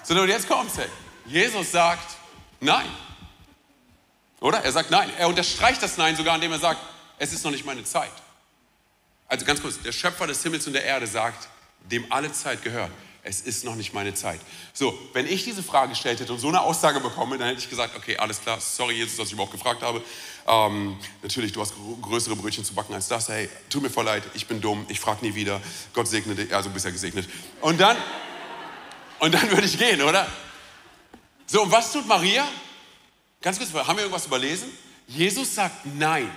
So, 0.03 0.13
und 0.13 0.29
jetzt 0.29 0.47
kommt's, 0.47 0.77
ey. 0.77 0.87
Jesus 1.25 1.73
sagt 1.73 2.15
nein. 2.61 2.87
Oder? 4.39 4.63
Er 4.63 4.71
sagt 4.71 4.89
nein. 4.89 5.09
Er 5.17 5.27
unterstreicht 5.27 5.83
das 5.83 5.97
Nein 5.97 6.15
sogar, 6.15 6.35
indem 6.35 6.53
er 6.53 6.59
sagt, 6.59 6.79
es 7.17 7.33
ist 7.33 7.43
noch 7.43 7.51
nicht 7.51 7.65
meine 7.65 7.83
Zeit. 7.83 8.13
Also 9.27 9.45
ganz 9.45 9.61
kurz, 9.61 9.81
der 9.81 9.91
Schöpfer 9.91 10.27
des 10.27 10.41
Himmels 10.43 10.65
und 10.65 10.71
der 10.71 10.85
Erde 10.85 11.07
sagt, 11.07 11.49
dem 11.91 12.09
alle 12.09 12.31
Zeit 12.31 12.63
gehört 12.63 12.91
es 13.23 13.41
ist 13.41 13.65
noch 13.65 13.75
nicht 13.75 13.93
meine 13.93 14.13
Zeit. 14.13 14.39
So, 14.73 14.97
wenn 15.13 15.27
ich 15.27 15.43
diese 15.43 15.61
Frage 15.61 15.89
gestellt 15.89 16.19
hätte 16.19 16.31
und 16.31 16.39
so 16.39 16.47
eine 16.47 16.61
Aussage 16.61 16.99
bekomme, 16.99 17.37
dann 17.37 17.49
hätte 17.49 17.59
ich 17.59 17.69
gesagt, 17.69 17.95
okay, 17.95 18.17
alles 18.17 18.41
klar, 18.41 18.59
sorry 18.61 18.95
Jesus, 18.95 19.17
dass 19.17 19.27
ich 19.27 19.33
überhaupt 19.33 19.51
gefragt 19.51 19.81
habe. 19.81 20.01
Ähm, 20.47 20.97
natürlich, 21.21 21.51
du 21.51 21.61
hast 21.61 21.73
größere 22.01 22.35
Brötchen 22.35 22.63
zu 22.63 22.73
backen 22.73 22.93
als 22.93 23.07
das. 23.07 23.27
Hey, 23.29 23.49
tut 23.69 23.83
mir 23.83 23.89
voll 23.89 24.05
leid, 24.05 24.23
ich 24.33 24.47
bin 24.47 24.61
dumm, 24.61 24.85
ich 24.89 24.99
frage 24.99 25.25
nie 25.25 25.35
wieder. 25.35 25.61
Gott 25.93 26.07
segne 26.07 26.35
dich, 26.35 26.53
also 26.53 26.69
bist 26.69 26.85
ja 26.85 26.91
gesegnet. 26.91 27.29
Und 27.61 27.79
dann, 27.79 27.97
und 29.19 29.33
dann 29.33 29.49
würde 29.51 29.65
ich 29.65 29.77
gehen, 29.77 30.01
oder? 30.01 30.27
So, 31.45 31.63
und 31.63 31.71
was 31.71 31.91
tut 31.91 32.07
Maria? 32.07 32.47
Ganz 33.41 33.57
kurz, 33.57 33.73
haben 33.73 33.95
wir 33.97 34.03
irgendwas 34.03 34.27
überlesen? 34.27 34.69
Jesus 35.07 35.55
sagt 35.55 35.85
nein. 35.85 36.29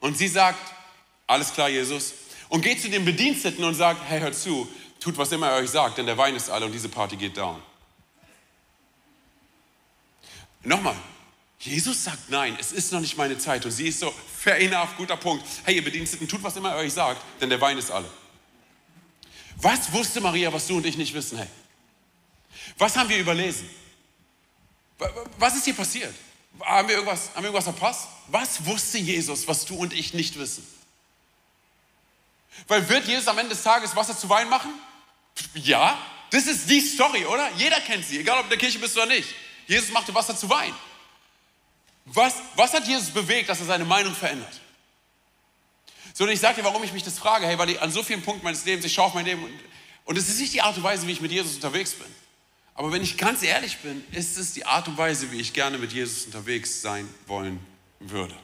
Und 0.00 0.16
sie 0.16 0.28
sagt, 0.28 0.72
alles 1.26 1.52
klar, 1.52 1.68
Jesus. 1.68 2.14
Und 2.48 2.62
geht 2.62 2.80
zu 2.80 2.88
den 2.88 3.04
Bediensteten 3.04 3.64
und 3.64 3.74
sagt, 3.74 4.00
hey, 4.06 4.20
hör 4.20 4.32
zu, 4.32 4.68
Tut, 5.04 5.18
was 5.18 5.30
immer 5.32 5.50
er 5.50 5.56
euch 5.56 5.68
sagt, 5.68 5.98
denn 5.98 6.06
der 6.06 6.16
Wein 6.16 6.34
ist 6.34 6.48
alle 6.48 6.64
und 6.64 6.72
diese 6.72 6.88
Party 6.88 7.16
geht 7.16 7.36
down. 7.36 7.62
Nochmal, 10.62 10.96
Jesus 11.58 12.04
sagt 12.04 12.30
nein, 12.30 12.56
es 12.58 12.72
ist 12.72 12.90
noch 12.90 13.00
nicht 13.00 13.14
meine 13.18 13.36
Zeit. 13.36 13.66
Und 13.66 13.70
sie 13.70 13.88
ist 13.88 14.00
so, 14.00 14.10
fair 14.10 14.58
enough, 14.60 14.96
guter 14.96 15.18
Punkt. 15.18 15.44
Hey, 15.64 15.76
ihr 15.76 15.84
Bediensteten, 15.84 16.26
tut, 16.26 16.42
was 16.42 16.56
immer 16.56 16.70
er 16.70 16.76
euch 16.76 16.94
sagt, 16.94 17.20
denn 17.38 17.50
der 17.50 17.60
Wein 17.60 17.76
ist 17.76 17.90
alle. 17.90 18.08
Was 19.56 19.92
wusste 19.92 20.22
Maria, 20.22 20.50
was 20.50 20.66
du 20.68 20.78
und 20.78 20.86
ich 20.86 20.96
nicht 20.96 21.12
wissen? 21.12 21.36
Hey, 21.36 21.48
was 22.78 22.96
haben 22.96 23.10
wir 23.10 23.18
überlesen? 23.18 23.68
Was 25.38 25.54
ist 25.54 25.66
hier 25.66 25.74
passiert? 25.74 26.14
Haben 26.60 26.88
wir 26.88 26.94
irgendwas, 26.94 27.28
haben 27.34 27.42
wir 27.42 27.50
irgendwas 27.50 27.64
verpasst? 27.64 28.08
Was 28.28 28.64
wusste 28.64 28.96
Jesus, 28.96 29.46
was 29.46 29.66
du 29.66 29.74
und 29.74 29.92
ich 29.92 30.14
nicht 30.14 30.38
wissen? 30.38 30.66
Weil 32.68 32.88
wird 32.88 33.06
Jesus 33.06 33.28
am 33.28 33.36
Ende 33.36 33.50
des 33.50 33.62
Tages 33.62 33.94
Wasser 33.94 34.16
zu 34.16 34.30
Wein 34.30 34.48
machen? 34.48 34.72
Ja, 35.54 35.98
das 36.30 36.46
ist 36.46 36.68
die 36.68 36.80
Story, 36.80 37.24
oder? 37.26 37.50
Jeder 37.56 37.80
kennt 37.80 38.04
sie, 38.04 38.18
egal 38.18 38.38
ob 38.38 38.44
in 38.44 38.50
der 38.50 38.58
Kirche 38.58 38.78
bist 38.78 38.96
oder 38.96 39.06
nicht. 39.06 39.28
Jesus 39.66 39.90
machte 39.90 40.14
Wasser 40.14 40.36
zu 40.36 40.48
Wein. 40.50 40.74
Was, 42.06 42.34
was 42.56 42.72
hat 42.72 42.86
Jesus 42.86 43.10
bewegt, 43.10 43.48
dass 43.48 43.60
er 43.60 43.66
seine 43.66 43.84
Meinung 43.84 44.14
verändert? 44.14 44.60
So, 46.12 46.24
und 46.24 46.30
ich 46.30 46.40
sage 46.40 46.56
dir, 46.56 46.64
warum 46.64 46.84
ich 46.84 46.92
mich 46.92 47.02
das 47.02 47.18
frage, 47.18 47.46
hey, 47.46 47.58
weil 47.58 47.70
ich 47.70 47.80
an 47.80 47.90
so 47.90 48.02
vielen 48.02 48.22
Punkten 48.22 48.44
meines 48.44 48.64
Lebens, 48.64 48.84
ich 48.84 48.92
schaue 48.92 49.06
auf 49.06 49.14
mein 49.14 49.24
Leben 49.24 49.48
und 50.04 50.16
es 50.16 50.28
ist 50.28 50.38
nicht 50.38 50.52
die 50.52 50.60
Art 50.60 50.76
und 50.76 50.82
Weise, 50.82 51.06
wie 51.06 51.12
ich 51.12 51.20
mit 51.20 51.32
Jesus 51.32 51.54
unterwegs 51.54 51.92
bin. 51.92 52.06
Aber 52.74 52.92
wenn 52.92 53.02
ich 53.02 53.16
ganz 53.16 53.42
ehrlich 53.42 53.78
bin, 53.78 54.04
ist 54.12 54.36
es 54.36 54.52
die 54.52 54.66
Art 54.66 54.86
und 54.88 54.98
Weise, 54.98 55.30
wie 55.30 55.40
ich 55.40 55.52
gerne 55.52 55.78
mit 55.78 55.92
Jesus 55.92 56.26
unterwegs 56.26 56.82
sein 56.82 57.08
wollen 57.26 57.64
würde. 58.00 58.34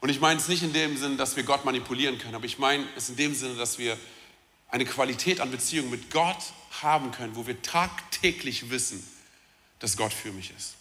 Und 0.00 0.08
ich 0.08 0.20
meine 0.20 0.40
es 0.40 0.48
nicht 0.48 0.62
in 0.62 0.72
dem 0.72 0.96
Sinne, 0.96 1.16
dass 1.16 1.36
wir 1.36 1.42
Gott 1.42 1.64
manipulieren 1.64 2.18
können, 2.18 2.34
aber 2.34 2.44
ich 2.46 2.58
meine 2.58 2.86
es 2.96 3.08
in 3.08 3.16
dem 3.16 3.34
Sinne, 3.34 3.54
dass 3.54 3.78
wir 3.78 3.96
eine 4.68 4.84
Qualität 4.84 5.40
an 5.40 5.50
Beziehung 5.50 5.90
mit 5.90 6.10
Gott 6.10 6.52
haben 6.82 7.10
können, 7.10 7.36
wo 7.36 7.46
wir 7.46 7.60
tagtäglich 7.62 8.70
wissen, 8.70 9.06
dass 9.78 9.96
Gott 9.96 10.12
für 10.12 10.32
mich 10.32 10.52
ist. 10.56 10.74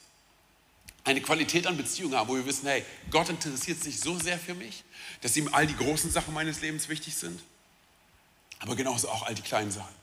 Eine 1.03 1.21
Qualität 1.21 1.67
an 1.67 1.77
Beziehung 1.77 2.15
haben, 2.15 2.27
wo 2.27 2.35
wir 2.35 2.45
wissen, 2.45 2.67
hey, 2.67 2.83
Gott 3.11 3.29
interessiert 3.29 3.81
sich 3.81 3.99
so 3.99 4.17
sehr 4.17 4.39
für 4.39 4.55
mich, 4.55 4.83
dass 5.21 5.37
ihm 5.37 5.53
all 5.53 5.67
die 5.67 5.75
großen 5.75 6.09
Sachen 6.09 6.33
meines 6.33 6.61
Lebens 6.61 6.89
wichtig 6.89 7.15
sind, 7.15 7.39
aber 8.59 8.75
genauso 8.75 9.09
auch 9.09 9.23
all 9.23 9.35
die 9.35 9.43
kleinen 9.43 9.71
Sachen. 9.71 9.93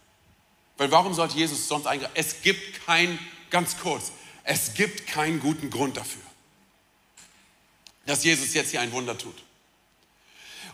Weil 0.77 0.91
warum 0.91 1.13
sollte 1.13 1.37
Jesus 1.37 1.67
sonst 1.67 1.87
eingreifen? 1.87 2.15
Es 2.15 2.43
gibt 2.43 2.87
kein, 2.87 3.19
ganz 3.51 3.79
kurz, 3.79 4.13
es 4.45 4.75
gibt 4.75 5.07
keinen 5.07 5.41
guten 5.41 5.71
Grund 5.71 5.97
dafür, 5.97 6.23
dass 8.07 8.23
Jesus 8.25 8.55
jetzt 8.55 8.71
hier 8.71 8.81
ein 8.81 8.93
Wunder 8.93 9.19
tut. 9.19 9.43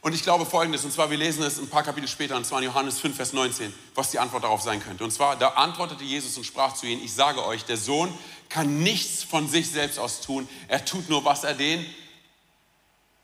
Und 0.01 0.15
ich 0.15 0.23
glaube 0.23 0.47
folgendes, 0.47 0.85
und 0.85 0.93
zwar, 0.93 1.11
wir 1.11 1.19
lesen 1.19 1.43
es 1.43 1.59
ein 1.59 1.69
paar 1.69 1.83
Kapitel 1.83 2.07
später, 2.07 2.37
und 2.37 2.47
zwar 2.47 2.61
in 2.61 2.67
Johannes 2.67 3.01
5, 3.01 3.17
Vers 3.17 3.33
19, 3.33 3.75
was 3.95 4.11
die 4.11 4.19
Antwort 4.19 4.45
darauf 4.45 4.63
sein 4.63 4.81
könnte. 4.81 5.03
Und 5.03 5.11
zwar, 5.11 5.37
da 5.37 5.49
antwortete 5.51 6.05
Jesus 6.05 6.37
und 6.37 6.45
sprach 6.45 6.75
zu 6.75 6.87
ihnen, 6.87 7.03
ich 7.03 7.13
sage 7.13 7.45
euch, 7.45 7.65
der 7.65 7.77
Sohn 7.77 8.17
kann 8.49 8.83
nichts 8.83 9.25
von 9.25 9.49
sich 9.49 9.71
selbst 9.71 9.99
aus 9.99 10.21
tun. 10.21 10.49
Er 10.69 10.85
tut 10.85 11.09
nur, 11.09 11.25
was 11.25 11.43
er 11.43 11.55
den, 11.55 11.85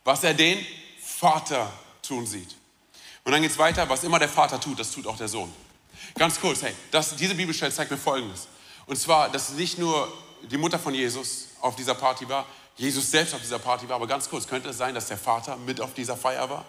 was 0.03 0.23
er 0.23 0.33
den 0.33 0.63
Vater 1.01 1.71
tun 2.01 2.27
sieht. 2.27 2.55
Und 3.23 3.31
dann 3.31 3.41
geht 3.41 3.51
es 3.51 3.57
weiter, 3.57 3.87
was 3.87 4.03
immer 4.03 4.19
der 4.19 4.29
Vater 4.29 4.59
tut, 4.59 4.77
das 4.77 4.91
tut 4.91 5.07
auch 5.07 5.17
der 5.17 5.29
Sohn. 5.29 5.51
Ganz 6.15 6.39
kurz, 6.39 6.61
hey, 6.61 6.73
das, 6.91 7.15
diese 7.15 7.35
Bibelstelle 7.35 7.71
zeigt 7.71 7.89
mir 7.89 7.97
Folgendes. 7.97 8.47
Und 8.85 8.97
zwar, 8.97 9.29
dass 9.29 9.51
nicht 9.51 9.79
nur 9.79 10.11
die 10.43 10.57
Mutter 10.57 10.77
von 10.77 10.93
Jesus 10.93 11.47
auf 11.61 11.75
dieser 11.75 11.95
Party 11.95 12.27
war, 12.29 12.45
Jesus 12.77 13.09
selbst 13.09 13.33
auf 13.33 13.41
dieser 13.41 13.59
Party 13.59 13.87
war, 13.87 13.95
aber 13.95 14.07
ganz 14.07 14.29
kurz, 14.29 14.47
könnte 14.47 14.69
es 14.69 14.77
sein, 14.77 14.93
dass 14.93 15.07
der 15.07 15.17
Vater 15.17 15.55
mit 15.57 15.79
auf 15.79 15.93
dieser 15.93 16.17
Feier 16.17 16.49
war? 16.49 16.65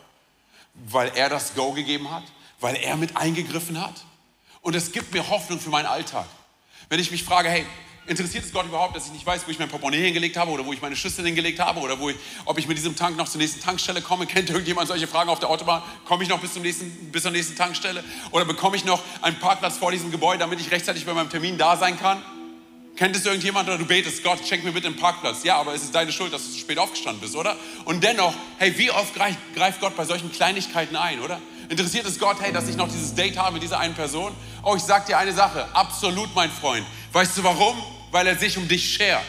Weil 0.74 1.10
er 1.14 1.28
das 1.28 1.54
Go 1.54 1.72
gegeben 1.72 2.10
hat? 2.10 2.22
Weil 2.60 2.76
er 2.76 2.96
mit 2.96 3.16
eingegriffen 3.16 3.80
hat? 3.80 4.04
Und 4.62 4.74
es 4.74 4.92
gibt 4.92 5.12
mir 5.12 5.28
Hoffnung 5.28 5.58
für 5.58 5.70
meinen 5.70 5.86
Alltag. 5.86 6.26
Wenn 6.88 7.00
ich 7.00 7.10
mich 7.10 7.24
frage, 7.24 7.48
hey, 7.48 7.66
interessiert 8.06 8.44
es 8.44 8.52
Gott 8.52 8.66
überhaupt, 8.66 8.94
dass 8.94 9.06
ich 9.06 9.12
nicht 9.12 9.26
weiß, 9.26 9.46
wo 9.46 9.50
ich 9.50 9.58
mein 9.58 9.68
Portemonnaie 9.68 10.04
hingelegt 10.04 10.36
habe 10.36 10.50
oder 10.52 10.64
wo 10.64 10.72
ich 10.72 10.80
meine 10.80 10.94
Schüssel 10.94 11.24
hingelegt 11.24 11.58
habe 11.58 11.80
oder 11.80 11.98
wo 11.98 12.10
ich, 12.10 12.16
ob 12.44 12.58
ich 12.58 12.68
mit 12.68 12.78
diesem 12.78 12.94
Tank 12.94 13.16
noch 13.16 13.28
zur 13.28 13.40
nächsten 13.40 13.60
Tankstelle 13.60 14.00
komme? 14.00 14.26
Kennt 14.28 14.48
irgendjemand 14.48 14.88
solche 14.88 15.08
Fragen 15.08 15.28
auf 15.28 15.40
der 15.40 15.50
Autobahn? 15.50 15.82
Komme 16.04 16.22
ich 16.22 16.28
noch 16.28 16.40
bis, 16.40 16.52
zum 16.52 16.62
nächsten, 16.62 17.10
bis 17.10 17.22
zur 17.22 17.32
nächsten 17.32 17.56
Tankstelle? 17.56 18.04
Oder 18.30 18.44
bekomme 18.44 18.76
ich 18.76 18.84
noch 18.84 19.02
einen 19.22 19.38
Parkplatz 19.38 19.76
vor 19.76 19.90
diesem 19.90 20.10
Gebäude, 20.12 20.38
damit 20.38 20.60
ich 20.60 20.70
rechtzeitig 20.70 21.04
bei 21.04 21.14
meinem 21.14 21.30
Termin 21.30 21.58
da 21.58 21.76
sein 21.76 21.98
kann? 21.98 22.22
Kennt 22.96 23.14
es 23.14 23.26
irgendjemand 23.26 23.68
oder 23.68 23.76
du 23.76 23.84
betest, 23.84 24.24
Gott, 24.24 24.38
schenk 24.46 24.64
mir 24.64 24.72
bitte 24.72 24.86
einen 24.86 24.96
Parkplatz. 24.96 25.44
Ja, 25.44 25.58
aber 25.58 25.74
es 25.74 25.82
ist 25.82 25.94
deine 25.94 26.10
Schuld, 26.12 26.32
dass 26.32 26.46
du 26.46 26.52
zu 26.52 26.58
spät 26.58 26.78
aufgestanden 26.78 27.20
bist, 27.20 27.36
oder? 27.36 27.54
Und 27.84 28.02
dennoch, 28.02 28.32
hey, 28.56 28.76
wie 28.78 28.90
oft 28.90 29.14
greift, 29.14 29.80
Gott 29.80 29.94
bei 29.96 30.06
solchen 30.06 30.32
Kleinigkeiten 30.32 30.96
ein, 30.96 31.20
oder? 31.20 31.38
Interessiert 31.68 32.06
es 32.06 32.18
Gott, 32.18 32.38
hey, 32.40 32.54
dass 32.54 32.68
ich 32.68 32.76
noch 32.76 32.88
dieses 32.88 33.14
Date 33.14 33.36
habe 33.36 33.52
mit 33.52 33.62
dieser 33.62 33.78
einen 33.78 33.94
Person? 33.94 34.34
Oh, 34.62 34.76
ich 34.76 34.82
sag 34.82 35.04
dir 35.04 35.18
eine 35.18 35.34
Sache, 35.34 35.68
absolut, 35.74 36.34
mein 36.34 36.50
Freund. 36.50 36.86
Weißt 37.12 37.36
du 37.36 37.44
warum? 37.44 37.76
Weil 38.12 38.26
er 38.28 38.38
sich 38.38 38.56
um 38.56 38.66
dich 38.66 38.94
schert. 38.94 39.26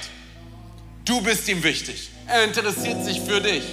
Du 1.03 1.20
bist 1.22 1.47
ihm 1.49 1.61
wichtig. 1.61 2.09
Er 2.26 2.45
interessiert 2.45 3.03
sich 3.03 3.20
für 3.20 3.41
dich. 3.41 3.63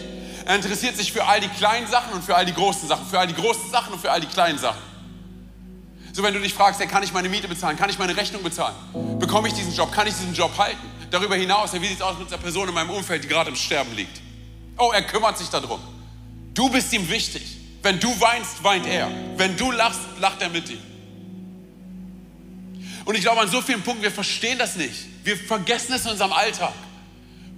Er 0.44 0.56
interessiert 0.56 0.96
sich 0.96 1.12
für 1.12 1.24
all 1.24 1.40
die 1.40 1.48
kleinen 1.48 1.86
Sachen 1.86 2.12
und 2.14 2.24
für 2.24 2.34
all 2.34 2.44
die 2.44 2.52
großen 2.52 2.88
Sachen, 2.88 3.06
für 3.06 3.20
all 3.20 3.28
die 3.28 3.34
großen 3.34 3.70
Sachen 3.70 3.92
und 3.92 4.00
für 4.00 4.10
all 4.10 4.20
die 4.20 4.26
kleinen 4.26 4.58
Sachen. 4.58 4.93
So, 6.14 6.22
wenn 6.22 6.32
du 6.32 6.38
dich 6.38 6.54
fragst, 6.54 6.78
hey, 6.78 6.86
kann 6.86 7.02
ich 7.02 7.12
meine 7.12 7.28
Miete 7.28 7.48
bezahlen? 7.48 7.76
Kann 7.76 7.90
ich 7.90 7.98
meine 7.98 8.16
Rechnung 8.16 8.40
bezahlen? 8.40 8.76
Bekomme 9.18 9.48
ich 9.48 9.54
diesen 9.54 9.74
Job? 9.74 9.90
Kann 9.90 10.06
ich 10.06 10.14
diesen 10.14 10.32
Job 10.32 10.56
halten? 10.56 10.88
Darüber 11.10 11.34
hinaus, 11.34 11.72
hey, 11.72 11.82
wie 11.82 11.88
sieht 11.88 11.96
es 11.96 12.02
aus 12.02 12.16
mit 12.16 12.30
der 12.30 12.36
Person 12.36 12.68
in 12.68 12.74
meinem 12.74 12.90
Umfeld, 12.90 13.24
die 13.24 13.28
gerade 13.28 13.50
im 13.50 13.56
Sterben 13.56 13.92
liegt? 13.96 14.20
Oh, 14.78 14.92
er 14.94 15.02
kümmert 15.02 15.36
sich 15.36 15.48
darum. 15.48 15.80
Du 16.54 16.70
bist 16.70 16.92
ihm 16.92 17.08
wichtig. 17.10 17.42
Wenn 17.82 17.98
du 17.98 18.08
weinst, 18.20 18.62
weint 18.62 18.86
er. 18.86 19.10
Wenn 19.36 19.56
du 19.56 19.72
lachst, 19.72 20.02
lacht 20.20 20.40
er 20.40 20.50
mit 20.50 20.68
dir. 20.68 20.78
Und 23.04 23.16
ich 23.16 23.22
glaube, 23.22 23.40
an 23.40 23.48
so 23.48 23.60
vielen 23.60 23.82
Punkten, 23.82 24.04
wir 24.04 24.12
verstehen 24.12 24.56
das 24.56 24.76
nicht. 24.76 25.06
Wir 25.24 25.36
vergessen 25.36 25.94
es 25.94 26.04
in 26.04 26.12
unserem 26.12 26.32
Alltag, 26.32 26.74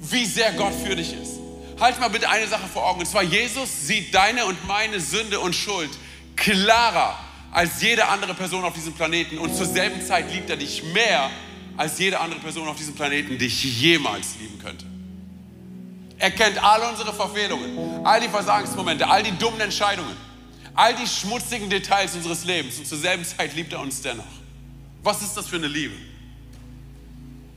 wie 0.00 0.24
sehr 0.24 0.52
Gott 0.52 0.72
für 0.82 0.96
dich 0.96 1.12
ist. 1.12 1.32
Halt 1.78 2.00
mal 2.00 2.08
bitte 2.08 2.26
eine 2.30 2.46
Sache 2.46 2.66
vor 2.72 2.86
Augen. 2.86 3.00
Und 3.00 3.06
zwar, 3.06 3.22
Jesus 3.22 3.86
sieht 3.86 4.14
deine 4.14 4.46
und 4.46 4.66
meine 4.66 4.98
Sünde 4.98 5.40
und 5.40 5.54
Schuld 5.54 5.90
klarer 6.36 7.18
als 7.56 7.80
jede 7.80 8.06
andere 8.06 8.34
Person 8.34 8.62
auf 8.64 8.74
diesem 8.74 8.92
Planeten. 8.92 9.38
Und 9.38 9.54
zur 9.56 9.64
selben 9.64 10.04
Zeit 10.04 10.30
liebt 10.30 10.50
er 10.50 10.58
dich 10.58 10.82
mehr, 10.92 11.30
als 11.78 11.98
jede 11.98 12.20
andere 12.20 12.38
Person 12.38 12.68
auf 12.68 12.76
diesem 12.76 12.94
Planeten 12.94 13.38
dich 13.38 13.64
jemals 13.80 14.34
lieben 14.38 14.58
könnte. 14.58 14.84
Er 16.18 16.30
kennt 16.32 16.62
all 16.62 16.82
unsere 16.90 17.14
Verfehlungen, 17.14 18.04
all 18.04 18.20
die 18.20 18.28
Versagensmomente, 18.28 19.08
all 19.08 19.22
die 19.22 19.32
dummen 19.38 19.58
Entscheidungen, 19.58 20.14
all 20.74 20.94
die 20.96 21.06
schmutzigen 21.06 21.70
Details 21.70 22.14
unseres 22.14 22.44
Lebens. 22.44 22.78
Und 22.78 22.86
zur 22.86 22.98
selben 22.98 23.24
Zeit 23.24 23.56
liebt 23.56 23.72
er 23.72 23.80
uns 23.80 24.02
dennoch. 24.02 24.24
Was 25.02 25.22
ist 25.22 25.34
das 25.34 25.46
für 25.46 25.56
eine 25.56 25.68
Liebe? 25.68 25.94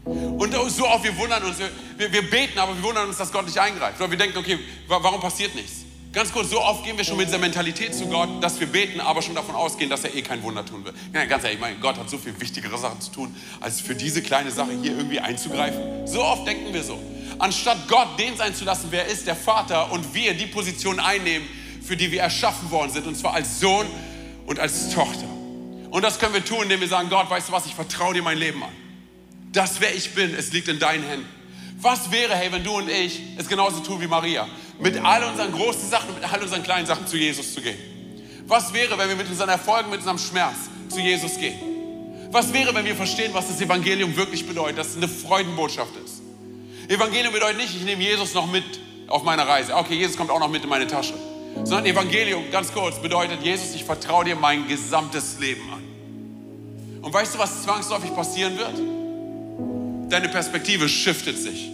Und 0.06 0.54
so 0.70 0.88
oft, 0.88 1.04
wir 1.04 1.18
wundern 1.18 1.43
uns, 1.43 1.58
wir, 1.97 2.14
wir 2.14 2.30
beten, 2.30 2.58
aber 2.58 2.74
wir 2.74 2.84
wundern 2.84 3.10
uns, 3.10 3.18
dass 3.18 3.34
Gott 3.34 3.45
nicht 3.45 3.58
eingreift. 3.58 4.00
Oder 4.00 4.10
wir 4.10 4.18
denken, 4.18 4.38
okay, 4.38 4.60
warum 4.88 5.20
passiert 5.20 5.54
nichts? 5.56 5.78
Ganz 6.12 6.32
kurz, 6.32 6.49
so 6.49 6.60
oft 6.60 6.84
gehen 6.84 6.97
wir 6.97 7.03
schon 7.03 7.18
mit 7.18 7.28
dieser 7.28 7.38
Mentalität 7.38 7.93
zu 7.93 8.07
Gott, 8.07 8.30
dass 8.41 8.60
wir 8.60 8.66
beten, 8.66 8.99
aber 8.99 9.22
schon 9.22 9.36
davon 9.36 9.53
ausgehen, 9.53 9.91
dass 9.91 10.03
er 10.03 10.16
eh 10.16 10.24
kein 10.24 10.41
Wunder 10.41 10.66
tun 10.66 10.84
wird. 10.84 10.95
Ja, 11.14 11.26
ganz 11.26 11.43
ehrlich, 11.43 11.60
mein 11.60 11.80
Gott 11.80 11.97
hat 11.97 12.10
so 12.10 12.18
viel 12.18 12.34
wichtigere 12.41 12.80
Sachen 12.80 12.99
zu 12.99 13.12
tun, 13.12 13.36
als 13.60 13.80
für 13.80 13.93
diese 13.93 14.24
kleine 14.24 14.49
Sache 14.49 14.72
hier 14.82 14.97
irgendwie 14.97 15.20
einzugreifen. 15.20 16.07
So 16.07 16.24
oft 16.24 16.47
denken 16.47 16.74
wir 16.74 16.82
so. 16.82 16.99
Anstatt 17.38 17.88
Gott 17.88 18.18
den 18.18 18.36
sein 18.36 18.55
zu 18.55 18.66
lassen, 18.66 18.88
wer 18.89 19.05
ist 19.05 19.28
der 19.28 19.36
Vater 19.36 19.91
und 19.91 20.16
wir 20.16 20.34
die 20.34 20.47
Position 20.47 20.99
einnehmen, 20.99 21.47
für 21.86 21.95
die 21.95 22.12
wir 22.12 22.22
erschaffen 22.22 22.72
worden 22.72 22.91
sind, 22.91 23.05
und 23.05 23.16
zwar 23.16 23.36
als 23.36 23.60
Sohn 23.60 23.86
und 24.47 24.60
als 24.60 24.89
Tochter. 24.89 25.28
Und 25.91 26.01
das 26.01 26.18
können 26.18 26.34
wir 26.34 26.43
tun, 26.43 26.64
indem 26.64 26.82
wir 26.82 26.88
sagen, 26.88 27.10
Gott, 27.12 27.30
weißt 27.30 27.49
du 27.49 27.53
was, 27.53 27.68
ich 27.68 27.76
vertraue 27.76 28.16
dir 28.16 28.24
mein 28.24 28.39
Leben 28.39 28.64
an. 28.64 28.74
Das, 29.51 29.80
wer 29.80 29.93
ich 29.93 30.16
bin, 30.16 30.34
es 30.34 30.51
liegt 30.53 30.70
in 30.70 30.80
deinen 30.80 31.03
Händen. 31.03 31.28
Was 31.82 32.12
wäre, 32.12 32.36
hey, 32.36 32.51
wenn 32.51 32.64
du 32.64 32.76
und 32.76 32.89
ich 32.89 33.22
es 33.38 33.47
genauso 33.47 33.80
tun 33.80 34.01
wie 34.01 34.07
Maria? 34.07 34.47
Mit 34.80 34.97
all 35.03 35.23
unseren 35.25 35.51
großen 35.51 35.89
Sachen, 35.89 36.13
mit 36.15 36.32
all 36.32 36.41
unseren 36.41 36.63
kleinen 36.63 36.88
Sachen 36.88 37.05
zu 37.05 37.17
Jesus 37.17 37.53
zu 37.53 37.61
gehen. 37.61 37.77
Was 38.47 38.73
wäre, 38.73 38.97
wenn 38.97 39.09
wir 39.09 39.15
mit 39.15 39.30
unseren 39.30 39.49
Erfolgen, 39.49 39.89
mit 39.89 39.99
unserem 39.99 40.17
Schmerz 40.17 40.55
zu 40.89 40.99
Jesus 40.99 41.38
gehen? 41.38 41.59
Was 42.32 42.53
wäre, 42.53 42.73
wenn 42.73 42.86
wir 42.86 42.95
verstehen, 42.95 43.34
was 43.34 43.47
das 43.47 43.59
Evangelium 43.59 44.15
wirklich 44.15 44.47
bedeutet, 44.47 44.77
dass 44.77 44.89
es 44.89 44.97
eine 44.97 45.07
Freudenbotschaft 45.07 45.91
ist? 46.03 46.21
Evangelium 46.88 47.34
bedeutet 47.34 47.57
nicht, 47.57 47.75
ich 47.75 47.84
nehme 47.84 48.01
Jesus 48.01 48.34
noch 48.34 48.51
mit 48.51 48.63
auf 49.07 49.23
meine 49.23 49.47
Reise. 49.47 49.75
Okay, 49.75 49.95
Jesus 49.95 50.15
kommt 50.15 50.32
auch 50.32 50.39
noch 50.39 50.49
mit 50.49 50.63
in 50.63 50.69
meine 50.69 50.88
Tasche. 50.88 51.13
Sondern 51.63 51.86
Evangelium, 51.86 52.49
ganz 52.51 52.71
kurz, 52.71 53.01
bedeutet, 53.01 53.43
Jesus, 53.43 53.75
ich 53.75 53.84
vertraue 53.84 54.25
dir 54.25 54.36
mein 54.36 54.67
gesamtes 54.67 55.39
Leben 55.39 55.61
an. 55.71 57.03
Und 57.03 57.13
weißt 57.13 57.36
du, 57.36 57.39
was 57.39 57.63
zwangsläufig 57.63 58.13
passieren 58.15 58.57
wird? 58.57 60.11
Deine 60.11 60.30
Perspektive 60.30 60.88
shiftet 60.88 61.38
sich. 61.38 61.69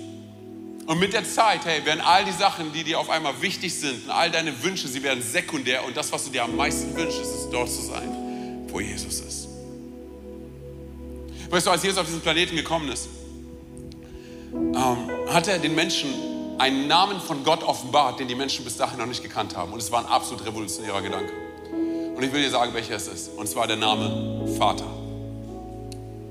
Und 0.85 0.99
mit 0.99 1.13
der 1.13 1.23
Zeit, 1.23 1.65
hey, 1.65 1.83
werden 1.83 2.01
all 2.01 2.25
die 2.25 2.31
Sachen, 2.31 2.71
die 2.71 2.83
dir 2.83 2.99
auf 2.99 3.09
einmal 3.09 3.41
wichtig 3.41 3.73
sind, 3.73 4.05
und 4.05 4.11
all 4.11 4.29
deine 4.29 4.63
Wünsche, 4.63 4.87
sie 4.87 5.01
werden 5.01 5.23
sekundär. 5.23 5.83
Und 5.83 5.97
das, 5.97 6.11
was 6.11 6.25
du 6.25 6.29
dir 6.29 6.43
am 6.43 6.55
meisten 6.55 6.95
wünschst, 6.95 7.21
ist 7.21 7.49
dort 7.51 7.69
zu 7.69 7.81
sein, 7.81 8.67
wo 8.67 8.79
Jesus 8.79 9.19
ist. 9.19 9.47
Weißt 11.49 11.65
du, 11.65 11.71
als 11.71 11.83
Jesus 11.83 11.97
auf 11.97 12.05
diesen 12.05 12.21
Planeten 12.21 12.55
gekommen 12.55 12.91
ist, 12.91 13.07
ähm, 14.53 15.33
hat 15.33 15.47
er 15.47 15.57
den 15.57 15.73
Menschen 15.73 16.13
einen 16.59 16.87
Namen 16.87 17.19
von 17.19 17.43
Gott 17.43 17.63
offenbart, 17.63 18.19
den 18.19 18.27
die 18.27 18.35
Menschen 18.35 18.63
bis 18.63 18.77
dahin 18.77 18.99
noch 18.99 19.07
nicht 19.07 19.23
gekannt 19.23 19.55
haben. 19.57 19.73
Und 19.73 19.79
es 19.79 19.91
war 19.91 19.99
ein 20.01 20.05
absolut 20.05 20.45
revolutionärer 20.45 21.01
Gedanke. 21.01 21.33
Und 22.15 22.23
ich 22.23 22.31
will 22.31 22.41
dir 22.41 22.49
sagen, 22.49 22.73
welcher 22.73 22.95
es 22.95 23.07
ist. 23.07 23.29
Und 23.35 23.47
zwar 23.47 23.67
der 23.67 23.75
Name 23.75 24.47
Vater. 24.57 24.85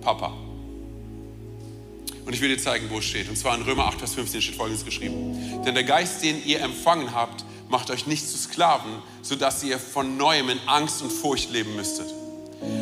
Papa. 0.01 0.44
Und 2.25 2.33
ich 2.33 2.41
will 2.41 2.49
dir 2.49 2.59
zeigen, 2.59 2.89
wo 2.91 2.99
es 2.99 3.05
steht. 3.05 3.29
Und 3.29 3.37
zwar 3.37 3.55
in 3.55 3.63
Römer 3.63 3.87
8, 3.87 3.99
Vers 3.99 4.15
15 4.15 4.43
steht 4.43 4.57
folgendes 4.57 4.85
geschrieben. 4.85 5.63
Denn 5.65 5.75
der 5.75 5.85
Geist, 5.85 6.23
den 6.23 6.45
ihr 6.45 6.61
empfangen 6.61 7.15
habt, 7.15 7.45
macht 7.69 7.91
euch 7.91 8.07
nicht 8.07 8.29
zu 8.29 8.39
Sklaven, 8.39 9.03
sodass 9.23 9.63
ihr 9.63 9.79
von 9.79 10.17
neuem 10.17 10.49
in 10.49 10.59
Angst 10.67 11.03
und 11.03 11.13
Furcht 11.13 11.51
leben 11.51 11.77
müsstet. 11.77 12.07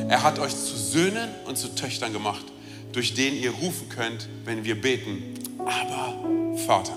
Er 0.08 0.22
hat 0.22 0.38
euch 0.38 0.52
zu 0.54 0.76
Söhnen 0.76 1.28
und 1.46 1.56
zu 1.58 1.74
Töchtern 1.74 2.12
gemacht, 2.12 2.44
durch 2.92 3.14
den 3.14 3.34
ihr 3.34 3.50
rufen 3.50 3.88
könnt, 3.88 4.28
wenn 4.44 4.64
wir 4.64 4.80
beten. 4.80 5.34
Aber 5.58 6.14
Vater. 6.66 6.92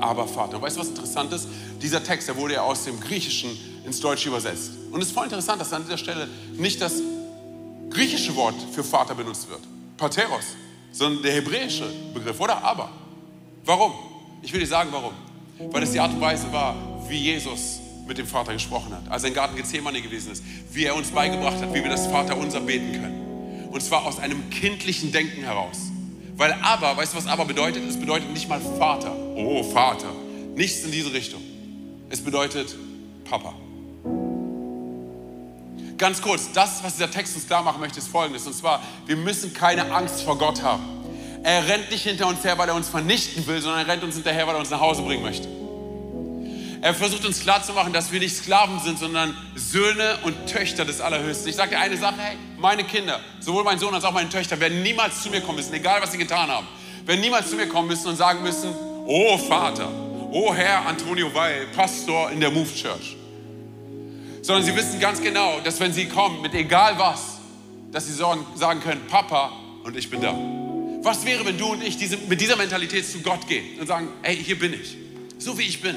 Aber 0.00 0.26
Vater. 0.26 0.56
Und 0.56 0.62
weißt 0.62 0.76
du, 0.76 0.80
was 0.80 0.88
interessant 0.88 1.32
ist? 1.32 1.46
Dieser 1.80 2.02
Text, 2.02 2.28
der 2.28 2.36
wurde 2.36 2.54
ja 2.54 2.62
aus 2.62 2.84
dem 2.84 2.98
Griechischen 2.98 3.50
ins 3.84 4.00
Deutsche 4.00 4.28
übersetzt. 4.28 4.72
Und 4.90 5.00
es 5.00 5.08
ist 5.08 5.14
voll 5.14 5.24
interessant, 5.24 5.60
dass 5.60 5.72
an 5.72 5.84
dieser 5.84 5.98
Stelle 5.98 6.28
nicht 6.56 6.80
das 6.80 6.94
griechische 7.90 8.34
Wort 8.36 8.54
für 8.72 8.82
Vater 8.82 9.14
benutzt 9.14 9.48
wird, 9.48 9.60
Pateros, 9.96 10.56
sondern 10.92 11.22
der 11.22 11.32
hebräische 11.32 11.90
Begriff, 12.14 12.38
oder? 12.38 12.62
Aber. 12.62 12.90
Warum? 13.64 13.92
Ich 14.42 14.52
will 14.52 14.60
dir 14.60 14.66
sagen, 14.66 14.90
warum. 14.92 15.12
Weil 15.58 15.82
es 15.82 15.92
die 15.92 16.00
Art 16.00 16.12
und 16.12 16.20
Weise 16.20 16.52
war, 16.52 16.76
wie 17.08 17.16
Jesus 17.16 17.80
mit 18.06 18.18
dem 18.18 18.26
Vater 18.26 18.52
gesprochen 18.52 18.92
hat, 18.94 19.08
als 19.10 19.22
er 19.22 19.28
im 19.28 19.34
Garten 19.34 19.56
Gethsemane 19.56 20.02
gewesen 20.02 20.32
ist, 20.32 20.44
wie 20.72 20.84
er 20.84 20.96
uns 20.96 21.10
beigebracht 21.10 21.60
hat, 21.60 21.72
wie 21.72 21.82
wir 21.82 21.90
das 21.90 22.06
Vater 22.06 22.36
unser 22.36 22.60
beten 22.60 22.92
können. 22.92 23.68
Und 23.70 23.82
zwar 23.82 24.04
aus 24.04 24.18
einem 24.18 24.50
kindlichen 24.50 25.12
Denken 25.12 25.42
heraus. 25.42 25.78
Weil 26.36 26.52
aber, 26.62 26.96
weißt 26.96 27.12
du, 27.12 27.18
was 27.18 27.26
aber 27.26 27.44
bedeutet? 27.44 27.84
Es 27.88 27.98
bedeutet 27.98 28.30
nicht 28.32 28.48
mal 28.48 28.60
Vater. 28.60 29.14
Oh, 29.36 29.62
Vater. 29.62 30.12
Nichts 30.54 30.82
in 30.84 30.90
diese 30.90 31.12
Richtung. 31.12 31.40
Es 32.10 32.20
bedeutet 32.20 32.76
Papa. 33.24 33.54
Ganz 36.02 36.20
kurz, 36.20 36.50
das, 36.50 36.82
was 36.82 36.94
dieser 36.94 37.12
Text 37.12 37.36
uns 37.36 37.46
klar 37.46 37.62
machen 37.62 37.80
möchte, 37.80 38.00
ist 38.00 38.08
folgendes. 38.08 38.44
Und 38.44 38.54
zwar, 38.54 38.82
wir 39.06 39.14
müssen 39.14 39.54
keine 39.54 39.92
Angst 39.92 40.24
vor 40.24 40.36
Gott 40.36 40.60
haben. 40.60 40.82
Er 41.44 41.68
rennt 41.68 41.92
nicht 41.92 42.02
hinter 42.02 42.26
uns 42.26 42.42
her, 42.42 42.58
weil 42.58 42.68
er 42.68 42.74
uns 42.74 42.88
vernichten 42.88 43.46
will, 43.46 43.60
sondern 43.60 43.86
er 43.86 43.86
rennt 43.86 44.02
uns 44.02 44.16
hinterher, 44.16 44.44
weil 44.48 44.56
er 44.56 44.58
uns 44.58 44.70
nach 44.70 44.80
Hause 44.80 45.02
bringen 45.02 45.22
möchte. 45.22 45.46
Er 46.80 46.92
versucht 46.92 47.24
uns 47.24 47.38
klarzumachen, 47.38 47.92
dass 47.92 48.10
wir 48.10 48.18
nicht 48.18 48.34
Sklaven 48.36 48.80
sind, 48.80 48.98
sondern 48.98 49.36
Söhne 49.54 50.18
und 50.24 50.48
Töchter 50.48 50.84
des 50.84 51.00
Allerhöchsten. 51.00 51.50
Ich 51.50 51.54
sage 51.54 51.70
dir 51.70 51.78
eine 51.78 51.96
Sache, 51.96 52.16
hey, 52.18 52.36
meine 52.58 52.82
Kinder, 52.82 53.20
sowohl 53.38 53.62
mein 53.62 53.78
Sohn 53.78 53.94
als 53.94 54.02
auch 54.02 54.10
meine 54.10 54.28
Töchter, 54.28 54.58
werden 54.58 54.82
niemals 54.82 55.22
zu 55.22 55.30
mir 55.30 55.40
kommen 55.40 55.58
müssen, 55.58 55.72
egal 55.72 56.02
was 56.02 56.10
sie 56.10 56.18
getan 56.18 56.50
haben, 56.50 56.66
werden 57.06 57.20
niemals 57.20 57.48
zu 57.48 57.54
mir 57.54 57.68
kommen 57.68 57.86
müssen 57.86 58.08
und 58.08 58.16
sagen 58.16 58.42
müssen, 58.42 58.74
oh 59.06 59.38
Vater, 59.38 59.88
oh 60.32 60.52
Herr 60.52 60.84
Antonio 60.84 61.32
Weil, 61.32 61.66
Pastor 61.66 62.32
in 62.32 62.40
der 62.40 62.50
Move 62.50 62.74
Church 62.74 63.21
sondern 64.42 64.64
sie 64.64 64.76
wissen 64.76 65.00
ganz 65.00 65.22
genau, 65.22 65.60
dass 65.60 65.80
wenn 65.80 65.92
sie 65.92 66.06
kommen, 66.06 66.42
mit 66.42 66.52
egal 66.52 66.98
was, 66.98 67.38
dass 67.92 68.06
sie 68.06 68.12
sagen 68.12 68.80
können, 68.80 69.06
Papa 69.06 69.52
und 69.84 69.96
ich 69.96 70.10
bin 70.10 70.20
da. 70.20 70.36
Was 71.02 71.24
wäre, 71.24 71.44
wenn 71.44 71.58
du 71.58 71.72
und 71.72 71.82
ich 71.82 71.96
diese, 71.96 72.16
mit 72.16 72.40
dieser 72.40 72.56
Mentalität 72.56 73.06
zu 73.06 73.20
Gott 73.20 73.46
gehen 73.46 73.78
und 73.80 73.86
sagen, 73.86 74.08
hey, 74.22 74.36
hier 74.36 74.58
bin 74.58 74.74
ich, 74.74 74.96
so 75.38 75.56
wie 75.58 75.62
ich 75.62 75.80
bin. 75.80 75.96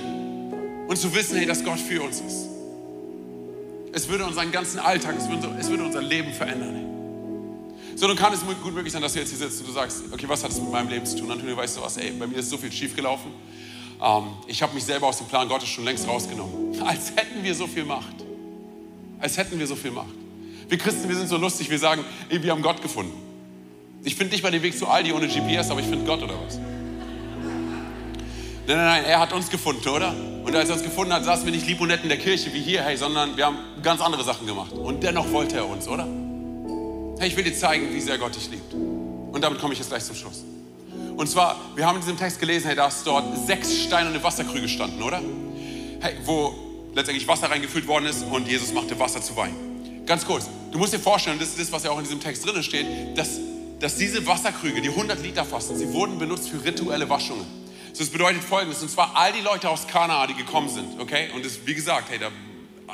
Und 0.88 0.98
zu 0.98 1.14
wissen, 1.14 1.38
hey, 1.38 1.46
dass 1.46 1.64
Gott 1.64 1.80
für 1.80 2.02
uns 2.02 2.22
ist. 2.22 2.48
Es 3.92 4.08
würde 4.08 4.26
unseren 4.26 4.52
ganzen 4.52 4.80
Alltag, 4.80 5.16
es 5.18 5.30
würde, 5.30 5.56
es 5.60 5.70
würde 5.70 5.84
unser 5.84 6.02
Leben 6.02 6.34
verändern. 6.34 6.82
So, 7.96 8.08
dann 8.08 8.18
kann 8.18 8.34
es 8.34 8.42
gut 8.42 8.74
möglich 8.74 8.92
sein, 8.92 9.02
dass 9.02 9.14
du 9.14 9.20
jetzt 9.20 9.30
hier 9.30 9.38
sitzt 9.38 9.62
und 9.62 9.70
du 9.70 9.74
sagst, 9.74 10.04
okay, 10.12 10.26
was 10.28 10.44
hat 10.44 10.52
das 10.52 10.60
mit 10.60 10.70
meinem 10.70 10.90
Leben 10.90 11.06
zu 11.06 11.18
tun? 11.18 11.32
Antonio, 11.32 11.56
weißt 11.56 11.78
du 11.78 11.82
was, 11.82 11.98
ey, 11.98 12.12
bei 12.12 12.28
mir 12.28 12.38
ist 12.38 12.50
so 12.50 12.58
viel 12.58 12.72
schiefgelaufen. 12.72 13.32
Ähm, 14.04 14.24
ich 14.48 14.62
habe 14.62 14.74
mich 14.74 14.84
selber 14.84 15.08
aus 15.08 15.20
dem 15.20 15.28
Plan 15.28 15.48
Gottes 15.48 15.70
schon 15.70 15.86
längst 15.86 16.06
rausgenommen. 16.08 16.82
Als 16.86 17.16
hätten 17.16 17.42
wir 17.42 17.56
so 17.56 17.68
viel 17.68 17.86
Macht. 17.86 18.25
Als 19.20 19.38
hätten 19.38 19.60
wir 19.60 19.68
so 19.68 19.76
viel 19.76 19.92
Macht. 19.92 20.14
Wir 20.68 20.78
Christen, 20.78 21.08
wir 21.08 21.16
sind 21.16 21.30
so 21.30 21.38
lustig, 21.38 21.70
wir 21.70 21.80
sagen, 21.80 22.04
ey, 22.30 22.42
wir 22.42 22.52
haben 22.52 22.62
Gott 22.62 22.82
gefunden. 22.82 23.14
Ich 24.04 24.16
finde 24.16 24.34
nicht 24.34 24.44
mal 24.44 24.52
den 24.52 24.62
Weg 24.62 24.78
zu 24.78 24.88
Aldi 24.88 25.14
ohne 25.14 25.28
GPS, 25.28 25.70
aber 25.70 25.80
ich 25.80 25.88
finde 25.88 26.06
Gott 26.06 26.22
oder 26.22 26.34
was? 26.46 26.58
Nein, 28.68 28.78
nein, 28.78 28.78
nein, 28.78 29.06
er 29.06 29.20
hat 29.20 29.34
uns 29.34 29.50
gefunden, 29.50 29.88
oder? 29.90 30.14
Und 30.44 30.56
als 30.56 30.70
er 30.70 30.76
uns 30.76 30.84
gefunden 30.84 31.14
hat, 31.14 31.24
saßen 31.24 31.46
wir 31.46 31.52
nicht 31.52 31.68
lieb 31.68 31.82
und 31.82 31.88
nett 31.88 32.02
in 32.04 32.10
der 32.10 32.18
Kirche 32.18 32.52
wie 32.54 32.60
hier, 32.60 32.84
hey, 32.84 32.98
sondern 32.98 33.38
wir 33.38 33.46
haben 33.46 33.58
ganz 33.82 34.02
andere 34.02 34.24
Sachen 34.24 34.48
gemacht. 34.48 34.74
Und 34.74 35.04
dennoch 35.04 35.32
wollte 35.32 35.58
er 35.58 35.68
uns, 35.68 35.88
oder? 35.88 36.08
Hey, 37.20 37.30
ich 37.30 37.38
will 37.38 37.44
dir 37.44 37.54
zeigen, 37.56 37.94
wie 37.94 38.02
sehr 38.02 38.18
Gott 38.18 38.36
dich 38.36 38.50
liebt. 38.50 38.74
Und 38.74 39.42
damit 39.44 39.60
komme 39.60 39.74
ich 39.74 39.80
jetzt 39.80 39.90
gleich 39.90 40.04
zum 40.04 40.16
Schluss. 40.16 40.44
Und 41.16 41.30
zwar, 41.30 41.60
wir 41.76 41.86
haben 41.86 41.96
in 41.96 42.02
diesem 42.02 42.18
Text 42.18 42.40
gelesen, 42.40 42.68
hey, 42.68 42.76
da 42.76 42.88
ist 42.88 43.06
dort 43.06 43.26
sechs 43.48 43.84
steinerne 43.84 44.22
Wasserkrüge 44.22 44.68
standen, 44.68 45.02
oder? 45.02 45.22
Hey, 46.00 46.16
wo 46.26 46.65
letztendlich 46.96 47.28
Wasser 47.28 47.52
reingefüllt 47.52 47.88
worden 47.88 48.06
ist 48.06 48.24
und 48.24 48.48
Jesus 48.48 48.74
machte 48.74 48.98
Wasser 48.98 49.22
zu 49.22 49.36
Wein. 49.36 49.54
Ganz 50.06 50.26
kurz, 50.26 50.50
du 50.72 50.78
musst 50.78 50.94
dir 50.94 51.00
vorstellen, 51.00 51.38
das 51.40 51.50
ist 51.50 51.60
das, 51.60 51.72
was 51.72 51.84
ja 51.84 51.92
auch 51.92 51.98
in 51.98 52.04
diesem 52.04 52.22
Text 52.22 52.46
drin 52.46 52.64
steht, 52.64 52.88
dass, 53.18 53.40
dass 53.80 53.98
diese 53.98 54.26
Wasserkrüge, 54.26 54.82
die 54.82 54.90
100 54.90 55.22
Liter 55.22 55.44
fassen, 55.44 55.78
sie 55.78 55.92
wurden 55.92 56.18
benutzt 56.18 56.50
für 56.50 56.64
rituelle 56.64 57.10
Waschungen. 57.10 57.46
das 57.98 58.10
bedeutet 58.10 58.44
folgendes, 58.44 58.82
und 58.82 58.90
zwar 58.90 59.16
all 59.16 59.34
die 59.34 59.42
Leute 59.42 59.70
aus 59.70 59.88
Kanaa, 59.88 60.26
die 60.28 60.36
gekommen 60.36 60.70
sind, 60.70 61.00
okay? 61.00 61.30
Und 61.36 61.44
das, 61.44 61.60
wie 61.66 61.74
gesagt, 61.74 62.10
hey, 62.10 62.20
da, 62.20 62.32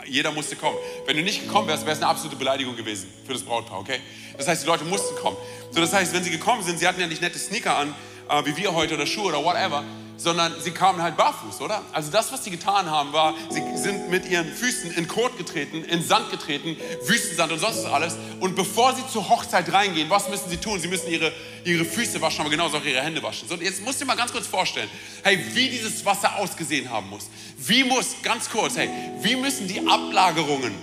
jeder 0.08 0.32
musste 0.32 0.56
kommen. 0.56 0.78
Wenn 1.06 1.18
du 1.18 1.24
nicht 1.24 1.44
gekommen 1.44 1.68
wärst, 1.68 1.86
wäre 1.86 1.96
es 1.96 2.02
eine 2.02 2.10
absolute 2.10 2.38
Beleidigung 2.38 2.76
gewesen 2.76 3.08
für 3.26 3.34
das 3.34 3.44
Brautpaar, 3.44 3.80
okay? 3.80 4.00
Das 4.38 4.48
heißt, 4.48 4.64
die 4.64 4.68
Leute 4.68 4.86
mussten 4.86 5.16
kommen. 5.18 5.38
So, 5.72 5.80
das 5.80 5.94
heißt, 5.94 6.14
wenn 6.14 6.24
sie 6.24 6.32
gekommen 6.32 6.64
sind, 6.64 6.80
sie 6.80 6.88
hatten 6.88 7.02
ja 7.02 7.08
nicht 7.08 7.22
nette 7.22 7.38
Sneaker 7.38 7.78
an, 7.78 7.94
äh, 8.30 8.46
wie 8.46 8.58
wir 8.58 8.74
heute 8.74 8.96
oder 8.96 9.06
Schuhe 9.06 9.26
oder 9.26 9.44
whatever, 9.44 9.84
sondern 10.22 10.54
sie 10.62 10.72
kamen 10.72 11.02
halt 11.02 11.18
barfuß, 11.18 11.62
oder? 11.62 11.82
Also 11.92 12.12
das, 12.12 12.32
was 12.32 12.44
sie 12.44 12.52
getan 12.52 12.90
haben, 12.90 13.12
war, 13.12 13.34
sie 13.50 13.62
sind 13.76 14.10
mit 14.10 14.30
ihren 14.30 14.46
Füßen 14.46 14.92
in 14.92 15.08
Kot 15.08 15.38
getreten, 15.38 15.84
in 15.84 16.04
Sand 16.04 16.30
getreten, 16.30 16.78
Wüstensand 17.06 17.52
und 17.52 17.60
sonst 17.60 17.86
alles. 17.86 18.16
Und 18.40 18.56
bevor 18.56 18.94
sie 18.94 19.02
zur 19.12 19.28
Hochzeit 19.30 19.74
reingehen, 19.74 20.10
was 20.10 20.30
müssen 20.30 20.50
sie 20.50 20.58
tun? 20.58 20.80
Sie 20.80 20.88
müssen 20.88 21.10
ihre, 21.10 21.32
ihre 21.64 21.86
Füße 21.86 22.22
waschen, 22.22 22.42
aber 22.42 22.52
genauso 22.52 22.78
auch 22.78 22.86
ihre 22.86 23.02
Hände 23.02 23.24
waschen. 23.24 23.48
So, 23.50 23.56
jetzt 23.56 23.84
musst 23.84 24.00
du 24.00 24.06
dir 24.06 24.10
mal 24.10 24.16
ganz 24.16 24.32
kurz 24.32 24.46
vorstellen, 24.46 24.90
hey, 25.24 25.40
wie 25.54 25.70
dieses 25.70 26.06
Wasser 26.06 26.36
ausgesehen 26.36 26.90
haben 26.90 27.10
muss. 27.10 27.28
Wie 27.58 27.84
muss, 27.84 28.16
ganz 28.22 28.50
kurz, 28.50 28.78
hey, 28.78 28.90
wie 29.22 29.36
müssen 29.36 29.68
die 29.68 29.80
Ablagerungen 29.88 30.74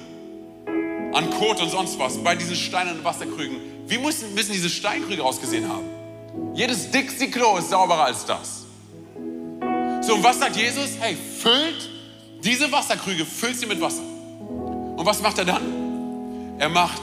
an 1.14 1.30
Kot 1.30 1.60
und 1.60 1.70
sonst 1.70 1.96
was 1.98 2.22
bei 2.22 2.34
diesen 2.34 2.56
steinernen 2.56 3.04
Wasserkrügen, 3.04 3.60
wie 3.86 3.98
müssen, 3.98 4.34
müssen 4.34 4.52
diese 4.52 4.68
Steinkrüge 4.68 5.22
ausgesehen 5.22 5.68
haben? 5.68 5.88
Jedes 6.54 6.90
Dixie-Klo 6.90 7.58
ist 7.58 7.70
sauberer 7.70 8.04
als 8.04 8.26
das. 8.26 8.67
So, 10.00 10.14
und 10.14 10.24
was 10.24 10.38
sagt 10.38 10.56
Jesus? 10.56 10.90
Hey, 11.00 11.16
füllt 11.16 11.90
diese 12.42 12.70
Wasserkrüge, 12.70 13.24
füllt 13.24 13.58
sie 13.58 13.66
mit 13.66 13.80
Wasser. 13.80 14.02
Und 14.02 15.04
was 15.04 15.20
macht 15.20 15.38
er 15.38 15.44
dann? 15.44 16.56
Er 16.58 16.68
macht 16.68 17.02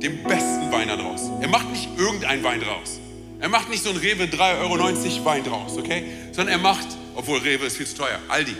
den 0.00 0.22
besten 0.22 0.70
Wein 0.70 0.88
daraus. 0.88 1.22
Er 1.40 1.48
macht 1.48 1.70
nicht 1.70 1.88
irgendeinen 1.96 2.42
Wein 2.44 2.60
draus. 2.60 3.00
Er 3.40 3.48
macht 3.48 3.68
nicht 3.68 3.82
so 3.82 3.90
ein 3.90 3.96
Rewe 3.96 4.24
3,90 4.24 4.60
Euro 4.60 5.24
Wein 5.24 5.44
draus, 5.44 5.76
okay? 5.76 6.04
Sondern 6.32 6.54
er 6.54 6.58
macht, 6.58 6.86
obwohl 7.14 7.38
Rewe 7.38 7.66
ist 7.66 7.76
viel 7.76 7.86
zu 7.86 7.96
teuer, 7.96 8.18
Aldi, 8.28 8.56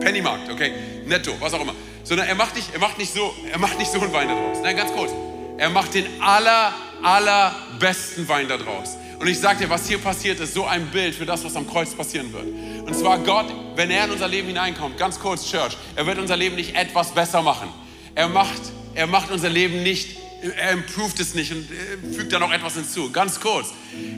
Pennymarkt, 0.00 0.50
okay? 0.50 0.72
Netto, 1.06 1.32
was 1.40 1.54
auch 1.54 1.62
immer. 1.62 1.74
Sondern 2.04 2.26
er 2.26 2.34
macht 2.34 2.54
nicht, 2.56 2.72
er 2.72 2.80
macht 2.80 2.98
nicht, 2.98 3.12
so, 3.12 3.34
er 3.50 3.58
macht 3.58 3.78
nicht 3.78 3.90
so 3.90 4.00
einen 4.00 4.12
Wein 4.12 4.28
daraus. 4.28 4.58
Nein, 4.62 4.76
ganz 4.76 4.92
kurz. 4.92 5.12
Er 5.58 5.70
macht 5.70 5.94
den 5.94 6.06
aller, 6.20 6.74
allerbesten 7.02 8.28
Wein 8.28 8.48
daraus. 8.48 8.96
Und 9.26 9.32
ich 9.32 9.40
sage 9.40 9.64
dir, 9.64 9.70
was 9.70 9.88
hier 9.88 9.98
passiert, 9.98 10.38
ist 10.38 10.54
so 10.54 10.66
ein 10.66 10.86
Bild 10.86 11.12
für 11.12 11.26
das, 11.26 11.42
was 11.42 11.56
am 11.56 11.68
Kreuz 11.68 11.92
passieren 11.96 12.32
wird. 12.32 12.44
Und 12.86 12.94
zwar 12.94 13.18
Gott, 13.18 13.52
wenn 13.74 13.90
er 13.90 14.04
in 14.04 14.12
unser 14.12 14.28
Leben 14.28 14.46
hineinkommt, 14.46 14.96
ganz 14.98 15.18
kurz, 15.18 15.50
Church, 15.50 15.76
er 15.96 16.06
wird 16.06 16.20
unser 16.20 16.36
Leben 16.36 16.54
nicht 16.54 16.76
etwas 16.76 17.10
besser 17.10 17.42
machen. 17.42 17.68
Er 18.14 18.28
macht, 18.28 18.60
er 18.94 19.08
macht 19.08 19.32
unser 19.32 19.48
Leben 19.48 19.82
nicht, 19.82 20.16
er 20.56 20.70
improved 20.70 21.18
es 21.18 21.34
nicht 21.34 21.50
und 21.50 21.68
äh, 21.68 22.14
fügt 22.14 22.32
da 22.32 22.38
noch 22.38 22.52
etwas 22.52 22.74
hinzu. 22.74 23.10
Ganz 23.10 23.40
kurz, 23.40 23.70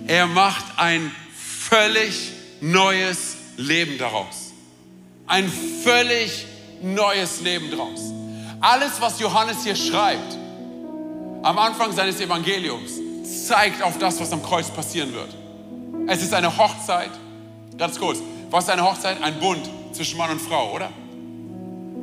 er 0.06 0.26
macht 0.26 0.66
ein 0.76 1.10
völlig 1.34 2.32
neues 2.60 3.36
Leben 3.56 3.96
daraus. 3.96 4.52
Ein 5.26 5.50
völlig 5.84 6.44
neues 6.82 7.40
Leben 7.40 7.70
daraus. 7.70 8.12
Alles, 8.60 9.00
was 9.00 9.18
Johannes 9.20 9.64
hier 9.64 9.74
schreibt, 9.74 10.36
am 11.42 11.58
Anfang 11.58 11.94
seines 11.94 12.20
Evangeliums, 12.20 13.07
zeigt 13.48 13.82
auf 13.82 13.98
das, 13.98 14.20
was 14.20 14.30
am 14.32 14.42
Kreuz 14.42 14.70
passieren 14.70 15.14
wird. 15.14 15.34
Es 16.06 16.22
ist 16.22 16.34
eine 16.34 16.58
Hochzeit. 16.58 17.10
Ganz 17.78 17.98
kurz, 17.98 18.18
was 18.50 18.64
ist 18.64 18.70
eine 18.70 18.84
Hochzeit? 18.84 19.22
Ein 19.22 19.40
Bund 19.40 19.68
zwischen 19.92 20.18
Mann 20.18 20.30
und 20.30 20.40
Frau, 20.40 20.74
oder? 20.74 20.90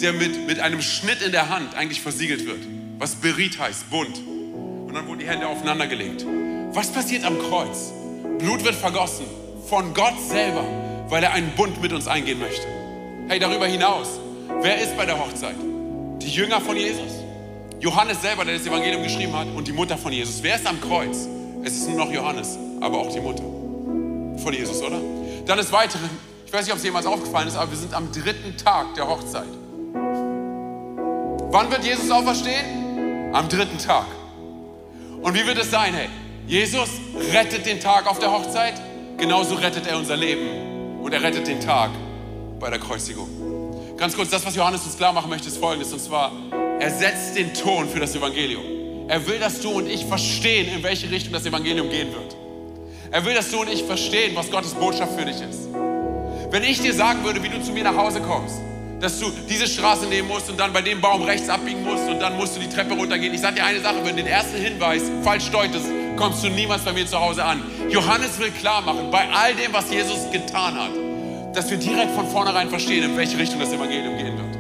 Der 0.02 0.12
mit, 0.14 0.48
mit 0.48 0.60
einem 0.60 0.82
Schnitt 0.82 1.22
in 1.22 1.32
der 1.32 1.50
Hand 1.50 1.76
eigentlich 1.76 2.02
versiegelt 2.02 2.48
wird. 2.48 2.62
Was 2.98 3.16
Berit 3.16 3.60
heißt, 3.60 3.91
Bund. 3.91 4.18
Und 4.18 4.93
dann 4.93 5.08
wurden 5.08 5.20
die 5.20 5.28
Hände 5.28 5.48
aufeinander 5.48 5.86
gelegt. 5.86 6.26
Was 6.74 6.91
passiert 6.91 7.24
am 7.24 7.38
Kreuz? 7.38 7.91
Blut 8.39 8.64
wird 8.64 8.76
vergossen 8.76 9.26
von 9.70 9.93
Gott 9.93 10.20
selber, 10.28 10.64
weil 11.10 11.24
er 11.24 11.34
einen 11.34 11.52
Bund 11.52 11.80
mit 11.80 11.93
uns 11.93 12.08
eingehen 12.08 12.39
möchte. 12.39 12.66
Hey, 13.28 13.39
darüber 13.39 13.68
hinaus, 13.68 14.20
wer 14.62 14.82
ist 14.82 14.98
bei 14.98 15.06
der 15.06 15.20
Hochzeit? 15.20 15.56
Die 16.22 16.30
Jünger 16.30 16.60
von 16.60 16.76
Jesus? 16.76 17.14
Johannes 17.80 18.20
selber, 18.22 18.46
der 18.46 18.58
das 18.58 18.66
Evangelium 18.66 19.04
geschrieben 19.04 19.34
hat, 19.34 19.48
und 19.48 19.68
die 19.68 19.74
Mutter 19.74 19.98
von 19.98 20.12
Jesus. 20.12 20.41
Wer 20.41 20.56
ist 20.56 20.66
am 20.66 20.82
Kreuz? 20.82 21.28
Es 21.66 21.78
ist 21.78 21.89
nur 21.89 21.97
noch 21.97 22.11
Johannes, 22.11 22.59
aber 22.80 22.99
auch 22.99 23.11
die 23.11 23.20
Mutter 23.20 23.41
von 23.41 24.53
Jesus, 24.53 24.84
oder? 24.84 24.99
Dann 25.47 25.57
ist 25.57 25.72
weiteren, 25.72 26.11
ich 26.45 26.53
weiß 26.53 26.63
nicht, 26.63 26.72
ob 26.72 26.78
es 26.78 26.84
jemals 26.84 27.07
aufgefallen 27.07 27.47
ist, 27.47 27.55
aber 27.55 27.72
wir 27.72 27.78
sind 27.78 27.91
am 27.91 28.11
dritten 28.11 28.55
Tag 28.55 28.93
der 28.93 29.07
Hochzeit. 29.07 29.47
Wann 31.51 31.72
wird 31.72 31.84
Jesus 31.84 32.11
auferstehen? 32.11 33.34
Am 33.34 33.49
dritten 33.49 33.80
Tag. 33.80 34.05
Und 35.24 35.34
wie 35.34 35.43
wird 35.43 35.57
es 35.57 35.72
sein, 35.72 35.95
hey? 35.95 36.07
Jesus 36.45 36.89
rettet 37.34 37.66
den 37.66 37.80
Tag 37.80 38.05
auf 38.05 38.20
der 38.20 38.32
Hochzeit, 38.32 38.76
genauso 39.18 39.55
rettet 39.55 39.88
er 39.88 39.97
unser 39.97 40.18
Leben 40.18 41.01
und 41.01 41.13
er 41.13 41.24
rettet 41.24 41.47
den 41.47 41.59
Tag 41.59 41.89
bei 42.59 42.70
der 42.70 42.78
Kreuzigung. 42.78 43.28
Ganz 43.97 44.16
kurz, 44.16 44.30
das, 44.30 44.45
was 44.45 44.55
Johannes 44.55 44.86
uns 44.86 44.97
klar 44.97 45.13
machen 45.13 45.32
möchte, 45.32 45.47
ist 45.47 45.57
folgendes, 45.57 45.91
und 45.91 45.99
zwar, 45.99 46.32
er 46.80 46.91
setzt 46.91 47.36
den 47.36 47.55
Ton 47.55 47.89
für 47.89 47.99
das 47.99 48.13
Evangelium. 48.13 48.75
Er 49.08 49.26
will, 49.28 49.39
dass 49.39 49.62
du 49.62 49.70
und 49.72 49.88
ich 49.88 50.03
verstehen, 50.06 50.68
in 50.74 50.84
welche 50.84 51.10
Richtung 51.12 51.34
das 51.34 51.45
Evangelium 51.45 51.89
gehen 51.89 52.12
wird. 52.12 52.36
Er 53.12 53.24
will, 53.24 53.36
dass 53.36 53.51
du 53.51 53.62
und 53.62 53.70
ich 53.70 53.84
verstehen, 53.84 54.36
was 54.36 54.49
Gottes 54.49 54.74
Botschaft 54.74 55.18
für 55.18 55.26
dich 55.26 55.39
ist. 55.41 55.70
Wenn 56.49 56.64
ich 56.64 56.82
dir 56.82 56.93
sagen 56.93 57.24
würde, 57.24 57.41
wie 57.43 57.49
du 57.49 57.62
zu 57.62 57.72
mir 57.72 57.84
nach 57.84 57.95
Hause 57.95 58.20
kommst, 58.22 58.56
dass 58.99 59.20
du 59.20 59.30
diese 59.47 59.68
Straße 59.68 60.08
nehmen 60.08 60.28
musst 60.28 60.49
und 60.49 60.60
dann 60.60 60.74
bei 60.74 60.82
dem 60.82 61.01
Baum 61.01 61.22
rechts 61.22 61.49
abbiegen 61.49 61.84
musst 61.84 62.08
und 62.08 62.20
dann 62.20 62.36
musst 62.38 62.56
du 62.56 62.60
die 62.60 62.70
Treppe 62.70 62.95
runtergehen. 62.95 63.34
Ich 63.34 63.41
sage 63.41 63.56
dir 63.56 63.66
eine 63.66 63.80
Sache, 63.80 63.97
wenn 64.03 64.16
du 64.16 64.24
den 64.24 64.28
ersten 64.28 64.58
Hinweis 64.58 65.03
falsch 65.24 65.49
deutest, 65.51 65.86
kommst 66.18 66.43
du 66.43 66.49
niemals 66.49 66.84
bei 66.84 66.93
mir 66.93 67.06
zu 67.06 67.20
Hause 67.20 67.43
an. 67.43 67.62
Johannes 67.89 68.39
will 68.39 68.51
klar 68.51 68.82
machen, 68.82 69.12
bei 69.12 69.28
all 69.30 69.53
dem, 69.53 69.72
was 69.74 69.91
Jesus 69.91 70.32
getan 70.32 70.76
hat, 70.76 70.91
dass 71.56 71.70
wir 71.70 71.78
direkt 71.78 72.12
von 72.12 72.28
vornherein 72.28 72.70
verstehen, 72.70 73.03
in 73.03 73.18
welche 73.18 73.38
Richtung 73.38 73.60
das 73.60 73.72
Evangelium 73.72 74.18
gehen 74.18 74.38
wird. 74.38 74.58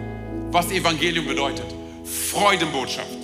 Was 0.51 0.69
Evangelium 0.71 1.25
bedeutet. 1.25 1.65
Freudenbotschaft. 2.03 3.14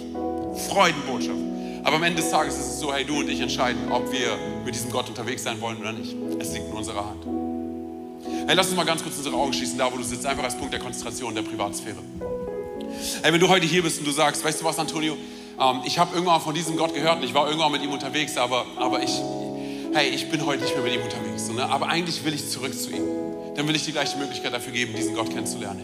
Freudenbotschaft. 0.67 1.39
Aber 1.83 1.95
am 1.95 2.03
Ende 2.03 2.21
des 2.21 2.31
Tages 2.31 2.55
ist 2.55 2.67
es 2.67 2.79
so, 2.79 2.93
hey, 2.93 3.03
du 3.03 3.19
und 3.19 3.29
ich 3.29 3.39
entscheiden, 3.39 3.91
ob 3.91 4.11
wir 4.11 4.37
mit 4.63 4.75
diesem 4.75 4.91
Gott 4.91 5.09
unterwegs 5.09 5.43
sein 5.43 5.59
wollen 5.61 5.77
oder 5.77 5.91
nicht. 5.91 6.15
Es 6.39 6.53
liegt 6.53 6.67
in 6.67 6.73
unserer 6.73 7.05
Hand. 7.05 7.25
Hey, 8.47 8.55
lass 8.55 8.67
uns 8.67 8.75
mal 8.75 8.85
ganz 8.85 9.01
kurz 9.01 9.17
unsere 9.17 9.35
Augen 9.35 9.53
schließen, 9.53 9.77
da 9.77 9.91
wo 9.91 9.97
du 9.97 10.03
sitzt, 10.03 10.25
einfach 10.25 10.43
als 10.43 10.55
Punkt 10.55 10.73
der 10.73 10.79
Konzentration 10.79 11.33
der 11.33 11.41
Privatsphäre. 11.41 11.97
Hey, 13.23 13.33
wenn 13.33 13.39
du 13.39 13.47
heute 13.47 13.65
hier 13.65 13.81
bist 13.81 13.99
und 13.99 14.05
du 14.05 14.11
sagst, 14.11 14.43
weißt 14.43 14.61
du 14.61 14.65
was, 14.65 14.77
Antonio, 14.77 15.17
ähm, 15.59 15.81
ich 15.85 15.97
habe 15.97 16.13
irgendwann 16.13 16.41
von 16.41 16.53
diesem 16.53 16.77
Gott 16.77 16.93
gehört 16.93 17.17
und 17.17 17.23
ich 17.23 17.33
war 17.33 17.47
irgendwann 17.47 17.71
mit 17.71 17.81
ihm 17.81 17.91
unterwegs, 17.91 18.37
aber, 18.37 18.65
aber 18.77 19.01
ich, 19.01 19.19
hey, 19.93 20.09
ich 20.09 20.29
bin 20.29 20.45
heute 20.45 20.63
nicht 20.63 20.75
mehr 20.75 20.83
mit 20.83 20.93
ihm 20.93 21.01
unterwegs. 21.01 21.47
So, 21.47 21.53
ne? 21.53 21.67
Aber 21.67 21.87
eigentlich 21.87 22.23
will 22.23 22.33
ich 22.33 22.49
zurück 22.49 22.77
zu 22.77 22.91
ihm. 22.91 23.03
Dann 23.55 23.67
will 23.67 23.75
ich 23.75 23.85
dir 23.85 23.91
gleich 23.91 24.13
die 24.13 24.19
Möglichkeit 24.19 24.53
dafür 24.53 24.73
geben, 24.73 24.93
diesen 24.95 25.15
Gott 25.15 25.29
kennenzulernen. 25.29 25.81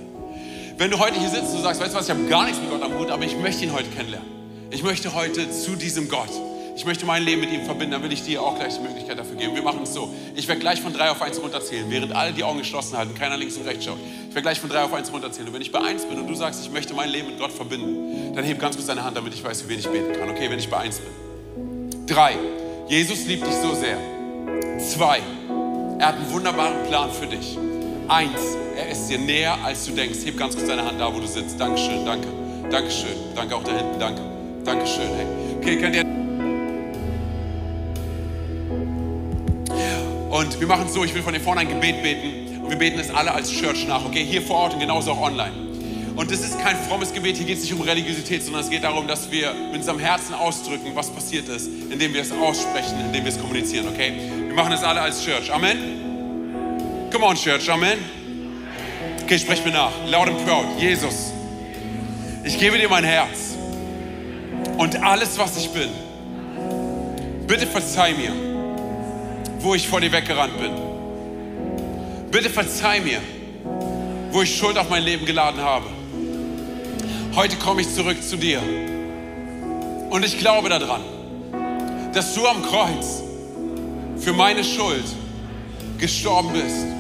Wenn 0.78 0.92
du 0.92 1.00
heute 1.00 1.20
hier 1.20 1.30
sitzt 1.30 1.50
und 1.52 1.58
du 1.58 1.64
sagst, 1.64 1.82
weißt 1.82 1.94
du 1.94 1.98
was, 1.98 2.06
ich 2.06 2.12
habe 2.12 2.24
gar 2.26 2.46
nichts 2.46 2.60
mit 2.60 2.70
Gott 2.70 2.84
am 2.84 2.98
Hut, 2.98 3.10
aber 3.10 3.24
ich 3.24 3.36
möchte 3.38 3.66
ihn 3.66 3.74
heute 3.74 3.90
kennenlernen. 3.90 4.37
Ich 4.70 4.84
möchte 4.84 5.14
heute 5.14 5.50
zu 5.50 5.76
diesem 5.76 6.10
Gott. 6.10 6.30
Ich 6.76 6.86
möchte 6.86 7.06
mein 7.06 7.24
Leben 7.24 7.42
mit 7.42 7.52
ihm 7.52 7.66
verbinden, 7.66 7.94
dann 7.94 8.04
will 8.04 8.12
ich 8.12 8.24
dir 8.24 8.42
auch 8.44 8.56
gleich 8.56 8.76
die 8.76 8.82
Möglichkeit 8.82 9.18
dafür 9.18 9.36
geben. 9.36 9.56
Wir 9.56 9.64
machen 9.64 9.80
es 9.82 9.94
so. 9.94 10.14
Ich 10.36 10.48
werde 10.48 10.62
gleich 10.62 10.80
von 10.80 10.94
drei 10.94 11.10
auf 11.10 11.22
eins 11.22 11.42
runterzählen, 11.42 11.90
während 11.90 12.14
alle 12.14 12.34
die 12.34 12.44
Augen 12.44 12.60
geschlossen 12.60 12.96
halten, 12.98 13.16
keiner 13.16 13.36
links 13.36 13.58
und 13.58 13.66
rechts 13.66 13.86
schaut. 13.86 13.98
Ich 14.30 14.36
werde 14.36 14.44
gleich 14.44 14.60
von 14.60 14.70
drei 14.70 14.84
auf 14.84 14.94
eins 14.94 15.12
runterzählen. 15.12 15.48
Und 15.48 15.56
wenn 15.56 15.62
ich 15.62 15.72
bei 15.72 15.80
eins 15.80 16.06
bin 16.06 16.20
und 16.20 16.28
du 16.28 16.36
sagst, 16.36 16.62
ich 16.62 16.72
möchte 16.72 16.94
mein 16.94 17.10
Leben 17.10 17.30
mit 17.30 17.40
Gott 17.40 17.52
verbinden, 17.52 18.36
dann 18.36 18.46
heb 18.46 18.60
ganz 18.60 18.76
kurz 18.76 18.88
deine 18.88 19.04
Hand, 19.04 19.18
damit 19.18 19.34
ich 19.34 19.44
weiß, 19.44 19.64
für 19.64 19.70
wen 19.70 19.80
ich 19.80 19.88
beten 19.88 20.14
kann. 20.20 20.30
Okay, 20.30 20.52
wenn 20.52 20.60
ich 20.60 20.70
bei 20.70 20.78
eins 20.78 21.00
bin. 21.00 22.06
Drei. 22.06 22.38
Jesus 22.88 23.26
liebt 23.26 23.48
dich 23.48 23.56
so 23.56 23.74
sehr. 23.74 23.98
Zwei. 24.80 25.22
Er 25.98 26.10
hat 26.10 26.16
einen 26.16 26.32
wunderbaren 26.32 26.88
Plan 26.88 27.10
für 27.12 27.26
dich. 27.26 27.58
Eins, 28.08 28.56
er 28.78 28.90
ist 28.92 29.08
dir 29.08 29.18
näher, 29.18 29.58
als 29.64 29.86
du 29.86 29.94
denkst. 29.94 30.20
Heb 30.26 30.38
ganz 30.38 30.56
kurz 30.56 30.68
deine 30.68 30.86
Hand 30.86 31.02
da, 31.02 31.12
wo 31.14 31.20
du 31.20 31.28
sitzt. 31.28 31.60
Dankeschön, 31.60 32.06
danke. 32.06 32.28
Dankeschön. 32.70 33.16
Danke 33.36 33.56
auch 33.56 33.64
da 33.64 33.76
hinten, 33.76 34.00
danke. 34.00 34.37
Dankeschön, 34.68 35.08
hey. 35.16 35.26
Okay, 35.62 35.78
könnt 35.78 35.96
ihr... 35.96 36.04
Und 40.30 40.60
wir 40.60 40.68
machen 40.68 40.88
es 40.88 40.94
so, 40.94 41.06
ich 41.06 41.16
will 41.16 41.22
von 41.22 41.34
dir 41.34 41.40
vorne 41.40 41.62
ein 41.62 41.70
Gebet 41.70 42.04
beten. 42.04 42.62
Und 42.62 42.70
wir 42.70 42.78
beten 42.78 43.00
es 43.00 43.10
alle 43.10 43.32
als 43.32 43.50
Church 43.50 43.88
nach, 43.88 44.04
okay? 44.04 44.26
Hier 44.26 44.42
vor 44.42 44.58
Ort 44.58 44.74
und 44.74 44.82
genauso 44.82 45.12
auch 45.12 45.22
online. 45.22 45.54
Und 46.18 46.30
das 46.30 46.42
ist 46.42 46.60
kein 46.60 46.76
frommes 46.76 47.14
Gebet, 47.14 47.38
hier 47.38 47.46
geht 47.46 47.60
es 47.60 47.64
nicht 47.64 47.74
um 47.76 47.80
Religiosität, 47.80 48.44
sondern 48.44 48.62
es 48.62 48.70
geht 48.70 48.84
darum, 48.84 49.08
dass 49.08 49.32
wir 49.32 49.54
mit 49.72 49.78
unserem 49.78 50.00
Herzen 50.00 50.34
ausdrücken, 50.34 50.92
was 50.96 51.12
passiert 51.12 51.48
ist, 51.48 51.70
indem 51.90 52.14
wir 52.14 52.22
es 52.22 52.34
aussprechen, 52.34 53.00
indem 53.06 53.24
wir 53.24 53.32
es 53.32 53.40
kommunizieren, 53.40 53.88
okay? 53.88 54.12
Wir 54.48 54.54
machen 54.54 54.74
es 54.74 54.84
alle 54.84 55.00
als 55.00 55.24
Church. 55.24 55.50
Amen. 55.50 55.78
Come 57.10 57.26
on, 57.26 57.38
Church. 57.38 57.70
Amen. 57.70 58.00
Okay, 59.24 59.40
sprech 59.40 59.64
mir 59.64 59.72
nach. 59.72 59.94
Loud 60.12 60.28
and 60.28 60.46
proud. 60.46 60.66
Jesus, 60.78 61.32
ich 62.44 62.60
gebe 62.60 62.78
dir 62.78 62.90
mein 62.90 63.06
Herz 63.06 63.57
und 64.78 65.04
alles, 65.04 65.38
was 65.38 65.58
ich 65.58 65.70
bin. 65.70 65.90
Bitte 67.48 67.66
verzeih 67.68 68.14
mir, 68.14 68.32
wo 69.60 69.74
ich 69.74 69.88
vor 69.88 70.02
dir 70.02 70.12
weggerannt 70.12 70.58
bin. 70.60 70.72
Bitte 72.32 72.50
verzeih 72.50 73.00
mir, 73.00 73.22
wo 74.32 74.42
ich 74.42 74.58
Schuld 74.58 74.78
auf 74.78 74.90
mein 74.90 75.04
Leben 75.04 75.26
geladen 75.26 75.62
habe. 75.62 75.86
Heute 77.36 77.56
komme 77.58 77.82
ich 77.82 77.94
zurück 77.94 78.22
zu 78.22 78.38
dir. 78.38 78.62
Und 80.10 80.26
ich 80.26 80.38
glaube 80.40 80.70
daran, 80.70 81.02
dass 82.14 82.34
du 82.34 82.48
am 82.48 82.64
Kreuz 82.64 83.24
für 84.18 84.34
meine 84.34 84.64
Schuld 84.64 85.06
gestorben 85.98 86.54
bist 86.54 86.98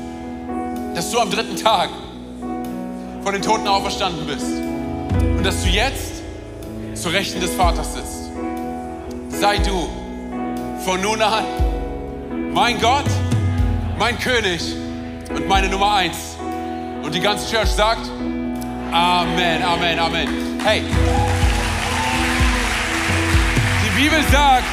dass 0.98 1.12
du 1.12 1.20
am 1.20 1.30
dritten 1.30 1.56
Tag 1.56 1.92
von 3.22 3.32
den 3.32 3.44
Toten 3.44 3.68
auferstanden 3.68 4.26
bist 4.26 4.48
und 4.48 5.44
dass 5.44 5.62
du 5.62 5.70
jetzt 5.70 6.17
zur 7.02 7.14
Rechten 7.14 7.40
des 7.40 7.54
Vaters 7.54 7.94
sitzt. 7.94 8.32
Sei 9.30 9.58
du 9.60 9.88
von 10.84 11.02
nun 11.02 11.22
an 11.22 11.44
mein 12.54 12.80
Gott, 12.82 13.06
mein 14.00 14.18
König 14.18 14.62
und 15.30 15.48
meine 15.48 15.70
Nummer 15.70 15.94
eins. 15.94 16.18
Und 17.04 17.14
die 17.14 17.20
ganze 17.20 17.50
Church 17.54 17.70
sagt, 17.70 18.10
Amen, 18.92 19.64
Amen, 19.64 20.00
Amen. 20.00 20.28
Hey, 20.64 20.82
die 23.86 24.02
Bibel 24.02 24.20
sagt, 24.32 24.66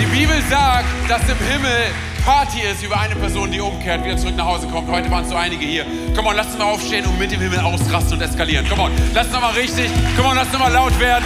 die 0.00 0.06
Bibel 0.06 0.40
sagt, 0.48 0.88
dass 1.08 1.22
im 1.28 1.38
Himmel 1.46 1.90
Party 2.24 2.60
ist 2.60 2.82
über 2.82 2.98
eine 2.98 3.14
Person, 3.16 3.52
die 3.52 3.60
umkehrt, 3.60 4.02
wieder 4.02 4.16
zurück 4.16 4.34
nach 4.36 4.46
Hause 4.46 4.66
kommt. 4.68 4.88
Heute 4.90 5.10
waren 5.10 5.24
es 5.24 5.28
so 5.28 5.36
einige 5.36 5.66
hier. 5.66 5.84
Komm 6.16 6.26
on, 6.26 6.36
lass 6.36 6.46
uns 6.46 6.58
mal 6.58 6.64
aufstehen 6.64 7.04
und 7.04 7.18
mit 7.18 7.30
dem 7.30 7.40
Himmel 7.40 7.60
ausrasten 7.60 8.14
und 8.14 8.22
eskalieren. 8.22 8.64
Komm 8.66 8.80
on, 8.80 8.92
lass 9.12 9.26
uns 9.26 9.40
mal 9.40 9.52
richtig. 9.52 9.90
Komm 10.16 10.26
on, 10.26 10.36
lass 10.36 10.48
uns 10.48 10.58
mal 10.58 10.72
laut 10.72 10.98
werden. 10.98 11.24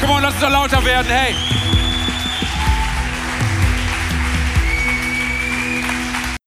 Komm 0.00 0.10
on, 0.10 0.22
lass 0.22 0.32
uns 0.34 0.42
mal 0.42 0.48
lauter 0.48 0.84
werden. 0.84 1.06
Hey, 1.08 1.36